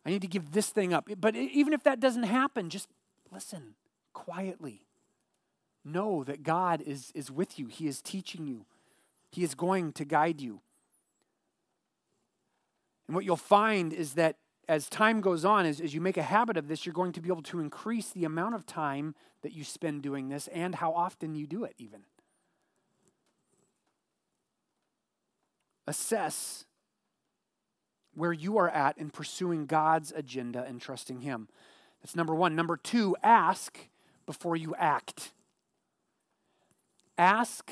I 0.06 0.10
need 0.10 0.22
to 0.22 0.28
give 0.28 0.52
this 0.52 0.70
thing 0.70 0.94
up. 0.94 1.08
But 1.18 1.36
even 1.36 1.74
if 1.74 1.84
that 1.84 2.00
doesn't 2.00 2.24
happen, 2.24 2.70
just 2.70 2.90
listen 3.32 3.76
quietly. 4.14 4.88
Know 5.86 6.24
that 6.24 6.44
God 6.44 6.82
is, 6.82 7.12
is 7.14 7.30
with 7.30 7.60
you, 7.60 7.68
He 7.68 7.88
is 7.88 8.02
teaching 8.02 8.48
you, 8.48 8.66
He 9.34 9.44
is 9.44 9.56
going 9.56 9.94
to 9.94 10.06
guide 10.06 10.40
you. 10.42 10.62
And 13.08 13.16
what 13.16 13.26
you'll 13.26 13.36
find 13.36 13.92
is 13.92 14.14
that 14.14 14.36
as 14.70 14.88
time 14.88 15.22
goes 15.22 15.44
on, 15.44 15.66
as, 15.66 15.82
as 15.82 15.94
you 15.94 16.02
make 16.02 16.18
a 16.18 16.24
habit 16.24 16.56
of 16.56 16.68
this, 16.68 16.86
you're 16.86 16.94
going 16.94 17.14
to 17.14 17.22
be 17.22 17.30
able 17.30 17.42
to 17.42 17.60
increase 17.60 18.12
the 18.12 18.26
amount 18.26 18.54
of 18.54 18.68
time 18.68 19.16
that 19.42 19.52
you 19.52 19.64
spend 19.64 20.04
doing 20.04 20.30
this 20.30 20.48
and 20.50 20.76
how 20.76 20.94
often 20.94 21.34
you 21.34 21.48
do 21.48 21.64
it, 21.64 21.74
even. 21.80 22.02
Assess 25.88 26.66
where 28.14 28.34
you 28.34 28.60
are 28.60 28.70
at 28.70 29.00
in 29.00 29.10
pursuing 29.10 29.66
God's 29.66 30.14
agenda 30.16 30.64
and 30.64 30.80
trusting 30.80 31.22
Him. 31.22 31.50
That's 32.04 32.16
number 32.16 32.36
one. 32.36 32.56
Number 32.56 32.78
two, 32.78 33.16
ask 33.24 33.78
before 34.28 34.56
you 34.56 34.76
act. 34.76 35.32
Ask 37.18 37.72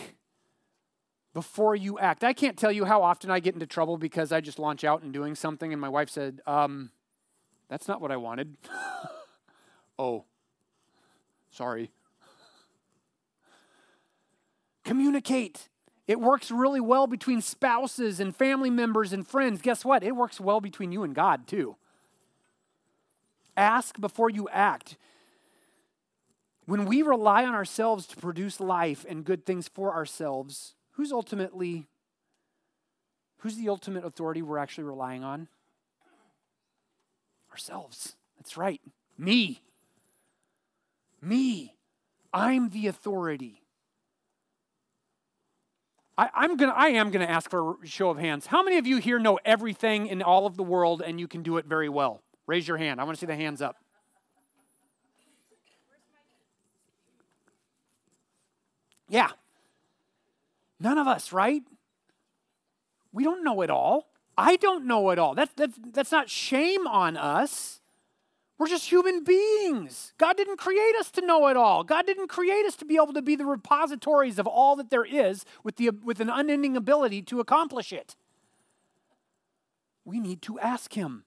before 1.33 1.75
you 1.75 1.97
act. 1.99 2.23
I 2.23 2.33
can't 2.33 2.57
tell 2.57 2.71
you 2.71 2.85
how 2.85 3.03
often 3.03 3.31
I 3.31 3.39
get 3.39 3.53
into 3.53 3.65
trouble 3.65 3.97
because 3.97 4.31
I 4.31 4.41
just 4.41 4.59
launch 4.59 4.83
out 4.83 5.01
and 5.01 5.13
doing 5.13 5.35
something, 5.35 5.71
and 5.71 5.79
my 5.79 5.89
wife 5.89 6.09
said, 6.09 6.41
um, 6.45 6.91
That's 7.69 7.87
not 7.87 8.01
what 8.01 8.11
I 8.11 8.17
wanted. 8.17 8.57
oh, 9.99 10.25
sorry. 11.51 11.91
Communicate. 14.83 15.69
It 16.07 16.19
works 16.19 16.51
really 16.51 16.81
well 16.81 17.07
between 17.07 17.41
spouses 17.41 18.19
and 18.19 18.35
family 18.35 18.69
members 18.69 19.13
and 19.13 19.25
friends. 19.25 19.61
Guess 19.61 19.85
what? 19.85 20.03
It 20.03 20.15
works 20.15 20.41
well 20.41 20.59
between 20.59 20.91
you 20.91 21.03
and 21.03 21.15
God, 21.15 21.47
too. 21.47 21.77
Ask 23.55 23.99
before 24.01 24.29
you 24.29 24.49
act. 24.49 24.97
When 26.65 26.85
we 26.85 27.01
rely 27.01 27.45
on 27.45 27.53
ourselves 27.53 28.07
to 28.07 28.17
produce 28.17 28.59
life 28.59 29.05
and 29.07 29.23
good 29.23 29.45
things 29.45 29.67
for 29.67 29.93
ourselves, 29.93 30.75
who's 30.91 31.11
ultimately 31.11 31.87
who's 33.37 33.55
the 33.55 33.69
ultimate 33.69 34.05
authority 34.05 34.41
we're 34.41 34.57
actually 34.57 34.83
relying 34.83 35.23
on? 35.23 35.47
Ourselves. 37.51 38.15
That's 38.37 38.55
right. 38.57 38.81
Me. 39.17 39.61
Me. 41.21 41.75
I'm 42.33 42.69
the 42.69 42.87
authority. 42.87 43.61
I, 46.17 46.45
am 46.45 46.55
gonna 46.55 46.73
I 46.73 46.89
am 46.89 47.09
gonna 47.09 47.25
ask 47.25 47.49
for 47.49 47.77
a 47.83 47.87
show 47.87 48.09
of 48.09 48.17
hands. 48.17 48.45
How 48.45 48.61
many 48.61 48.77
of 48.77 48.85
you 48.85 48.97
here 48.97 49.17
know 49.17 49.39
everything 49.43 50.07
in 50.07 50.21
all 50.21 50.45
of 50.45 50.55
the 50.55 50.63
world 50.63 51.01
and 51.01 51.19
you 51.19 51.27
can 51.27 51.41
do 51.41 51.57
it 51.57 51.65
very 51.65 51.89
well? 51.89 52.21
Raise 52.45 52.67
your 52.67 52.77
hand. 52.77 53.01
I 53.01 53.05
want 53.05 53.17
to 53.17 53.19
see 53.19 53.25
the 53.25 53.35
hands 53.35 53.61
up. 53.61 53.77
Yeah, 59.09 59.29
None 60.81 60.97
of 60.97 61.07
us, 61.07 61.31
right? 61.31 61.61
We 63.13 63.23
don't 63.23 63.43
know 63.43 63.61
it 63.61 63.69
all. 63.69 64.07
I 64.35 64.55
don't 64.55 64.87
know 64.87 65.11
it 65.11 65.19
all. 65.19 65.35
That's, 65.35 65.53
that's, 65.53 65.77
that's 65.93 66.11
not 66.11 66.27
shame 66.27 66.87
on 66.87 67.17
us. 67.17 67.81
We're 68.57 68.67
just 68.67 68.89
human 68.89 69.23
beings. 69.23 70.13
God 70.17 70.37
didn't 70.37 70.57
create 70.57 70.95
us 70.99 71.11
to 71.11 71.21
know 71.21 71.47
it 71.49 71.57
all. 71.57 71.83
God 71.83 72.07
didn't 72.07 72.29
create 72.29 72.65
us 72.65 72.75
to 72.77 72.85
be 72.85 72.95
able 72.95 73.13
to 73.13 73.21
be 73.21 73.35
the 73.35 73.45
repositories 73.45 74.39
of 74.39 74.47
all 74.47 74.75
that 74.77 74.89
there 74.89 75.05
is 75.05 75.45
with, 75.63 75.75
the, 75.75 75.91
with 76.03 76.19
an 76.19 76.29
unending 76.29 76.75
ability 76.75 77.21
to 77.23 77.39
accomplish 77.39 77.93
it. 77.93 78.15
We 80.03 80.19
need 80.19 80.41
to 80.43 80.59
ask 80.59 80.93
Him. 80.93 81.25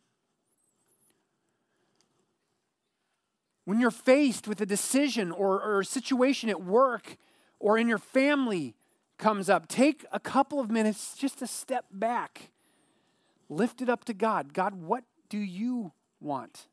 When 3.65 3.79
you're 3.79 3.93
faced 3.93 4.49
with 4.49 4.61
a 4.61 4.67
decision 4.67 5.31
or, 5.31 5.63
or 5.63 5.81
a 5.81 5.85
situation 5.85 6.51
at 6.51 6.63
work 6.63 7.17
or 7.61 7.79
in 7.79 7.89
your 7.89 7.99
family, 7.99 8.75
comes 9.19 9.49
up, 9.49 9.69
take 9.69 10.05
a 10.13 10.21
couple 10.21 10.61
of 10.61 10.71
minutes 10.71 11.17
just 11.17 11.39
to 11.39 11.47
step 11.47 11.87
back. 11.91 12.51
Lift 13.49 13.83
it 13.83 13.89
up 13.89 14.05
to 14.07 14.15
God. 14.15 14.53
God, 14.53 14.75
what 14.75 15.05
do 15.29 15.39
you 15.39 15.93
want? 16.21 16.67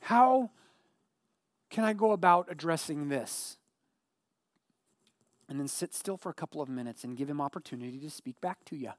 How 0.00 0.50
can 1.70 1.84
I 1.84 1.92
go 1.92 2.12
about 2.12 2.46
addressing 2.50 3.08
this? 3.08 3.58
And 5.48 5.58
then 5.58 5.68
sit 5.68 5.94
still 5.94 6.16
for 6.16 6.28
a 6.28 6.34
couple 6.34 6.60
of 6.60 6.68
minutes 6.68 7.04
and 7.04 7.16
give 7.16 7.28
him 7.28 7.40
opportunity 7.40 7.98
to 8.00 8.10
speak 8.10 8.40
back 8.40 8.64
to 8.66 8.76
you. 8.76 8.92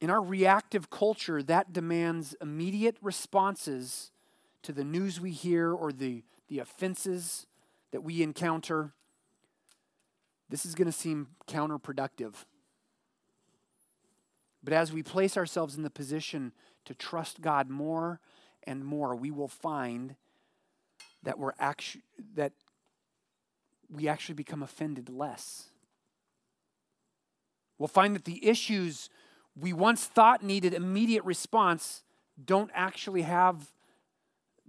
In 0.00 0.10
our 0.10 0.20
reactive 0.20 0.90
culture, 0.90 1.42
that 1.44 1.72
demands 1.72 2.34
immediate 2.40 2.96
responses 3.00 4.10
to 4.62 4.72
the 4.72 4.84
news 4.84 5.20
we 5.20 5.30
hear 5.30 5.72
or 5.72 5.92
the, 5.92 6.22
the 6.48 6.58
offenses 6.58 7.46
that 7.90 8.02
we 8.02 8.22
encounter, 8.22 8.92
this 10.48 10.64
is 10.64 10.74
going 10.74 10.86
to 10.86 10.92
seem 10.92 11.28
counterproductive. 11.48 12.34
But 14.62 14.72
as 14.72 14.92
we 14.92 15.02
place 15.02 15.36
ourselves 15.36 15.76
in 15.76 15.82
the 15.82 15.90
position 15.90 16.52
to 16.84 16.94
trust 16.94 17.40
God 17.40 17.68
more 17.68 18.20
and 18.64 18.84
more, 18.84 19.14
we 19.14 19.30
will 19.30 19.48
find 19.48 20.16
that 21.22 21.38
we're 21.38 21.52
actually 21.58 22.02
that 22.34 22.52
we 23.90 24.08
actually 24.08 24.34
become 24.34 24.62
offended 24.62 25.08
less. 25.08 25.68
We'll 27.78 27.88
find 27.88 28.14
that 28.14 28.24
the 28.24 28.46
issues 28.46 29.10
we 29.58 29.72
once 29.72 30.06
thought 30.06 30.42
needed 30.42 30.72
immediate 30.72 31.24
response 31.24 32.04
don't 32.42 32.70
actually 32.74 33.22
have 33.22 33.72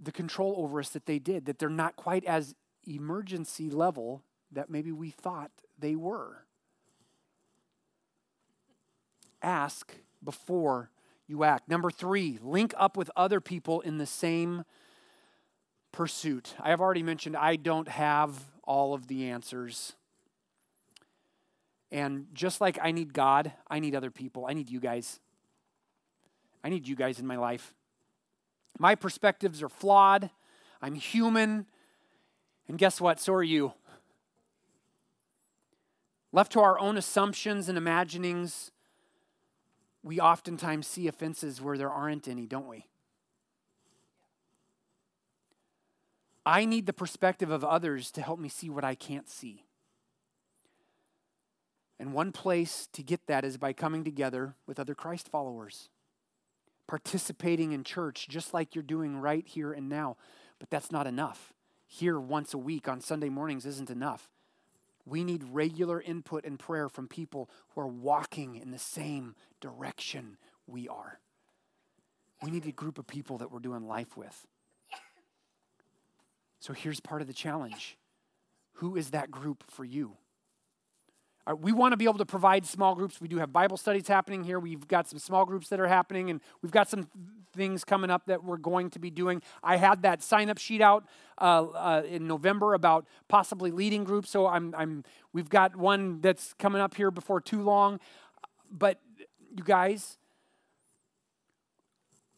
the 0.04 0.12
control 0.12 0.54
over 0.58 0.80
us 0.80 0.90
that 0.90 1.06
they 1.06 1.18
did, 1.18 1.46
that 1.46 1.58
they're 1.58 1.68
not 1.68 1.96
quite 1.96 2.24
as 2.24 2.54
emergency 2.86 3.70
level 3.70 4.22
that 4.52 4.70
maybe 4.70 4.92
we 4.92 5.10
thought 5.10 5.50
they 5.78 5.96
were. 5.96 6.44
Ask 9.42 9.94
before 10.22 10.90
you 11.26 11.44
act. 11.44 11.68
Number 11.68 11.90
three, 11.90 12.38
link 12.42 12.74
up 12.76 12.96
with 12.96 13.10
other 13.16 13.40
people 13.40 13.80
in 13.80 13.98
the 13.98 14.06
same 14.06 14.64
pursuit. 15.92 16.54
I 16.60 16.70
have 16.70 16.80
already 16.80 17.02
mentioned 17.02 17.36
I 17.36 17.56
don't 17.56 17.88
have 17.88 18.38
all 18.64 18.94
of 18.94 19.06
the 19.06 19.28
answers. 19.28 19.94
And 21.90 22.26
just 22.32 22.60
like 22.60 22.78
I 22.82 22.90
need 22.90 23.12
God, 23.12 23.52
I 23.70 23.78
need 23.78 23.94
other 23.94 24.10
people. 24.10 24.46
I 24.46 24.52
need 24.52 24.68
you 24.68 24.80
guys. 24.80 25.20
I 26.62 26.68
need 26.68 26.88
you 26.88 26.96
guys 26.96 27.20
in 27.20 27.26
my 27.26 27.36
life. 27.36 27.74
My 28.78 28.94
perspectives 28.94 29.62
are 29.62 29.68
flawed. 29.68 30.30
I'm 30.82 30.94
human. 30.94 31.66
And 32.68 32.78
guess 32.78 33.00
what? 33.00 33.20
So 33.20 33.32
are 33.34 33.42
you. 33.42 33.72
Left 36.32 36.52
to 36.52 36.60
our 36.60 36.78
own 36.80 36.96
assumptions 36.96 37.68
and 37.68 37.78
imaginings, 37.78 38.72
we 40.02 40.20
oftentimes 40.20 40.86
see 40.86 41.06
offenses 41.06 41.60
where 41.60 41.78
there 41.78 41.90
aren't 41.90 42.26
any, 42.26 42.46
don't 42.46 42.66
we? 42.66 42.86
I 46.44 46.64
need 46.64 46.86
the 46.86 46.92
perspective 46.92 47.50
of 47.50 47.64
others 47.64 48.10
to 48.12 48.22
help 48.22 48.38
me 48.38 48.48
see 48.48 48.68
what 48.68 48.84
I 48.84 48.94
can't 48.94 49.28
see. 49.30 49.64
And 51.98 52.12
one 52.12 52.32
place 52.32 52.88
to 52.92 53.02
get 53.02 53.26
that 53.28 53.44
is 53.44 53.56
by 53.56 53.72
coming 53.72 54.04
together 54.04 54.56
with 54.66 54.78
other 54.78 54.94
Christ 54.94 55.28
followers 55.28 55.88
participating 56.86 57.72
in 57.72 57.84
church 57.84 58.28
just 58.28 58.54
like 58.54 58.74
you're 58.74 58.82
doing 58.82 59.16
right 59.16 59.46
here 59.46 59.72
and 59.72 59.88
now. 59.88 60.16
But 60.58 60.70
that's 60.70 60.92
not 60.92 61.06
enough. 61.06 61.52
Here 61.86 62.18
once 62.18 62.54
a 62.54 62.58
week 62.58 62.88
on 62.88 63.00
Sunday 63.00 63.28
mornings 63.28 63.66
isn't 63.66 63.90
enough. 63.90 64.30
We 65.06 65.22
need 65.22 65.44
regular 65.50 66.00
input 66.00 66.44
and 66.44 66.58
prayer 66.58 66.88
from 66.88 67.08
people 67.08 67.50
who 67.70 67.80
are 67.82 67.86
walking 67.86 68.56
in 68.56 68.70
the 68.70 68.78
same 68.78 69.34
direction 69.60 70.38
we 70.66 70.88
are. 70.88 71.20
We 72.42 72.50
need 72.50 72.66
a 72.66 72.72
group 72.72 72.98
of 72.98 73.06
people 73.06 73.38
that 73.38 73.50
we're 73.50 73.58
doing 73.58 73.86
life 73.86 74.16
with. 74.16 74.46
So 76.60 76.72
here's 76.72 77.00
part 77.00 77.20
of 77.20 77.26
the 77.26 77.34
challenge 77.34 77.98
Who 78.74 78.96
is 78.96 79.10
that 79.10 79.30
group 79.30 79.64
for 79.68 79.84
you? 79.84 80.16
We 81.52 81.72
want 81.72 81.92
to 81.92 81.98
be 81.98 82.04
able 82.04 82.18
to 82.18 82.24
provide 82.24 82.64
small 82.64 82.94
groups. 82.94 83.20
We 83.20 83.28
do 83.28 83.36
have 83.36 83.52
Bible 83.52 83.76
studies 83.76 84.08
happening 84.08 84.44
here. 84.44 84.58
We've 84.58 84.88
got 84.88 85.08
some 85.08 85.18
small 85.18 85.44
groups 85.44 85.68
that 85.68 85.78
are 85.78 85.86
happening, 85.86 86.30
and 86.30 86.40
we've 86.62 86.72
got 86.72 86.88
some 86.88 87.08
things 87.54 87.84
coming 87.84 88.10
up 88.10 88.26
that 88.26 88.42
we're 88.42 88.56
going 88.56 88.88
to 88.90 88.98
be 88.98 89.10
doing. 89.10 89.42
I 89.62 89.76
had 89.76 90.02
that 90.02 90.22
sign 90.22 90.48
up 90.48 90.56
sheet 90.56 90.80
out 90.80 91.04
uh, 91.38 91.66
uh, 91.66 92.02
in 92.08 92.26
November 92.26 92.72
about 92.72 93.06
possibly 93.28 93.70
leading 93.70 94.04
groups. 94.04 94.30
So 94.30 94.46
I'm, 94.46 94.74
I'm, 94.76 95.04
we've 95.34 95.50
got 95.50 95.76
one 95.76 96.20
that's 96.22 96.54
coming 96.54 96.80
up 96.80 96.94
here 96.94 97.10
before 97.10 97.42
too 97.42 97.62
long. 97.62 98.00
But 98.70 99.00
you 99.54 99.64
guys, 99.64 100.16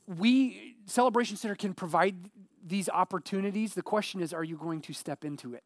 we, 0.06 0.76
Celebration 0.86 1.36
Center 1.36 1.54
can 1.54 1.74
provide 1.74 2.30
these 2.64 2.88
opportunities. 2.88 3.74
The 3.74 3.82
question 3.82 4.20
is, 4.20 4.32
are 4.32 4.44
you 4.44 4.56
going 4.56 4.80
to 4.82 4.92
step 4.92 5.24
into 5.24 5.54
it? 5.54 5.62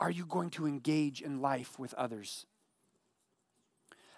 Are 0.00 0.10
you 0.10 0.24
going 0.24 0.50
to 0.50 0.66
engage 0.66 1.20
in 1.20 1.40
life 1.40 1.78
with 1.78 1.94
others? 1.94 2.46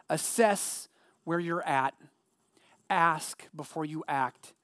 Assess 0.08 0.88
where 1.24 1.40
you're 1.40 1.66
at, 1.66 1.94
ask 2.88 3.48
before 3.54 3.84
you 3.84 4.04
act, 4.06 4.54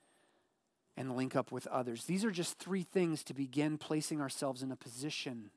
and 0.97 1.17
link 1.17 1.37
up 1.37 1.53
with 1.53 1.67
others. 1.67 2.05
These 2.05 2.25
are 2.25 2.31
just 2.31 2.59
three 2.59 2.83
things 2.83 3.23
to 3.25 3.35
begin 3.35 3.79
placing 3.79 4.21
ourselves 4.21 4.63
in 4.63 4.73
a 4.73 4.77
position 4.77 5.51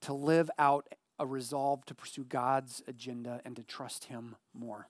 to 0.00 0.12
live 0.12 0.50
out 0.58 0.94
a 1.18 1.26
resolve 1.26 1.84
to 1.84 1.94
pursue 1.94 2.24
God's 2.24 2.82
agenda 2.88 3.40
and 3.44 3.54
to 3.56 3.62
trust 3.62 4.04
Him 4.04 4.36
more. 4.54 4.88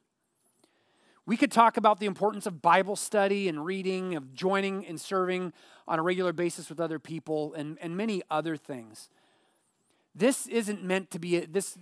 We 1.26 1.36
could 1.36 1.52
talk 1.52 1.76
about 1.76 2.00
the 2.00 2.06
importance 2.06 2.46
of 2.46 2.62
Bible 2.62 2.96
study 2.96 3.48
and 3.48 3.64
reading, 3.64 4.14
of 4.16 4.32
joining 4.34 4.86
and 4.86 5.00
serving 5.00 5.52
on 5.86 5.98
a 5.98 6.02
regular 6.02 6.32
basis 6.32 6.68
with 6.68 6.80
other 6.80 6.98
people, 6.98 7.52
and, 7.54 7.78
and 7.80 7.96
many 7.96 8.22
other 8.30 8.56
things. 8.56 9.08
This 10.14 10.46
isn't 10.46 10.82
meant 10.82 11.10
to 11.12 11.18
be, 11.18 11.36
a, 11.36 11.46
this 11.46 11.78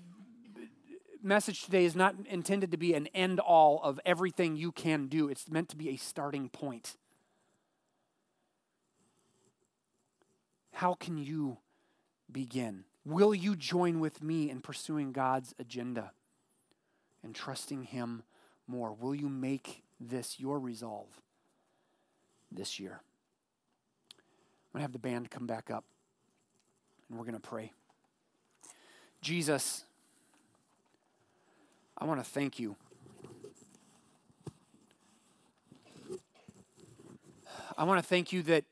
message 1.22 1.62
today 1.62 1.84
is 1.84 1.96
not 1.96 2.14
intended 2.28 2.70
to 2.70 2.76
be 2.76 2.94
an 2.94 3.08
end 3.08 3.40
all 3.40 3.80
of 3.82 4.00
everything 4.04 4.56
you 4.56 4.72
can 4.72 5.06
do. 5.06 5.28
It's 5.28 5.50
meant 5.50 5.68
to 5.70 5.76
be 5.76 5.88
a 5.90 5.96
starting 5.96 6.48
point. 6.48 6.96
How 10.72 10.94
can 10.94 11.18
you 11.18 11.58
begin? 12.30 12.84
Will 13.04 13.34
you 13.34 13.56
join 13.56 14.00
with 14.00 14.22
me 14.22 14.50
in 14.50 14.60
pursuing 14.60 15.12
God's 15.12 15.54
agenda 15.58 16.12
and 17.22 17.34
trusting 17.34 17.84
Him 17.84 18.22
more? 18.66 18.92
Will 18.92 19.14
you 19.14 19.28
make 19.28 19.82
this 19.98 20.38
your 20.38 20.60
resolve 20.60 21.20
this 22.52 22.78
year? 22.78 23.00
I'm 24.12 24.72
going 24.72 24.80
to 24.80 24.82
have 24.82 24.92
the 24.92 24.98
band 24.98 25.30
come 25.30 25.46
back 25.46 25.70
up 25.70 25.84
and 27.08 27.18
we're 27.18 27.24
going 27.24 27.34
to 27.34 27.40
pray. 27.40 27.72
Jesus, 29.20 29.84
I 31.96 32.04
want 32.04 32.20
to 32.20 32.24
thank 32.24 32.58
you. 32.58 32.76
I 37.76 37.84
want 37.84 38.02
to 38.02 38.06
thank 38.06 38.32
you 38.32 38.42
that 38.44 38.64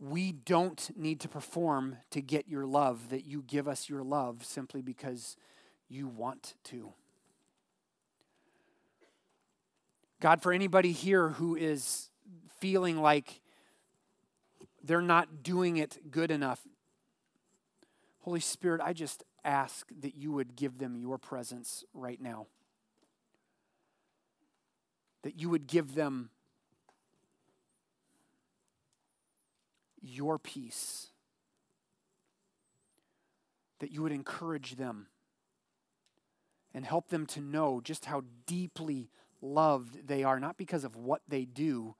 we 0.00 0.32
don't 0.32 0.90
need 0.96 1.20
to 1.20 1.28
perform 1.28 1.96
to 2.10 2.20
get 2.20 2.48
your 2.48 2.66
love, 2.66 3.10
that 3.10 3.24
you 3.24 3.42
give 3.42 3.68
us 3.68 3.88
your 3.88 4.02
love 4.02 4.44
simply 4.44 4.82
because 4.82 5.36
you 5.88 6.08
want 6.08 6.54
to. 6.64 6.92
God, 10.20 10.42
for 10.42 10.52
anybody 10.52 10.92
here 10.92 11.30
who 11.30 11.54
is 11.54 12.10
feeling 12.58 13.00
like 13.00 13.40
they're 14.82 15.00
not 15.00 15.42
doing 15.42 15.76
it 15.76 16.10
good 16.10 16.30
enough, 16.30 16.60
Holy 18.20 18.40
Spirit, 18.40 18.80
I 18.82 18.94
just 18.94 19.22
ask 19.44 19.88
that 20.00 20.14
you 20.14 20.32
would 20.32 20.56
give 20.56 20.78
them 20.78 20.96
your 20.96 21.18
presence 21.18 21.84
right 21.92 22.20
now. 22.20 22.46
That 25.22 25.38
you 25.38 25.48
would 25.50 25.66
give 25.66 25.94
them 25.94 26.30
your 30.00 30.38
peace. 30.38 31.08
That 33.80 33.90
you 33.90 34.02
would 34.02 34.12
encourage 34.12 34.76
them 34.76 35.06
and 36.72 36.84
help 36.84 37.08
them 37.08 37.26
to 37.26 37.40
know 37.40 37.80
just 37.82 38.04
how 38.04 38.22
deeply 38.46 39.08
loved 39.40 40.08
they 40.08 40.24
are, 40.24 40.40
not 40.40 40.56
because 40.56 40.84
of 40.84 40.96
what 40.96 41.22
they 41.28 41.44
do, 41.44 41.94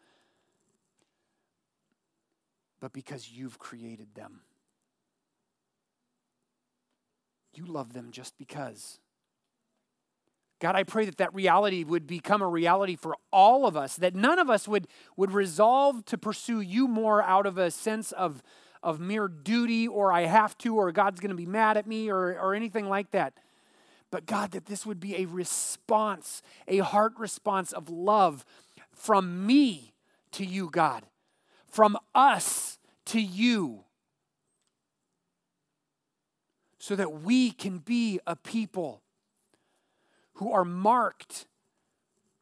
but 2.80 2.92
because 2.92 3.30
you've 3.30 3.59
created 3.59 4.09
them. 4.14 4.40
You 7.57 7.64
love 7.66 7.92
them 7.92 8.11
just 8.11 8.36
because. 8.38 8.98
God, 10.61 10.76
I 10.76 10.84
pray 10.84 11.05
that 11.05 11.18
that 11.18 11.34
reality 11.34 11.84
would 11.84 12.07
become 12.07 12.40
a 12.40 12.48
reality 12.48 12.96
for 12.96 13.16
all 13.32 13.66
of 13.66 13.76
us, 13.76 13.96
that 13.96 14.14
none 14.14 14.38
of 14.38 14.48
us 14.48 14.66
would, 14.66 14.86
would 15.16 15.32
resolve 15.32 16.05
to 16.07 16.16
pursue 16.16 16.61
you 16.61 16.88
more 16.88 17.22
out 17.22 17.44
of 17.44 17.59
a 17.59 17.70
sense 17.70 18.12
of, 18.12 18.42
of 18.82 19.00
mere 19.00 19.28
duty 19.28 19.86
or 19.86 20.12
I 20.12 20.22
have 20.22 20.57
to 20.59 20.76
or 20.76 20.90
God's 20.92 21.20
going 21.20 21.30
to 21.30 21.36
be 21.36 21.46
mad 21.46 21.76
at 21.76 21.86
me 21.86 22.09
or, 22.09 22.38
or 22.40 22.55
anything 22.55 22.88
like 22.88 23.11
that. 23.11 23.34
But 24.11 24.26
God, 24.26 24.52
that 24.52 24.66
this 24.66 24.86
would 24.86 25.00
be 25.00 25.16
a 25.16 25.26
response, 25.26 26.40
a 26.68 26.78
heart 26.78 27.12
response 27.18 27.72
of 27.72 27.90
love 27.90 28.44
from 28.92 29.44
me 29.46 29.92
to 30.32 30.44
you, 30.44 30.70
God, 30.70 31.05
from 31.66 31.98
us 32.14 32.78
to 33.07 33.20
you 33.20 33.84
so 36.85 36.95
that 36.95 37.22
we 37.22 37.51
can 37.51 37.78
be 37.78 38.20
a 38.26 38.37
people 38.37 39.01
who 40.35 40.53
are 40.53 40.66
marked 40.66 41.47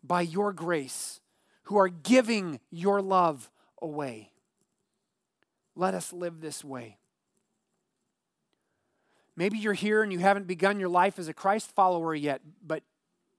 by 0.02 0.20
your 0.20 0.52
grace, 0.52 1.20
who 1.66 1.76
are 1.78 1.86
giving 1.86 2.58
your 2.68 3.00
love 3.00 3.52
away. 3.80 4.32
Let 5.76 5.94
us 5.94 6.12
live 6.12 6.40
this 6.40 6.64
way. 6.64 6.98
Maybe 9.36 9.58
you're 9.58 9.74
here 9.74 10.02
and 10.02 10.12
you 10.12 10.18
haven't 10.18 10.48
begun 10.48 10.80
your 10.80 10.88
life 10.88 11.20
as 11.20 11.28
a 11.28 11.34
Christ 11.34 11.70
follower 11.76 12.12
yet, 12.12 12.40
but 12.66 12.82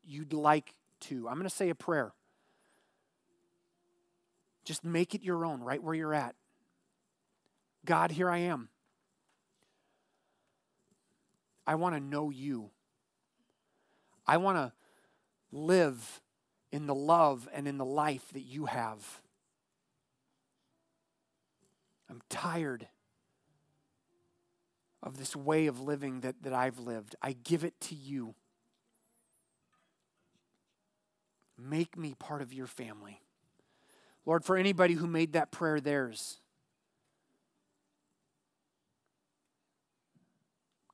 you'd 0.05 0.31
like 0.31 0.73
to. 1.01 1.27
I'm 1.27 1.35
going 1.35 1.49
to 1.49 1.53
say 1.53 1.67
a 1.67 1.75
prayer. 1.75 2.13
Just 4.63 4.85
make 4.85 5.13
it 5.13 5.21
your 5.21 5.43
own 5.43 5.59
right 5.59 5.83
where 5.83 5.95
you're 5.95 6.13
at. 6.13 6.35
God, 7.83 8.11
here 8.11 8.29
I 8.29 8.37
am. 8.37 8.69
I 11.65 11.75
want 11.75 11.95
to 11.95 12.01
know 12.01 12.29
you. 12.29 12.69
I 14.25 14.37
want 14.37 14.57
to 14.57 14.73
live 15.51 16.21
in 16.71 16.87
the 16.87 16.95
love 16.95 17.47
and 17.53 17.67
in 17.67 17.77
the 17.77 17.85
life 17.85 18.25
that 18.33 18.41
you 18.41 18.65
have. 18.65 19.21
I'm 22.09 22.21
tired 22.29 22.87
of 25.01 25.17
this 25.17 25.35
way 25.35 25.67
of 25.67 25.81
living 25.81 26.21
that, 26.21 26.41
that 26.43 26.53
I've 26.53 26.79
lived. 26.79 27.15
I 27.21 27.33
give 27.43 27.63
it 27.63 27.79
to 27.81 27.95
you. 27.95 28.35
Make 31.57 31.97
me 31.97 32.15
part 32.17 32.41
of 32.41 32.53
your 32.53 32.67
family. 32.67 33.21
Lord, 34.25 34.45
for 34.45 34.57
anybody 34.57 34.93
who 34.93 35.07
made 35.07 35.33
that 35.33 35.51
prayer 35.51 35.79
theirs, 35.79 36.39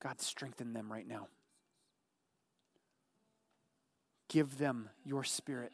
God, 0.02 0.22
strengthen 0.22 0.74
them 0.74 0.92
right 0.92 1.08
now. 1.08 1.28
Give 4.30 4.58
them 4.58 4.90
your 5.04 5.24
spirit, 5.24 5.72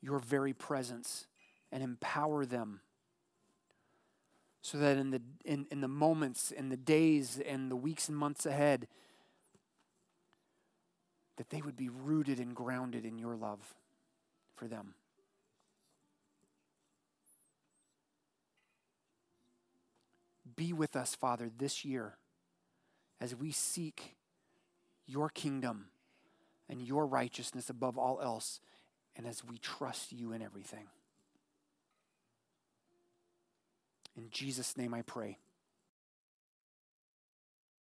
your 0.00 0.18
very 0.18 0.52
presence, 0.52 1.26
and 1.70 1.82
empower 1.82 2.46
them 2.46 2.80
so 4.62 4.78
that 4.78 4.96
in 4.96 5.10
the, 5.10 5.20
in, 5.44 5.66
in 5.70 5.80
the 5.80 5.88
moments, 5.88 6.50
in 6.50 6.68
the 6.68 6.76
days, 6.76 7.40
and 7.46 7.70
the 7.70 7.76
weeks 7.76 8.08
and 8.08 8.16
months 8.16 8.46
ahead, 8.46 8.86
that 11.36 11.50
they 11.50 11.62
would 11.62 11.76
be 11.76 11.88
rooted 11.88 12.38
and 12.38 12.54
grounded 12.54 13.04
in 13.04 13.18
your 13.18 13.34
love 13.34 13.74
for 14.54 14.68
them. 14.68 14.94
Be 20.56 20.72
with 20.72 20.94
us, 20.94 21.14
Father, 21.14 21.50
this 21.56 21.84
year 21.84 22.16
as 23.20 23.34
we 23.34 23.52
seek 23.52 24.16
your 25.06 25.28
kingdom 25.28 25.86
and 26.68 26.80
your 26.80 27.06
righteousness 27.06 27.68
above 27.68 27.98
all 27.98 28.20
else, 28.22 28.60
and 29.16 29.26
as 29.26 29.44
we 29.44 29.58
trust 29.58 30.12
you 30.12 30.32
in 30.32 30.40
everything. 30.40 30.86
In 34.16 34.30
Jesus' 34.30 34.76
name 34.76 34.94
I 34.94 35.02
pray. 35.02 35.38